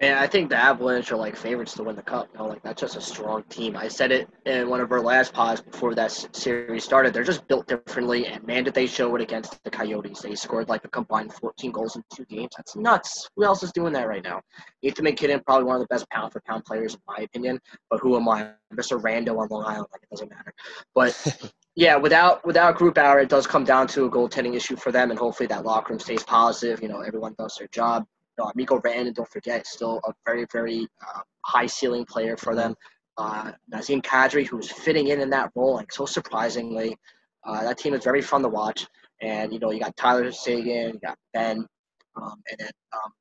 Man, 0.00 0.16
I 0.16 0.28
think 0.28 0.48
the 0.48 0.56
Avalanche 0.56 1.10
are 1.10 1.16
like 1.16 1.34
favorites 1.34 1.74
to 1.74 1.82
win 1.82 1.96
the 1.96 2.02
cup. 2.02 2.28
You 2.32 2.38
know, 2.38 2.46
like 2.46 2.62
that's 2.62 2.80
just 2.80 2.96
a 2.96 3.00
strong 3.00 3.42
team. 3.44 3.76
I 3.76 3.88
said 3.88 4.12
it 4.12 4.28
in 4.46 4.68
one 4.68 4.80
of 4.80 4.92
our 4.92 5.00
last 5.00 5.32
pods 5.32 5.60
before 5.60 5.92
that 5.96 6.12
series 6.12 6.84
started. 6.84 7.12
They're 7.12 7.24
just 7.24 7.48
built 7.48 7.66
differently, 7.66 8.26
and 8.26 8.46
man, 8.46 8.62
did 8.62 8.74
they 8.74 8.86
show 8.86 9.16
it 9.16 9.20
against 9.20 9.62
the 9.64 9.70
Coyotes. 9.70 10.20
They 10.20 10.36
scored 10.36 10.68
like 10.68 10.84
a 10.84 10.88
combined 10.88 11.32
14 11.32 11.72
goals 11.72 11.96
in 11.96 12.04
two 12.14 12.24
games. 12.26 12.50
That's 12.56 12.76
nuts. 12.76 13.28
Who 13.34 13.42
else 13.42 13.64
is 13.64 13.72
doing 13.72 13.92
that 13.94 14.06
right 14.06 14.22
now? 14.22 14.40
Ethan 14.82 15.02
MacKinnon, 15.02 15.40
probably 15.44 15.64
one 15.64 15.74
of 15.74 15.82
the 15.82 15.92
best 15.92 16.08
pound 16.10 16.32
for 16.32 16.40
pound 16.46 16.64
players 16.64 16.94
in 16.94 17.00
my 17.08 17.24
opinion. 17.24 17.58
But 17.90 17.98
who 17.98 18.14
am 18.14 18.28
I? 18.28 18.42
I'm 18.70 18.76
just 18.76 18.92
a 18.92 18.96
rando 18.96 19.36
on 19.36 19.48
Long 19.48 19.64
Island. 19.64 19.88
Like 19.90 20.02
it 20.04 20.10
doesn't 20.10 20.30
matter. 20.30 20.54
But 20.94 21.52
yeah, 21.78 21.94
without 21.94 22.44
without 22.44 22.76
Grubauer, 22.76 23.22
it 23.22 23.28
does 23.28 23.46
come 23.46 23.62
down 23.62 23.86
to 23.88 24.06
a 24.06 24.10
goaltending 24.10 24.56
issue 24.56 24.74
for 24.74 24.90
them, 24.90 25.10
and 25.10 25.18
hopefully 25.18 25.46
that 25.46 25.64
locker 25.64 25.92
room 25.92 26.00
stays 26.00 26.24
positive. 26.24 26.82
You 26.82 26.88
know, 26.88 27.02
everyone 27.02 27.36
does 27.38 27.54
their 27.56 27.68
job. 27.68 28.04
You 28.36 28.44
know, 28.44 28.52
Mikko 28.56 28.80
Rantanen, 28.80 29.14
don't 29.14 29.28
forget, 29.28 29.64
still 29.64 30.00
a 30.04 30.12
very 30.26 30.44
very 30.52 30.88
uh, 31.00 31.20
high 31.46 31.66
ceiling 31.66 32.04
player 32.04 32.36
for 32.36 32.56
them. 32.56 32.74
Uh, 33.16 33.52
Nazem 33.72 34.02
Kadri, 34.02 34.44
who's 34.44 34.68
fitting 34.72 35.06
in 35.06 35.20
in 35.20 35.30
that 35.30 35.52
role, 35.54 35.76
like 35.76 35.92
so 35.92 36.04
surprisingly. 36.04 36.96
Uh, 37.46 37.62
that 37.62 37.78
team 37.78 37.94
is 37.94 38.02
very 38.02 38.22
fun 38.22 38.42
to 38.42 38.48
watch, 38.48 38.84
and 39.20 39.52
you 39.52 39.60
know 39.60 39.70
you 39.70 39.78
got 39.78 39.96
Tyler 39.96 40.32
Seguin, 40.32 40.94
you 40.94 41.00
got 41.00 41.16
Benn, 41.32 41.64
um, 42.16 42.42
and 42.50 42.58
then 42.58 42.70
um, 42.92 43.12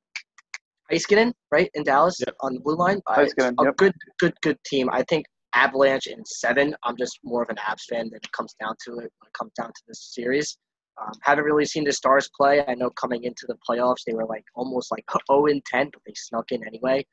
Heiskanen, 0.91 1.31
right 1.51 1.69
in 1.75 1.83
Dallas 1.83 2.19
Yep. 2.25 2.35
on 2.39 2.55
the 2.55 2.59
blue 2.59 2.75
line. 2.75 3.01
Uh, 3.05 3.17
Heiskanen, 3.17 3.53
a 3.59 3.65
yep. 3.65 3.77
good 3.77 3.93
good 4.17 4.33
good 4.41 4.57
team. 4.65 4.89
I 4.91 5.03
think 5.03 5.27
Avalanche 5.53 6.07
in 6.07 6.23
seven. 6.25 6.75
I'm 6.83 6.97
just 6.97 7.19
more 7.23 7.43
of 7.43 7.49
an 7.49 7.57
Abs 7.65 7.85
fan 7.85 8.09
than 8.09 8.17
it 8.17 8.31
comes 8.31 8.55
down 8.59 8.75
to 8.85 8.91
it 8.93 9.11
when 9.19 9.27
it 9.27 9.33
comes 9.37 9.51
down 9.53 9.69
to 9.69 9.81
this 9.87 10.11
series. 10.13 10.57
Um, 10.99 11.11
haven't 11.21 11.43
really 11.45 11.65
seen 11.65 11.83
the 11.83 11.91
Stars 11.93 12.29
play. 12.35 12.63
I 12.67 12.73
know 12.73 12.89
coming 12.89 13.23
into 13.23 13.45
the 13.47 13.55
playoffs 13.69 14.03
they 14.05 14.13
were 14.13 14.25
like 14.25 14.45
almost 14.55 14.91
like 14.91 15.05
0 15.29 15.45
and 15.51 15.63
10, 15.65 15.89
but 15.93 16.01
they 16.05 16.13
snuck 16.15 16.51
in 16.51 16.65
anyway. 16.65 17.05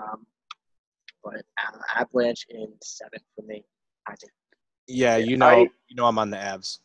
Um, 0.00 0.26
but 1.22 1.36
uh, 1.62 1.78
Avalanche 2.00 2.46
in 2.50 2.68
seven 2.82 3.20
for 3.34 3.42
me. 3.42 3.64
I 4.08 4.14
think. 4.16 4.32
Yeah, 4.88 5.16
you 5.16 5.36
know, 5.36 5.46
I- 5.48 5.70
you 5.88 5.96
know, 5.96 6.06
I'm 6.06 6.18
on 6.18 6.30
the 6.30 6.38
Abs. 6.38 6.80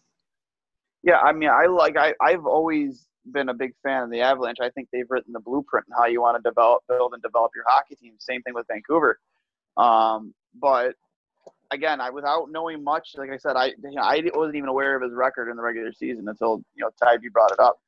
Yeah, 1.04 1.18
I 1.18 1.32
mean, 1.32 1.50
I 1.50 1.66
like 1.66 1.98
I 1.98 2.14
I've 2.22 2.46
always 2.46 3.08
been 3.32 3.50
a 3.50 3.54
big 3.54 3.74
fan 3.84 4.04
of 4.04 4.12
the 4.12 4.22
Avalanche. 4.22 4.58
I 4.62 4.70
think 4.70 4.88
they've 4.92 5.10
written 5.10 5.34
the 5.34 5.40
blueprint 5.40 5.86
on 5.92 5.98
how 6.02 6.08
you 6.08 6.22
want 6.22 6.42
to 6.42 6.48
develop, 6.48 6.84
build, 6.88 7.14
and 7.14 7.22
develop 7.24 7.52
your 7.56 7.66
hockey 7.68 7.96
team. 7.96 8.14
Same 8.20 8.42
thing 8.44 8.54
with 8.54 8.68
Vancouver. 8.68 9.20
Um, 9.78 10.34
but 10.60 10.96
again, 11.72 12.02
I 12.02 12.10
without 12.10 12.52
knowing 12.52 12.84
much, 12.84 13.12
like 13.18 13.30
I 13.30 13.38
said, 13.38 13.56
I 13.56 13.68
you 13.68 13.76
know, 13.96 14.02
I 14.02 14.22
wasn't 14.34 14.56
even 14.56 14.70
aware 14.70 14.96
of 14.96 15.02
his 15.02 15.14
record 15.14 15.50
in 15.50 15.56
the 15.58 15.64
regular 15.64 15.92
season 15.94 16.28
until 16.28 16.64
you 16.76 16.84
know 16.84 16.90
Ty 17.02 17.18
B 17.18 17.30
brought 17.30 17.52
it 17.52 17.60
up. 17.60 17.80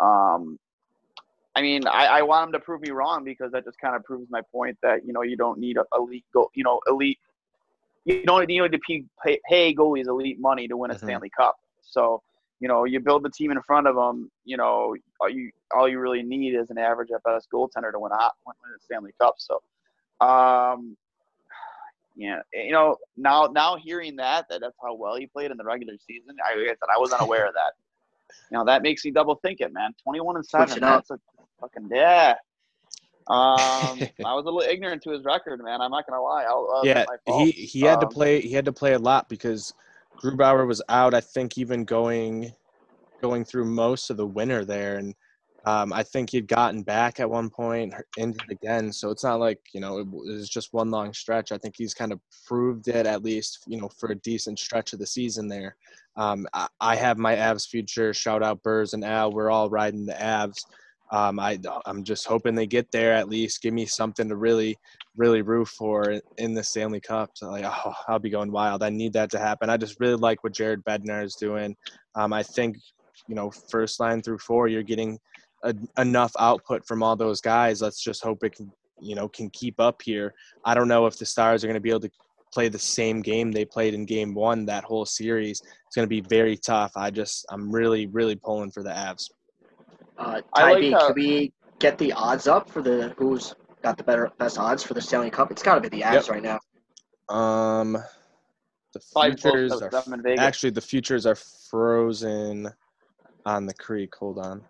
Um, 0.00 0.58
I 1.54 1.62
mean, 1.62 1.86
I, 1.86 2.06
I 2.06 2.22
want 2.22 2.48
him 2.48 2.52
to 2.52 2.60
prove 2.60 2.82
me 2.82 2.90
wrong 2.90 3.24
because 3.24 3.50
that 3.52 3.64
just 3.64 3.78
kind 3.78 3.96
of 3.96 4.04
proves 4.04 4.30
my 4.30 4.42
point 4.52 4.76
that 4.82 5.06
you 5.06 5.12
know 5.12 5.22
you 5.22 5.36
don't 5.36 5.58
need 5.58 5.76
a 5.78 5.84
elite 5.96 6.24
goal, 6.32 6.50
you 6.54 6.64
know, 6.64 6.80
elite. 6.86 7.18
You 8.04 8.22
don't 8.24 8.46
need 8.46 8.70
to 8.70 8.78
pay, 9.24 9.40
pay 9.48 9.74
goalies 9.74 10.06
elite 10.06 10.38
money 10.38 10.68
to 10.68 10.76
win 10.76 10.92
a 10.92 10.94
Mhm. 10.94 10.98
Stanley 10.98 11.30
Cup. 11.36 11.56
So 11.82 12.22
you 12.60 12.68
know, 12.68 12.84
you 12.84 13.00
build 13.00 13.22
the 13.22 13.30
team 13.30 13.50
in 13.50 13.60
front 13.62 13.86
of 13.86 13.96
them. 13.96 14.30
You 14.44 14.56
know, 14.56 14.96
all 15.20 15.28
you 15.28 15.50
all 15.74 15.88
you 15.88 15.98
really 15.98 16.22
need 16.22 16.54
is 16.54 16.70
an 16.70 16.78
average 16.78 17.10
at 17.14 17.22
best 17.22 17.48
goaltender 17.52 17.92
to 17.92 17.98
win 17.98 18.12
a 18.12 18.30
win 18.46 18.54
a 18.74 18.80
Stanley 18.80 19.12
Cup. 19.20 19.34
So, 19.38 19.62
um, 20.26 20.96
yeah, 22.16 22.40
you 22.54 22.72
know, 22.72 22.96
now 23.16 23.46
now 23.46 23.76
hearing 23.76 24.16
that 24.16 24.46
that 24.48 24.60
that's 24.62 24.76
how 24.82 24.94
well 24.94 25.16
he 25.16 25.26
played 25.26 25.50
in 25.50 25.56
the 25.56 25.64
regular 25.64 25.94
season, 26.06 26.34
I, 26.44 26.52
I 26.58 26.66
said 26.68 26.76
I 26.94 26.98
was 26.98 27.12
unaware 27.12 27.46
of 27.46 27.54
that. 27.54 27.72
You 28.50 28.58
know, 28.58 28.64
that 28.64 28.82
makes 28.82 29.04
me 29.04 29.10
double 29.10 29.36
think 29.36 29.60
it, 29.60 29.72
man. 29.72 29.92
Twenty 30.02 30.20
one 30.20 30.36
and 30.36 30.44
seven, 30.46 30.68
Switch 30.68 30.78
it 30.78 30.82
up. 30.82 31.06
that's 31.06 31.10
a 31.10 31.18
fucking 31.60 31.88
yeah. 31.92 32.34
Um, 33.28 33.98
I 34.24 34.34
was 34.34 34.44
a 34.46 34.50
little 34.50 34.60
ignorant 34.62 35.02
to 35.02 35.10
his 35.10 35.24
record, 35.24 35.60
man. 35.62 35.80
I'm 35.80 35.90
not 35.90 36.06
gonna 36.08 36.22
lie. 36.22 36.44
I'll, 36.44 36.68
uh, 36.76 36.82
yeah, 36.84 37.04
he 37.26 37.50
he 37.50 37.80
had 37.82 38.00
to 38.00 38.06
Um, 38.06 38.12
play. 38.12 38.40
He 38.40 38.52
had 38.52 38.64
to 38.64 38.72
play 38.72 38.94
a 38.94 38.98
lot 38.98 39.28
because 39.28 39.74
Grubauer 40.22 40.66
was 40.66 40.82
out. 40.88 41.12
I 41.14 41.20
think 41.20 41.58
even 41.58 41.84
going 41.84 42.52
going 43.20 43.44
through 43.44 43.64
most 43.66 44.10
of 44.10 44.16
the 44.16 44.26
winter 44.26 44.64
there, 44.64 44.96
and 44.96 45.14
um, 45.66 45.92
I 45.92 46.04
think 46.04 46.30
he'd 46.30 46.46
gotten 46.46 46.82
back 46.82 47.18
at 47.18 47.28
one 47.28 47.50
point, 47.50 47.92
injured 48.16 48.50
again. 48.50 48.92
So 48.92 49.10
it's 49.10 49.24
not 49.24 49.40
like 49.40 49.58
you 49.72 49.80
know 49.80 49.98
it 49.98 50.06
was 50.08 50.48
just 50.48 50.72
one 50.72 50.90
long 50.90 51.12
stretch. 51.12 51.50
I 51.50 51.58
think 51.58 51.74
he's 51.76 51.92
kind 51.92 52.12
of 52.12 52.20
proved 52.46 52.86
it 52.86 53.04
at 53.04 53.24
least, 53.24 53.64
you 53.66 53.80
know, 53.80 53.90
for 53.98 54.12
a 54.12 54.16
decent 54.16 54.60
stretch 54.60 54.92
of 54.92 55.00
the 55.00 55.06
season 55.06 55.48
there. 55.48 55.76
Um, 56.16 56.46
I, 56.54 56.68
I 56.80 56.96
have 56.96 57.18
my 57.18 57.34
Avs 57.34 57.66
future. 57.66 58.14
Shout 58.14 58.44
out 58.44 58.62
Burrs 58.62 58.94
and 58.94 59.04
Al. 59.04 59.32
We're 59.32 59.50
all 59.50 59.68
riding 59.68 60.06
the 60.06 60.14
Avs. 60.14 60.64
Um, 61.10 61.38
I 61.40 61.58
I'm 61.84 62.04
just 62.04 62.26
hoping 62.26 62.54
they 62.54 62.66
get 62.66 62.90
there 62.92 63.12
at 63.12 63.28
least. 63.28 63.62
Give 63.62 63.74
me 63.74 63.86
something 63.86 64.28
to 64.28 64.36
really 64.36 64.76
really 65.16 65.42
root 65.42 65.66
for 65.66 66.20
in 66.38 66.54
the 66.54 66.62
Stanley 66.62 67.00
Cup. 67.00 67.30
So 67.34 67.50
like, 67.50 67.64
oh, 67.66 67.94
I'll 68.06 68.18
be 68.20 68.30
going 68.30 68.52
wild. 68.52 68.84
I 68.84 68.90
need 68.90 69.12
that 69.14 69.30
to 69.30 69.38
happen. 69.38 69.70
I 69.70 69.76
just 69.76 69.98
really 69.98 70.16
like 70.16 70.44
what 70.44 70.52
Jared 70.52 70.84
Bednar 70.84 71.24
is 71.24 71.34
doing. 71.34 71.74
Um, 72.14 72.32
I 72.32 72.42
think, 72.42 72.76
you 73.26 73.34
know, 73.34 73.50
first 73.50 73.98
line 73.98 74.22
through 74.22 74.38
four, 74.38 74.68
you're 74.68 74.82
getting 74.82 75.18
a, 75.64 75.74
enough 75.98 76.32
output 76.38 76.86
from 76.86 77.02
all 77.02 77.16
those 77.16 77.40
guys. 77.40 77.80
Let's 77.82 78.02
just 78.02 78.22
hope 78.22 78.44
it 78.44 78.54
can, 78.54 78.70
you 79.00 79.14
know, 79.14 79.28
can 79.28 79.50
keep 79.50 79.80
up 79.80 80.02
here. 80.02 80.34
I 80.64 80.74
don't 80.74 80.88
know 80.88 81.06
if 81.06 81.18
the 81.18 81.26
Stars 81.26 81.62
are 81.64 81.66
going 81.66 81.74
to 81.74 81.80
be 81.80 81.90
able 81.90 82.00
to 82.00 82.10
play 82.52 82.68
the 82.68 82.78
same 82.78 83.20
game 83.22 83.52
they 83.52 83.64
played 83.64 83.94
in 83.94 84.06
game 84.06 84.34
one 84.34 84.64
that 84.66 84.84
whole 84.84 85.04
series. 85.04 85.60
It's 85.86 85.96
going 85.96 86.06
to 86.06 86.08
be 86.08 86.20
very 86.20 86.56
tough. 86.56 86.92
I 86.96 87.10
just, 87.10 87.44
I'm 87.50 87.70
really, 87.70 88.06
really 88.06 88.36
pulling 88.36 88.70
for 88.70 88.82
the 88.82 88.90
Avs. 88.90 89.30
Uh, 90.18 90.40
I 90.54 90.72
like 90.72 90.80
B, 90.80 90.90
how- 90.92 91.06
could 91.08 91.16
we 91.16 91.52
get 91.78 91.98
the 91.98 92.12
odds 92.12 92.46
up 92.46 92.70
for 92.70 92.80
the 92.80 93.14
who's 93.18 93.54
got 93.82 93.98
the 93.98 94.04
better 94.04 94.30
best 94.38 94.58
odds 94.58 94.82
for 94.82 94.94
the 94.94 95.00
Stanley 95.02 95.30
Cup? 95.30 95.50
It's 95.50 95.62
got 95.62 95.74
to 95.74 95.80
be 95.82 95.88
the 95.88 96.02
Avs 96.02 96.28
Yep. 96.28 96.28
right 96.30 96.42
now. 96.42 96.58
Um, 97.34 97.92
the 98.94 99.00
Probably 99.12 99.32
futures 99.32 99.72
are 99.82 99.90
them 99.90 100.14
in 100.14 100.22
Vegas. 100.22 100.44
actually 100.44 100.70
the 100.70 100.80
futures 100.80 101.26
are 101.26 101.34
frozen 101.34 102.68
on 103.44 103.66
the 103.66 103.74
creek. 103.74 104.14
Hold 104.16 104.38
on. 104.38 104.62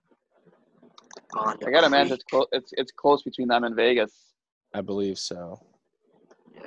On 1.35 1.59
I 1.67 1.71
gotta 1.71 1.87
imagine 1.87 2.13
it's 2.15 2.25
close. 2.25 2.47
It's 2.53 2.73
it's 2.77 2.93
close 2.93 3.23
between 3.23 3.49
them 3.49 3.65
and 3.65 3.75
Vegas. 3.75 4.13
I 4.75 4.81
believe 4.81 5.19
so. 5.19 5.61
Yeah. 6.55 6.63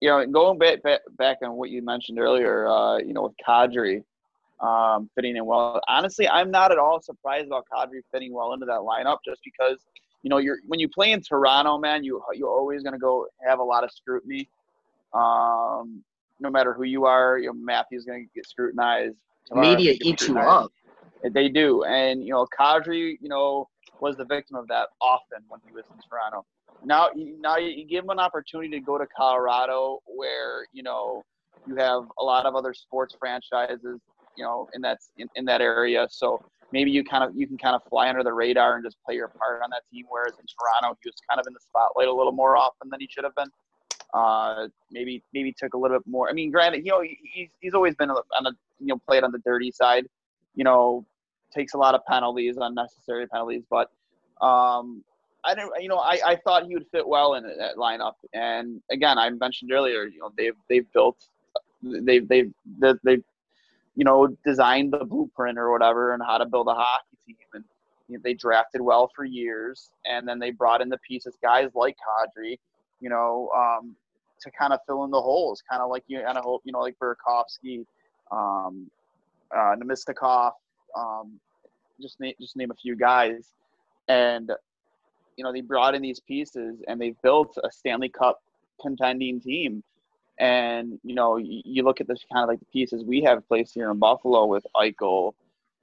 You 0.00 0.08
know, 0.08 0.26
going 0.26 0.58
back 0.58 0.82
back, 0.82 1.00
back 1.18 1.38
on 1.42 1.52
what 1.54 1.70
you 1.70 1.82
mentioned 1.82 2.18
earlier, 2.18 2.68
uh, 2.68 2.98
you 2.98 3.12
know, 3.12 3.22
with 3.22 3.34
Kadri 3.46 4.04
um, 4.60 5.10
fitting 5.14 5.36
in 5.36 5.44
well. 5.44 5.80
Honestly, 5.88 6.28
I'm 6.28 6.50
not 6.50 6.72
at 6.72 6.78
all 6.78 7.00
surprised 7.00 7.46
about 7.46 7.66
Kadri 7.72 8.00
fitting 8.12 8.32
well 8.32 8.52
into 8.52 8.66
that 8.66 8.80
lineup, 8.80 9.18
just 9.24 9.40
because 9.44 9.78
you 10.22 10.30
know 10.30 10.38
you're 10.38 10.58
when 10.66 10.80
you 10.80 10.88
play 10.88 11.12
in 11.12 11.20
Toronto, 11.20 11.78
man, 11.78 12.04
you 12.04 12.22
you're 12.34 12.48
always 12.48 12.82
gonna 12.82 12.98
go 12.98 13.26
have 13.46 13.58
a 13.58 13.64
lot 13.64 13.84
of 13.84 13.90
scrutiny. 13.90 14.48
Um, 15.12 16.02
no 16.38 16.50
matter 16.50 16.74
who 16.74 16.82
you 16.82 17.06
are, 17.06 17.38
you 17.38 17.46
know, 17.46 17.54
Matthew's 17.54 18.04
gonna 18.04 18.24
get 18.34 18.46
scrutinized. 18.46 19.16
Tavares 19.50 19.62
Media 19.62 19.92
gets 19.94 20.06
eats 20.06 20.28
you 20.28 20.38
up. 20.38 20.72
They 21.32 21.48
do, 21.48 21.84
and 21.84 22.22
you 22.22 22.32
know, 22.32 22.46
Kadri, 22.58 23.16
you 23.20 23.28
know, 23.28 23.68
was 24.00 24.16
the 24.16 24.24
victim 24.24 24.56
of 24.56 24.68
that 24.68 24.88
often 25.00 25.38
when 25.48 25.60
he 25.66 25.72
was 25.72 25.84
in 25.92 25.96
Toronto. 26.08 26.44
Now, 26.84 27.08
now 27.14 27.56
you 27.56 27.86
give 27.86 28.04
him 28.04 28.10
an 28.10 28.18
opportunity 28.18 28.70
to 28.70 28.80
go 28.80 28.98
to 28.98 29.06
Colorado, 29.16 30.00
where 30.06 30.66
you 30.72 30.82
know 30.82 31.22
you 31.66 31.76
have 31.76 32.04
a 32.18 32.24
lot 32.24 32.46
of 32.46 32.54
other 32.54 32.74
sports 32.74 33.16
franchises, 33.18 34.00
you 34.36 34.44
know, 34.44 34.68
in 34.74 34.82
that 34.82 34.98
in, 35.16 35.28
in 35.34 35.44
that 35.46 35.60
area. 35.60 36.06
So 36.10 36.42
maybe 36.72 36.90
you 36.90 37.04
kind 37.04 37.24
of 37.24 37.36
you 37.36 37.46
can 37.46 37.58
kind 37.58 37.74
of 37.74 37.82
fly 37.88 38.08
under 38.08 38.22
the 38.22 38.32
radar 38.32 38.76
and 38.76 38.84
just 38.84 38.96
play 39.04 39.14
your 39.14 39.28
part 39.28 39.62
on 39.62 39.70
that 39.70 39.82
team. 39.92 40.04
Whereas 40.08 40.34
in 40.38 40.44
Toronto, 40.46 40.98
he 41.02 41.08
was 41.08 41.16
kind 41.28 41.40
of 41.40 41.46
in 41.46 41.52
the 41.52 41.60
spotlight 41.60 42.08
a 42.08 42.12
little 42.12 42.32
more 42.32 42.56
often 42.56 42.88
than 42.90 43.00
he 43.00 43.08
should 43.10 43.24
have 43.24 43.34
been. 43.34 43.48
Uh, 44.14 44.68
maybe 44.90 45.22
maybe 45.34 45.54
took 45.58 45.74
a 45.74 45.78
little 45.78 45.98
bit 45.98 46.06
more. 46.06 46.28
I 46.28 46.32
mean, 46.32 46.50
granted, 46.50 46.84
you 46.84 46.92
know, 46.92 47.02
he's 47.02 47.48
he's 47.60 47.74
always 47.74 47.94
been 47.94 48.10
on 48.10 48.44
the 48.44 48.54
you 48.78 48.86
know 48.86 48.98
played 49.08 49.24
on 49.24 49.32
the 49.32 49.40
dirty 49.44 49.72
side. 49.72 50.06
You 50.54 50.64
know, 50.64 51.04
takes 51.54 51.74
a 51.74 51.78
lot 51.78 51.94
of 51.94 52.04
penalties, 52.06 52.56
unnecessary 52.60 53.26
penalties. 53.26 53.62
But 53.68 53.90
um, 54.40 55.02
I 55.44 55.54
didn't, 55.54 55.72
you 55.80 55.88
know, 55.88 55.98
I, 55.98 56.18
I 56.26 56.36
thought 56.36 56.66
he 56.66 56.74
would 56.74 56.86
fit 56.90 57.06
well 57.06 57.34
in 57.34 57.44
that 57.44 57.76
lineup. 57.76 58.14
And 58.34 58.80
again, 58.90 59.18
I 59.18 59.30
mentioned 59.30 59.72
earlier, 59.72 60.04
you 60.04 60.18
know, 60.18 60.32
they've 60.36 60.56
they've 60.68 60.90
built, 60.92 61.16
they've 61.82 62.26
they've 62.26 62.52
they've, 63.04 63.24
you 63.94 64.04
know 64.04 64.28
designed 64.44 64.92
the 64.92 65.04
blueprint 65.04 65.56
or 65.58 65.72
whatever 65.72 66.12
and 66.12 66.22
how 66.22 66.36
to 66.36 66.44
build 66.44 66.68
a 66.68 66.74
hockey 66.74 67.16
team. 67.26 67.36
And 67.54 67.64
you 68.08 68.16
know, 68.16 68.20
they 68.22 68.34
drafted 68.34 68.80
well 68.80 69.10
for 69.14 69.24
years, 69.24 69.90
and 70.04 70.28
then 70.28 70.38
they 70.38 70.50
brought 70.50 70.82
in 70.82 70.88
the 70.88 70.98
pieces, 70.98 71.36
guys 71.42 71.70
like 71.74 71.96
Kadri, 71.96 72.58
you 73.00 73.08
know, 73.08 73.50
um, 73.56 73.96
to 74.40 74.50
kind 74.50 74.72
of 74.72 74.80
fill 74.86 75.04
in 75.04 75.10
the 75.10 75.20
holes, 75.20 75.62
kind 75.68 75.82
of 75.82 75.90
like 75.90 76.04
you 76.06 76.20
kind 76.20 76.38
of 76.38 76.44
hope, 76.44 76.62
you 76.64 76.72
know, 76.72 76.80
like 76.80 76.96
Burakovsky, 76.98 77.84
um, 78.30 78.90
uh, 79.56 79.74
um, 80.96 81.38
just 82.00 82.20
name 82.20 82.34
just 82.40 82.56
name 82.56 82.70
a 82.70 82.74
few 82.74 82.96
guys, 82.96 83.52
and 84.08 84.50
you 85.36 85.44
know 85.44 85.52
they 85.52 85.60
brought 85.60 85.94
in 85.94 86.02
these 86.02 86.20
pieces 86.20 86.82
and 86.88 87.00
they 87.00 87.14
built 87.22 87.56
a 87.62 87.70
Stanley 87.70 88.08
Cup 88.08 88.42
contending 88.80 89.40
team. 89.40 89.82
And 90.38 90.98
you 91.02 91.14
know 91.14 91.36
you, 91.38 91.82
look 91.82 92.00
at 92.00 92.08
this 92.08 92.24
kind 92.30 92.42
of 92.42 92.48
like 92.48 92.60
the 92.60 92.66
pieces 92.66 93.04
we 93.04 93.22
have 93.22 93.46
placed 93.48 93.74
here 93.74 93.90
in 93.90 93.98
Buffalo 93.98 94.46
with 94.46 94.66
Eichel. 94.76 95.32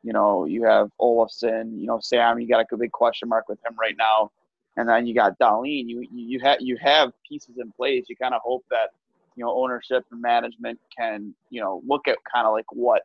You 0.03 0.13
know 0.13 0.45
you 0.45 0.63
have 0.65 0.91
Olofsson. 1.01 1.79
You 1.79 1.87
know 1.87 1.99
Sam. 2.01 2.39
You 2.39 2.47
got 2.47 2.65
a 2.71 2.77
big 2.77 2.91
question 2.91 3.29
mark 3.29 3.49
with 3.49 3.59
him 3.65 3.75
right 3.79 3.95
now. 3.97 4.31
And 4.75 4.89
then 4.89 5.05
you 5.05 5.13
got 5.13 5.37
Dahlin. 5.39 5.87
You 5.87 6.07
you 6.13 6.39
have 6.41 6.57
you 6.59 6.77
have 6.77 7.13
pieces 7.27 7.57
in 7.57 7.71
place. 7.71 8.05
You 8.09 8.15
kind 8.15 8.35
of 8.35 8.41
hope 8.43 8.63
that 8.69 8.89
you 9.35 9.43
know 9.43 9.51
ownership 9.51 10.05
and 10.11 10.21
management 10.21 10.79
can 10.95 11.33
you 11.49 11.61
know 11.61 11.81
look 11.87 12.07
at 12.07 12.17
kind 12.31 12.45
of 12.45 12.53
like 12.53 12.65
what 12.71 13.03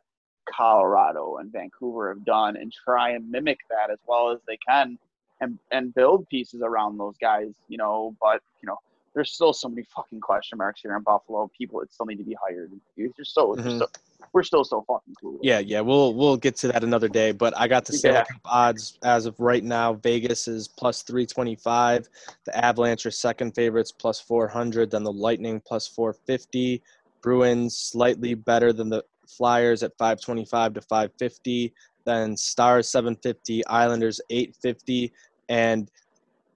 Colorado 0.55 1.37
and 1.37 1.51
Vancouver 1.51 2.09
have 2.13 2.23
done 2.25 2.55
and 2.57 2.71
try 2.71 3.11
and 3.11 3.29
mimic 3.29 3.59
that 3.69 3.91
as 3.91 3.99
well 4.07 4.31
as 4.31 4.39
they 4.47 4.57
can 4.57 4.97
and 5.41 5.57
and 5.71 5.93
build 5.93 6.27
pieces 6.29 6.61
around 6.61 6.97
those 6.97 7.15
guys, 7.19 7.53
you 7.67 7.77
know, 7.77 8.15
but 8.21 8.41
you 8.61 8.67
know, 8.67 8.77
there's 9.15 9.31
still 9.31 9.53
so 9.53 9.67
many 9.69 9.83
fucking 9.95 10.19
question 10.21 10.57
marks 10.57 10.81
here 10.81 10.95
in 10.95 11.01
Buffalo. 11.03 11.49
People 11.57 11.79
that 11.79 11.91
still 11.93 12.05
need 12.05 12.17
to 12.17 12.23
be 12.23 12.35
hired. 12.47 12.71
You're 12.95 13.09
so, 13.23 13.55
Mhm. 13.55 13.79
so 13.79 13.87
we're 14.33 14.43
still 14.43 14.63
so 14.63 14.83
fucking 14.87 15.15
cool. 15.19 15.39
Yeah, 15.41 15.59
yeah, 15.59 15.79
we'll 15.81 16.13
we'll 16.13 16.37
get 16.37 16.55
to 16.57 16.67
that 16.67 16.83
another 16.83 17.07
day. 17.07 17.31
But 17.31 17.57
I 17.57 17.67
got 17.67 17.85
the 17.85 17.93
Stanley 17.93 18.19
Yeah. 18.19 18.25
Cup 18.25 18.41
odds 18.45 18.99
as 19.03 19.25
of 19.25 19.39
right 19.39 19.63
now. 19.63 19.93
Vegas 19.93 20.47
is 20.47 20.67
plus 20.67 21.01
three 21.03 21.25
twenty 21.25 21.55
five. 21.55 22.07
The 22.45 22.55
Avalanche 22.65 23.05
are 23.05 23.11
second 23.11 23.55
favorites 23.55 23.91
plus 23.91 24.19
four 24.19 24.47
hundred. 24.47 24.91
Then 24.91 25.03
the 25.03 25.11
Lightning 25.13 25.61
plus 25.61 25.87
four 25.87 26.13
fifty. 26.13 26.81
Bruins 27.21 27.75
slightly 27.75 28.33
better 28.33 28.71
than 28.71 28.89
the 28.89 29.03
Flyers 29.29 29.83
at 29.83 29.91
five 29.97 30.21
twenty 30.21 30.45
five 30.45 30.73
to 30.73 30.81
five 30.81 31.11
fifty. 31.19 31.73
Then 32.05 32.35
Stars 32.35 32.89
seven 32.89 33.15
fifty. 33.23 33.65
Islanders 33.67 34.21
eight 34.29 34.55
fifty. 34.61 35.11
And 35.49 35.89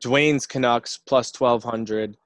Dwayne's 0.03 0.45
Canucks 0.45 0.97
plus 0.97 1.31
twelve 1.31 1.63
hundred. 1.63 2.17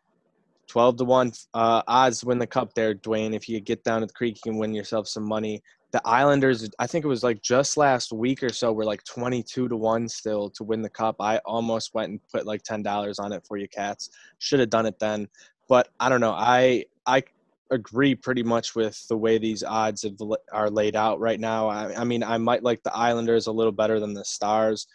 12 0.67 0.97
to 0.97 1.05
1 1.05 1.31
uh, 1.53 1.81
odds 1.87 2.23
win 2.23 2.37
the 2.37 2.47
cup 2.47 2.73
there, 2.73 2.93
Dwayne. 2.93 3.33
If 3.33 3.47
you 3.49 3.59
get 3.59 3.83
down 3.83 4.01
to 4.01 4.07
the 4.07 4.13
creek, 4.13 4.35
you 4.35 4.51
can 4.51 4.59
win 4.59 4.73
yourself 4.73 5.07
some 5.07 5.23
money. 5.23 5.63
The 5.91 6.01
Islanders, 6.05 6.69
I 6.79 6.87
think 6.87 7.05
it 7.05 7.07
was 7.07 7.23
like 7.23 7.41
just 7.41 7.77
last 7.77 8.11
week 8.11 8.43
or 8.43 8.49
so, 8.49 8.73
were 8.73 8.83
like 8.83 9.03
22 9.05 9.69
to 9.69 9.75
1 9.75 10.09
still 10.09 10.49
to 10.51 10.63
win 10.63 10.81
the 10.81 10.89
cup. 10.89 11.15
I 11.21 11.37
almost 11.45 11.93
went 11.93 12.11
and 12.11 12.19
put 12.31 12.45
like 12.45 12.63
$10 12.63 13.15
on 13.19 13.31
it 13.31 13.45
for 13.47 13.57
you, 13.57 13.67
Cats. 13.69 14.09
Should 14.39 14.59
have 14.59 14.69
done 14.69 14.85
it 14.85 14.99
then. 14.99 15.27
But 15.69 15.89
I 15.99 16.09
don't 16.09 16.21
know. 16.21 16.33
I, 16.33 16.85
I 17.05 17.23
agree 17.71 18.15
pretty 18.15 18.43
much 18.43 18.75
with 18.75 19.07
the 19.07 19.17
way 19.17 19.37
these 19.37 19.63
odds 19.63 20.03
have, 20.03 20.15
are 20.51 20.69
laid 20.69 20.95
out 20.95 21.19
right 21.19 21.39
now. 21.39 21.67
I, 21.67 22.01
I 22.01 22.03
mean, 22.03 22.23
I 22.23 22.37
might 22.37 22.63
like 22.63 22.83
the 22.83 22.95
Islanders 22.95 23.47
a 23.47 23.51
little 23.51 23.71
better 23.71 23.99
than 23.99 24.13
the 24.13 24.25
Stars 24.25 24.87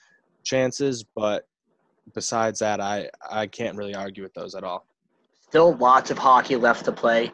chances, 0.44 1.04
but 1.04 1.46
besides 2.14 2.61
that, 2.61 2.80
I, 2.80 3.11
I 3.30 3.46
can't 3.46 3.76
really 3.76 3.94
argue 3.94 4.22
with 4.22 4.35
those 4.35 4.54
at 4.54 4.64
all. 4.64 4.87
Still 5.40 5.76
lots 5.76 6.11
of 6.11 6.18
hockey 6.18 6.56
left 6.56 6.85
to 6.87 6.92
play. 6.92 7.32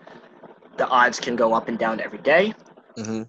The 0.77 0.88
odds 0.88 1.20
can 1.20 1.37
go 1.37 1.55
up 1.55 1.68
and 1.68 1.79
down 1.79 2.01
every 2.01 2.18
day. 2.18 2.55
hmm 2.96 3.22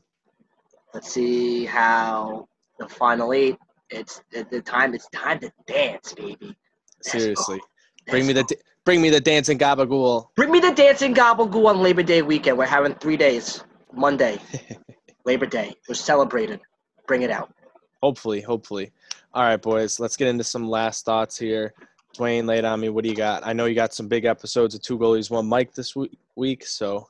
Let's 0.94 1.12
see 1.12 1.66
how 1.66 2.48
the 2.80 2.88
final 2.88 3.34
eight. 3.34 3.58
It's 3.92 4.22
the 4.32 4.62
time. 4.62 4.94
It's 4.94 5.08
time 5.10 5.40
to 5.40 5.52
dance, 5.68 6.14
baby. 6.14 6.56
Seriously, 7.02 7.60
bring 8.08 8.26
me 8.26 8.34
the. 8.34 8.46
Bring 8.90 9.04
me 9.04 9.12
the 9.12 9.22
dancing 9.22 9.60
gabagool. 9.60 10.30
Bring 10.34 10.50
me 10.52 10.60
the 10.60 10.72
dancing 10.72 11.14
gabagool 11.14 11.68
on 11.68 11.80
Labor 11.80 12.02
Day 12.02 12.24
weekend. 12.24 12.58
We're 12.58 12.66
having 12.66 12.96
three 12.96 13.18
days. 13.18 13.64
Monday, 13.94 14.40
Labor 15.26 15.46
Day. 15.46 15.76
We're 15.88 15.94
celebrating. 15.94 16.60
Bring 17.06 17.22
it 17.22 17.30
out. 17.30 17.54
Hopefully, 18.02 18.42
hopefully. 18.42 18.92
All 19.36 19.44
right, 19.44 19.62
boys. 19.62 20.00
Let's 20.00 20.18
get 20.18 20.28
into 20.28 20.44
some 20.44 20.68
last 20.68 21.06
thoughts 21.06 21.38
here. 21.38 21.76
Dwayne, 22.18 22.48
lay 22.48 22.58
it 22.58 22.66
on 22.66 22.80
me. 22.80 22.90
What 22.90 23.04
do 23.04 23.12
you 23.12 23.16
got? 23.16 23.46
I 23.46 23.54
know 23.54 23.66
you 23.66 23.76
got 23.76 23.94
some 23.94 24.08
big 24.08 24.26
episodes 24.26 24.74
of 24.74 24.82
Two 24.82 24.98
Goalies, 24.98 25.30
One 25.30 25.46
Mike 25.46 25.72
this 25.76 25.96
week. 25.96 26.18
week 26.36 26.66
so 26.66 27.08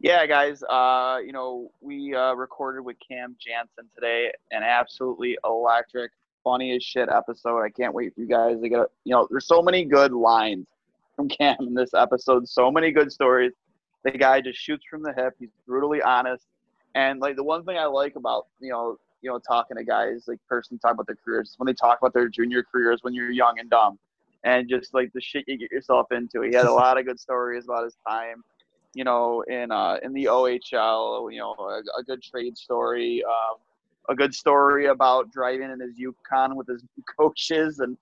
Yeah, 0.00 0.26
guys. 0.26 0.62
Uh, 0.64 1.16
you 1.24 1.32
know, 1.32 1.70
we 1.80 2.14
uh, 2.14 2.34
recorded 2.34 2.82
with 2.82 2.98
Cam 3.00 3.36
Janssen 3.40 3.88
today, 3.94 4.30
an 4.50 4.62
absolutely 4.62 5.38
electric, 5.46 6.12
funny 6.44 6.74
as 6.74 6.82
shit 6.82 7.08
episode. 7.08 7.60
I 7.62 7.70
can't 7.70 7.94
wait 7.94 8.14
for 8.14 8.20
you 8.20 8.26
guys 8.26 8.60
to 8.60 8.68
get. 8.68 8.80
You 9.04 9.14
know, 9.14 9.26
there's 9.30 9.46
so 9.46 9.62
many 9.62 9.84
good 9.84 10.12
lines 10.12 10.66
from 11.16 11.28
Cam 11.28 11.56
in 11.60 11.74
this 11.74 11.94
episode. 11.94 12.48
So 12.48 12.70
many 12.70 12.90
good 12.90 13.12
stories. 13.12 13.52
The 14.04 14.12
guy 14.12 14.40
just 14.40 14.58
shoots 14.58 14.84
from 14.88 15.02
the 15.02 15.12
hip. 15.12 15.34
He's 15.38 15.50
brutally 15.66 16.02
honest, 16.02 16.46
and 16.94 17.20
like 17.20 17.36
the 17.36 17.44
one 17.44 17.64
thing 17.64 17.76
I 17.76 17.86
like 17.86 18.16
about 18.16 18.46
you 18.60 18.70
know 18.70 18.96
you 19.22 19.30
know 19.30 19.38
talking 19.38 19.76
to 19.76 19.84
guys 19.84 20.24
like 20.28 20.38
personally 20.48 20.78
talking 20.80 20.94
about 20.94 21.06
their 21.06 21.18
careers 21.24 21.54
when 21.58 21.66
they 21.66 21.74
talk 21.74 21.98
about 22.00 22.14
their 22.14 22.28
junior 22.28 22.62
careers 22.62 23.00
when 23.02 23.14
you're 23.14 23.30
young 23.30 23.58
and 23.58 23.68
dumb, 23.68 23.98
and 24.44 24.68
just 24.68 24.94
like 24.94 25.12
the 25.12 25.20
shit 25.20 25.44
you 25.48 25.58
get 25.58 25.72
yourself 25.72 26.12
into. 26.12 26.42
He 26.42 26.54
had 26.54 26.66
a 26.66 26.72
lot 26.72 26.98
of 26.98 27.06
good 27.06 27.18
stories 27.18 27.64
about 27.64 27.84
his 27.84 27.96
time 28.08 28.44
you 28.94 29.04
know, 29.04 29.42
in 29.42 29.70
uh, 29.70 29.96
in 30.02 30.12
the 30.12 30.24
OHL, 30.24 31.32
you 31.32 31.38
know, 31.38 31.54
a, 31.58 32.00
a 32.00 32.02
good 32.02 32.22
trade 32.22 32.56
story, 32.56 33.22
um, 33.24 33.58
a 34.08 34.14
good 34.14 34.34
story 34.34 34.86
about 34.86 35.30
driving 35.30 35.70
in 35.70 35.80
his 35.80 35.98
Yukon 35.98 36.56
with 36.56 36.68
his 36.68 36.82
coaches, 37.18 37.80
and 37.80 37.96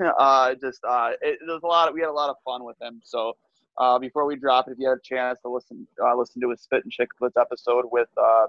uh, 0.00 0.54
just 0.54 0.80
uh, 0.84 1.12
it, 1.20 1.38
there's 1.46 1.62
a 1.62 1.66
lot. 1.66 1.88
Of, 1.88 1.94
we 1.94 2.00
had 2.00 2.10
a 2.10 2.12
lot 2.12 2.30
of 2.30 2.36
fun 2.44 2.64
with 2.64 2.80
him. 2.80 3.00
So 3.04 3.36
uh, 3.78 3.98
before 3.98 4.26
we 4.26 4.36
drop 4.36 4.68
if 4.68 4.78
you 4.78 4.88
had 4.88 4.98
a 4.98 5.00
chance 5.00 5.38
to 5.42 5.48
listen 5.48 5.86
uh, 6.02 6.14
listen 6.16 6.40
to 6.42 6.50
his 6.50 6.60
Spit 6.60 6.84
and 6.84 6.92
Chicklets 6.92 7.40
episode 7.40 7.86
with 7.90 8.08
uh, 8.16 8.46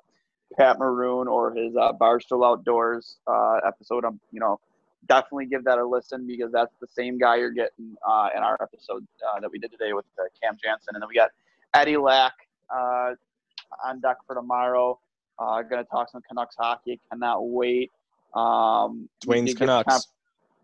Pat 0.57 0.79
Maroon 0.79 1.27
or 1.27 1.53
his 1.53 1.75
uh, 1.75 1.93
Barstool 1.93 2.45
Outdoors 2.45 3.17
episode, 3.65 4.05
um, 4.05 4.19
you 4.31 4.39
know, 4.39 4.59
definitely 5.07 5.45
give 5.45 5.63
that 5.65 5.77
a 5.77 5.85
listen 5.85 6.25
because 6.25 6.51
that's 6.51 6.73
the 6.81 6.87
same 6.87 7.17
guy 7.17 7.37
you're 7.37 7.51
getting 7.51 7.95
in 8.35 8.43
our 8.43 8.57
episode 8.61 9.05
that 9.39 9.51
we 9.51 9.59
did 9.59 9.71
today 9.71 9.93
with 9.93 10.05
Cam 10.41 10.57
Janssen, 10.63 10.95
and 10.95 11.01
then 11.01 11.07
we 11.07 11.15
got 11.15 11.29
Eddie 11.73 11.97
Lack 11.97 12.33
on 12.71 13.99
deck 14.01 14.17
for 14.25 14.35
tomorrow. 14.35 14.99
Uh, 15.39 15.61
going 15.63 15.83
to 15.83 15.89
talk 15.89 16.09
some 16.09 16.21
Canucks 16.27 16.55
hockey. 16.57 16.99
Cannot 17.11 17.47
wait. 17.49 17.91
Um, 18.33 19.09
Dwayne's 19.25 19.53
Canucks. 19.53 19.89
conf- 19.89 20.05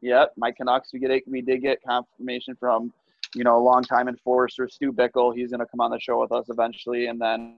yep, 0.01 0.34
my 0.38 0.51
Canucks. 0.51 0.91
We 0.93 0.99
get 0.99 1.11
it. 1.11 1.24
We 1.28 1.41
did 1.41 1.61
get 1.61 1.82
confirmation 1.84 2.55
from 2.55 2.93
you 3.36 3.43
know 3.43 3.61
longtime 3.61 4.07
enforcer 4.07 4.67
Stu 4.67 4.91
Bickel. 4.91 5.36
He's 5.36 5.51
going 5.51 5.59
to 5.59 5.65
come 5.65 5.82
on 5.82 5.91
the 5.91 5.99
show 5.99 6.20
with 6.20 6.32
us 6.32 6.49
eventually, 6.49 7.07
and 7.07 7.20
then 7.20 7.55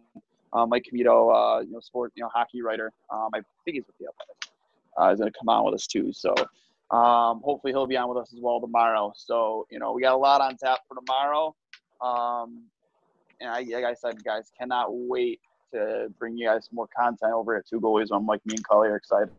uh, 0.53 0.65
Mike 0.65 0.85
Commito, 0.91 1.33
uh, 1.33 1.61
you 1.61 1.71
know, 1.71 1.79
sport, 1.79 2.11
you 2.15 2.23
know, 2.23 2.29
hockey 2.33 2.61
writer. 2.61 2.91
Um, 3.09 3.29
I 3.33 3.39
think 3.63 3.75
he's 3.75 3.85
with 3.87 3.97
the 3.99 4.05
Athletics. 4.07 4.49
Uh, 4.99 5.13
is 5.13 5.19
going 5.19 5.31
to 5.31 5.37
come 5.37 5.47
on 5.47 5.63
with 5.65 5.73
us 5.73 5.87
too. 5.87 6.11
So 6.11 6.33
Um, 6.91 7.39
hopefully 7.41 7.71
he'll 7.71 7.87
be 7.87 7.95
on 7.95 8.09
with 8.09 8.17
us 8.17 8.33
as 8.33 8.39
well 8.41 8.59
tomorrow. 8.59 9.13
So 9.15 9.65
you 9.71 9.79
know 9.79 9.93
we 9.93 10.01
got 10.01 10.13
a 10.13 10.17
lot 10.17 10.41
on 10.41 10.57
tap 10.57 10.79
for 10.87 10.95
tomorrow. 10.95 11.55
Um, 12.01 12.63
and 13.39 13.49
I, 13.49 13.61
like 13.61 13.85
I 13.85 13.93
said, 13.93 14.21
guys, 14.23 14.51
cannot 14.59 14.87
wait 14.91 15.39
to 15.71 16.11
bring 16.19 16.37
you 16.37 16.47
guys 16.47 16.69
more 16.71 16.87
content 16.97 17.33
over 17.33 17.55
at 17.55 17.67
Two 17.67 17.79
Goalies. 17.79 18.07
I'm 18.11 18.25
like 18.25 18.45
me 18.45 18.55
and 18.55 18.67
Cully 18.67 18.89
are 18.89 18.95
excited. 18.95 19.29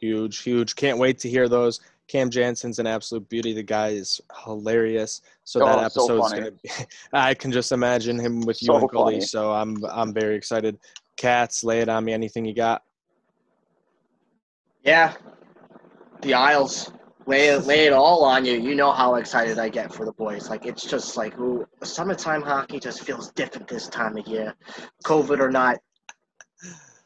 Huge, 0.00 0.38
huge. 0.38 0.76
Can't 0.76 0.98
wait 0.98 1.18
to 1.20 1.28
hear 1.28 1.48
those. 1.48 1.80
Cam 2.06 2.30
Janssen's 2.30 2.78
an 2.78 2.86
absolute 2.86 3.28
beauty. 3.28 3.52
The 3.52 3.62
guy 3.62 3.88
is 3.88 4.20
hilarious. 4.44 5.20
So 5.44 5.60
Oh, 5.60 5.64
that 5.64 5.92
so 5.92 6.02
episode 6.02 6.18
is 6.18 6.32
funny. 6.32 6.40
gonna 6.40 6.52
be. 6.52 6.70
I 7.12 7.34
can 7.34 7.52
just 7.52 7.72
imagine 7.72 8.18
him 8.18 8.40
with 8.42 8.62
you 8.62 8.68
So 8.68 8.76
and 8.78 8.90
Gully. 8.90 9.14
funny. 9.14 9.24
So 9.26 9.52
I'm 9.52 9.76
I'm 9.84 10.14
very 10.14 10.36
excited. 10.36 10.78
Cats, 11.16 11.64
lay 11.64 11.80
it 11.80 11.88
on 11.88 12.04
me. 12.04 12.12
Anything 12.12 12.44
you 12.44 12.54
got? 12.54 12.82
Yeah, 14.84 15.12
the 16.22 16.34
Isles. 16.34 16.92
Lay 17.28 17.48
it, 17.48 17.66
lay 17.66 17.84
it 17.84 17.92
all 17.92 18.24
on 18.24 18.46
you. 18.46 18.54
You 18.54 18.74
know 18.74 18.90
how 18.90 19.16
excited 19.16 19.58
I 19.58 19.68
get 19.68 19.92
for 19.92 20.06
the 20.06 20.12
boys. 20.12 20.48
Like 20.48 20.64
it's 20.64 20.82
just 20.82 21.14
like 21.14 21.38
ooh, 21.38 21.66
summertime 21.82 22.40
hockey 22.40 22.80
just 22.80 23.02
feels 23.02 23.32
different 23.32 23.68
this 23.68 23.86
time 23.86 24.16
of 24.16 24.26
year, 24.26 24.54
COVID 25.04 25.38
or 25.38 25.50
not. 25.50 25.76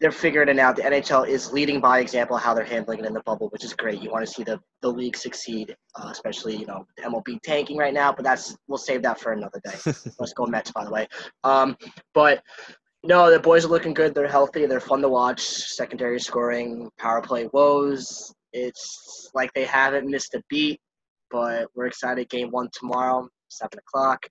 They're 0.01 0.13
figuring 0.13 0.49
it 0.49 0.61
out. 0.61 0.77
The 0.77 0.83
NHL 0.83 1.27
is 1.27 1.53
leading 1.53 1.81
by 1.81 1.99
example 1.99 2.37
how 2.37 2.55
they're 2.55 2.65
handling 2.65 3.01
it 3.01 3.07
in 3.07 3.15
the 3.15 3.23
bubble, 3.23 3.49
which 3.49 3.65
is 3.65 3.75
great. 3.75 4.01
You 4.01 4.13
want 4.13 4.25
to 4.25 4.33
see 4.33 4.45
the, 4.45 4.61
the 4.81 4.93
league 4.93 5.17
succeed, 5.17 5.75
uh, 5.97 6.11
especially 6.13 6.55
you 6.55 6.67
know 6.67 6.87
MLB 7.05 7.43
tanking 7.43 7.77
right 7.77 7.93
now. 7.93 8.13
But 8.13 8.23
that's 8.25 8.57
we'll 8.69 8.79
save 8.79 9.03
that 9.03 9.19
for 9.19 9.33
another 9.33 9.61
day. 9.65 9.75
Let's 10.21 10.35
go 10.35 10.47
Mets, 10.47 10.71
by 10.71 10.85
the 10.85 10.91
way. 10.93 11.09
Um, 11.43 11.77
but 12.15 12.45
no, 13.03 13.29
the 13.29 13.41
boys 13.41 13.65
are 13.65 13.69
looking 13.69 13.93
good. 13.93 14.15
They're 14.15 14.29
healthy. 14.29 14.67
They're 14.67 14.79
fun 14.79 15.03
to 15.03 15.09
watch. 15.09 15.41
Secondary 15.41 16.21
scoring, 16.21 16.91
power 16.97 17.23
play 17.23 17.49
woes. 17.53 18.33
It's 18.53 19.31
like 19.35 19.53
they 19.55 19.65
haven't 19.65 20.09
missed 20.09 20.35
a 20.35 20.43
beat. 20.49 20.81
But 21.31 21.69
we're 21.75 21.87
excited. 21.87 22.29
Game 22.29 22.51
one 22.51 22.69
tomorrow, 22.73 23.27
seven 23.49 23.79
o'clock. 23.79 24.27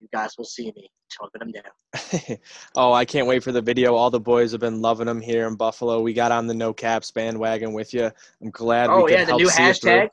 You 0.00 0.08
guys 0.12 0.34
will 0.36 0.44
see 0.44 0.72
me 0.76 0.90
choking 1.12 1.38
them 1.38 1.52
down. 1.52 2.38
oh, 2.76 2.92
I 2.92 3.04
can't 3.04 3.26
wait 3.26 3.42
for 3.42 3.52
the 3.52 3.62
video. 3.62 3.94
All 3.94 4.10
the 4.10 4.20
boys 4.20 4.52
have 4.52 4.60
been 4.60 4.82
loving 4.82 5.06
them 5.06 5.20
here 5.20 5.46
in 5.46 5.54
Buffalo. 5.54 6.00
We 6.00 6.12
got 6.12 6.32
on 6.32 6.46
the 6.46 6.54
no 6.54 6.72
caps 6.72 7.10
bandwagon 7.10 7.72
with 7.72 7.94
you. 7.94 8.10
I'm 8.42 8.50
glad. 8.50 8.90
Oh 8.90 9.04
we 9.04 9.12
yeah, 9.12 9.24
the 9.24 9.36
new 9.36 9.48
hashtag. 9.48 10.08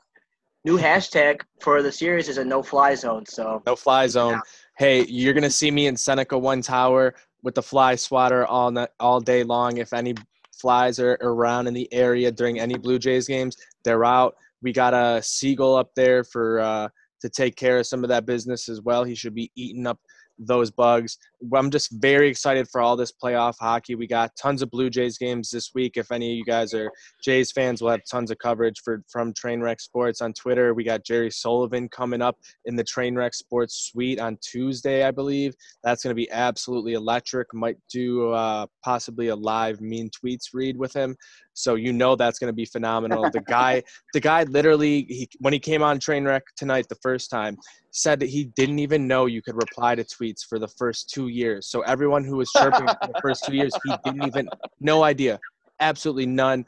New 0.64 0.76
hashtag 0.78 1.40
for 1.60 1.82
the 1.82 1.90
series 1.90 2.28
is 2.28 2.36
a 2.36 2.44
no 2.44 2.62
fly 2.62 2.94
zone. 2.94 3.24
So 3.26 3.62
No 3.66 3.74
fly 3.74 4.06
zone. 4.06 4.32
Yeah. 4.32 4.40
Hey, 4.76 5.06
you're 5.06 5.34
gonna 5.34 5.50
see 5.50 5.70
me 5.70 5.86
in 5.86 5.96
Seneca 5.96 6.38
One 6.38 6.62
Tower 6.62 7.14
with 7.42 7.54
the 7.54 7.62
fly 7.62 7.96
swatter 7.96 8.46
all 8.46 8.70
night, 8.70 8.90
all 9.00 9.20
day 9.20 9.42
long. 9.42 9.78
If 9.78 9.92
any 9.92 10.14
flies 10.60 10.98
are 10.98 11.18
around 11.20 11.66
in 11.66 11.74
the 11.74 11.92
area 11.92 12.30
during 12.30 12.60
any 12.60 12.76
Blue 12.76 12.98
Jays 12.98 13.26
games, 13.26 13.56
they're 13.84 14.04
out. 14.04 14.34
We 14.62 14.72
got 14.72 14.94
a 14.94 15.22
seagull 15.22 15.76
up 15.76 15.90
there 15.94 16.22
for 16.22 16.60
uh, 16.60 16.88
to 17.20 17.28
take 17.28 17.56
care 17.56 17.78
of 17.78 17.86
some 17.86 18.04
of 18.04 18.08
that 18.08 18.26
business 18.26 18.68
as 18.68 18.80
well. 18.82 19.04
He 19.04 19.14
should 19.14 19.34
be 19.34 19.50
eating 19.56 19.86
up 19.86 19.98
those 20.40 20.70
bugs. 20.70 21.18
I'm 21.54 21.70
just 21.70 21.90
very 21.92 22.28
excited 22.28 22.68
for 22.68 22.80
all 22.80 22.96
this 22.96 23.12
playoff 23.12 23.54
hockey. 23.60 23.94
We 23.94 24.06
got 24.06 24.34
tons 24.36 24.62
of 24.62 24.70
Blue 24.70 24.90
Jays 24.90 25.18
games 25.18 25.50
this 25.50 25.70
week. 25.74 25.96
If 25.96 26.10
any 26.10 26.32
of 26.32 26.36
you 26.36 26.44
guys 26.44 26.74
are 26.74 26.90
Jays 27.22 27.52
fans, 27.52 27.80
we'll 27.80 27.92
have 27.92 28.04
tons 28.10 28.30
of 28.30 28.38
coverage 28.38 28.80
for 28.82 29.02
from 29.08 29.32
Trainwreck 29.32 29.80
Sports 29.80 30.20
on 30.20 30.32
Twitter. 30.32 30.74
We 30.74 30.84
got 30.84 31.04
Jerry 31.04 31.30
Sullivan 31.30 31.88
coming 31.88 32.22
up 32.22 32.38
in 32.64 32.76
the 32.76 32.84
Trainwreck 32.84 33.34
Sports 33.34 33.90
Suite 33.90 34.18
on 34.18 34.38
Tuesday, 34.40 35.04
I 35.04 35.10
believe. 35.10 35.54
That's 35.84 36.02
going 36.02 36.10
to 36.10 36.20
be 36.20 36.30
absolutely 36.30 36.94
electric. 36.94 37.52
Might 37.54 37.76
do 37.90 38.30
uh, 38.32 38.66
possibly 38.82 39.28
a 39.28 39.36
live 39.36 39.80
mean 39.80 40.10
tweets 40.10 40.48
read 40.52 40.76
with 40.76 40.92
him. 40.92 41.16
So 41.60 41.74
you 41.74 41.92
know 41.92 42.16
that's 42.16 42.38
going 42.38 42.48
to 42.48 42.54
be 42.54 42.64
phenomenal. 42.64 43.30
The 43.30 43.40
guy, 43.40 43.82
the 44.12 44.20
guy, 44.20 44.44
literally, 44.44 45.02
he, 45.08 45.28
when 45.38 45.52
he 45.52 45.58
came 45.58 45.82
on 45.82 45.98
Trainwreck 45.98 46.42
tonight 46.56 46.86
the 46.88 46.96
first 46.96 47.30
time, 47.30 47.56
said 47.90 48.20
that 48.20 48.28
he 48.28 48.44
didn't 48.56 48.78
even 48.78 49.06
know 49.06 49.26
you 49.26 49.42
could 49.42 49.56
reply 49.56 49.94
to 49.94 50.04
tweets 50.04 50.40
for 50.48 50.58
the 50.58 50.68
first 50.68 51.10
two 51.10 51.28
years. 51.28 51.66
So 51.66 51.80
everyone 51.82 52.24
who 52.24 52.36
was 52.36 52.50
chirping 52.50 52.86
for 52.86 52.98
the 53.02 53.20
first 53.20 53.44
two 53.44 53.54
years, 53.54 53.72
he 53.84 53.92
didn't 54.04 54.24
even, 54.24 54.48
no 54.80 55.02
idea, 55.02 55.38
absolutely 55.80 56.26
none. 56.26 56.64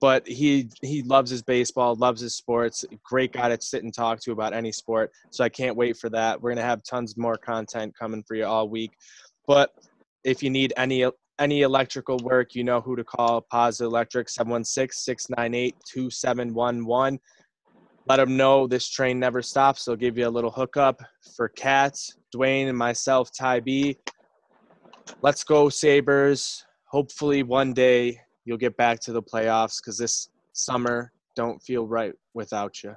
But 0.00 0.28
he 0.28 0.70
he 0.80 1.02
loves 1.02 1.28
his 1.28 1.42
baseball, 1.42 1.96
loves 1.96 2.20
his 2.20 2.36
sports. 2.36 2.84
Great 3.02 3.32
guy 3.32 3.48
to 3.48 3.60
sit 3.60 3.82
and 3.82 3.92
talk 3.92 4.20
to 4.20 4.30
about 4.30 4.52
any 4.52 4.70
sport. 4.70 5.10
So 5.30 5.42
I 5.42 5.48
can't 5.48 5.74
wait 5.74 5.96
for 5.96 6.08
that. 6.10 6.40
We're 6.40 6.52
gonna 6.52 6.62
have 6.62 6.84
tons 6.84 7.16
more 7.16 7.36
content 7.36 7.94
coming 7.98 8.22
for 8.22 8.36
you 8.36 8.46
all 8.46 8.68
week. 8.68 8.92
But 9.48 9.72
if 10.22 10.40
you 10.40 10.50
need 10.50 10.72
any 10.76 11.04
any 11.38 11.62
electrical 11.62 12.18
work, 12.18 12.54
you 12.54 12.64
know 12.64 12.80
who 12.80 12.96
to 12.96 13.04
call. 13.04 13.40
Paz 13.40 13.80
Electric 13.80 14.26
716-698-2711. 14.28 17.18
Let 18.06 18.16
them 18.16 18.36
know 18.36 18.66
this 18.66 18.88
train 18.88 19.20
never 19.20 19.42
stops. 19.42 19.84
They'll 19.84 19.96
give 19.96 20.16
you 20.16 20.26
a 20.26 20.30
little 20.30 20.50
hookup 20.50 21.02
for 21.36 21.48
Cats, 21.48 22.16
Dwayne, 22.34 22.68
and 22.68 22.78
myself, 22.78 23.30
Ty 23.32 23.60
B. 23.60 23.98
Let's 25.22 25.44
go, 25.44 25.68
Sabres. 25.68 26.64
Hopefully, 26.86 27.42
one 27.42 27.74
day 27.74 28.18
you'll 28.44 28.56
get 28.56 28.76
back 28.76 28.98
to 29.00 29.12
the 29.12 29.22
playoffs 29.22 29.80
because 29.80 29.98
this 29.98 30.30
summer 30.52 31.12
don't 31.36 31.62
feel 31.62 31.86
right 31.86 32.14
without 32.34 32.82
you. 32.82 32.96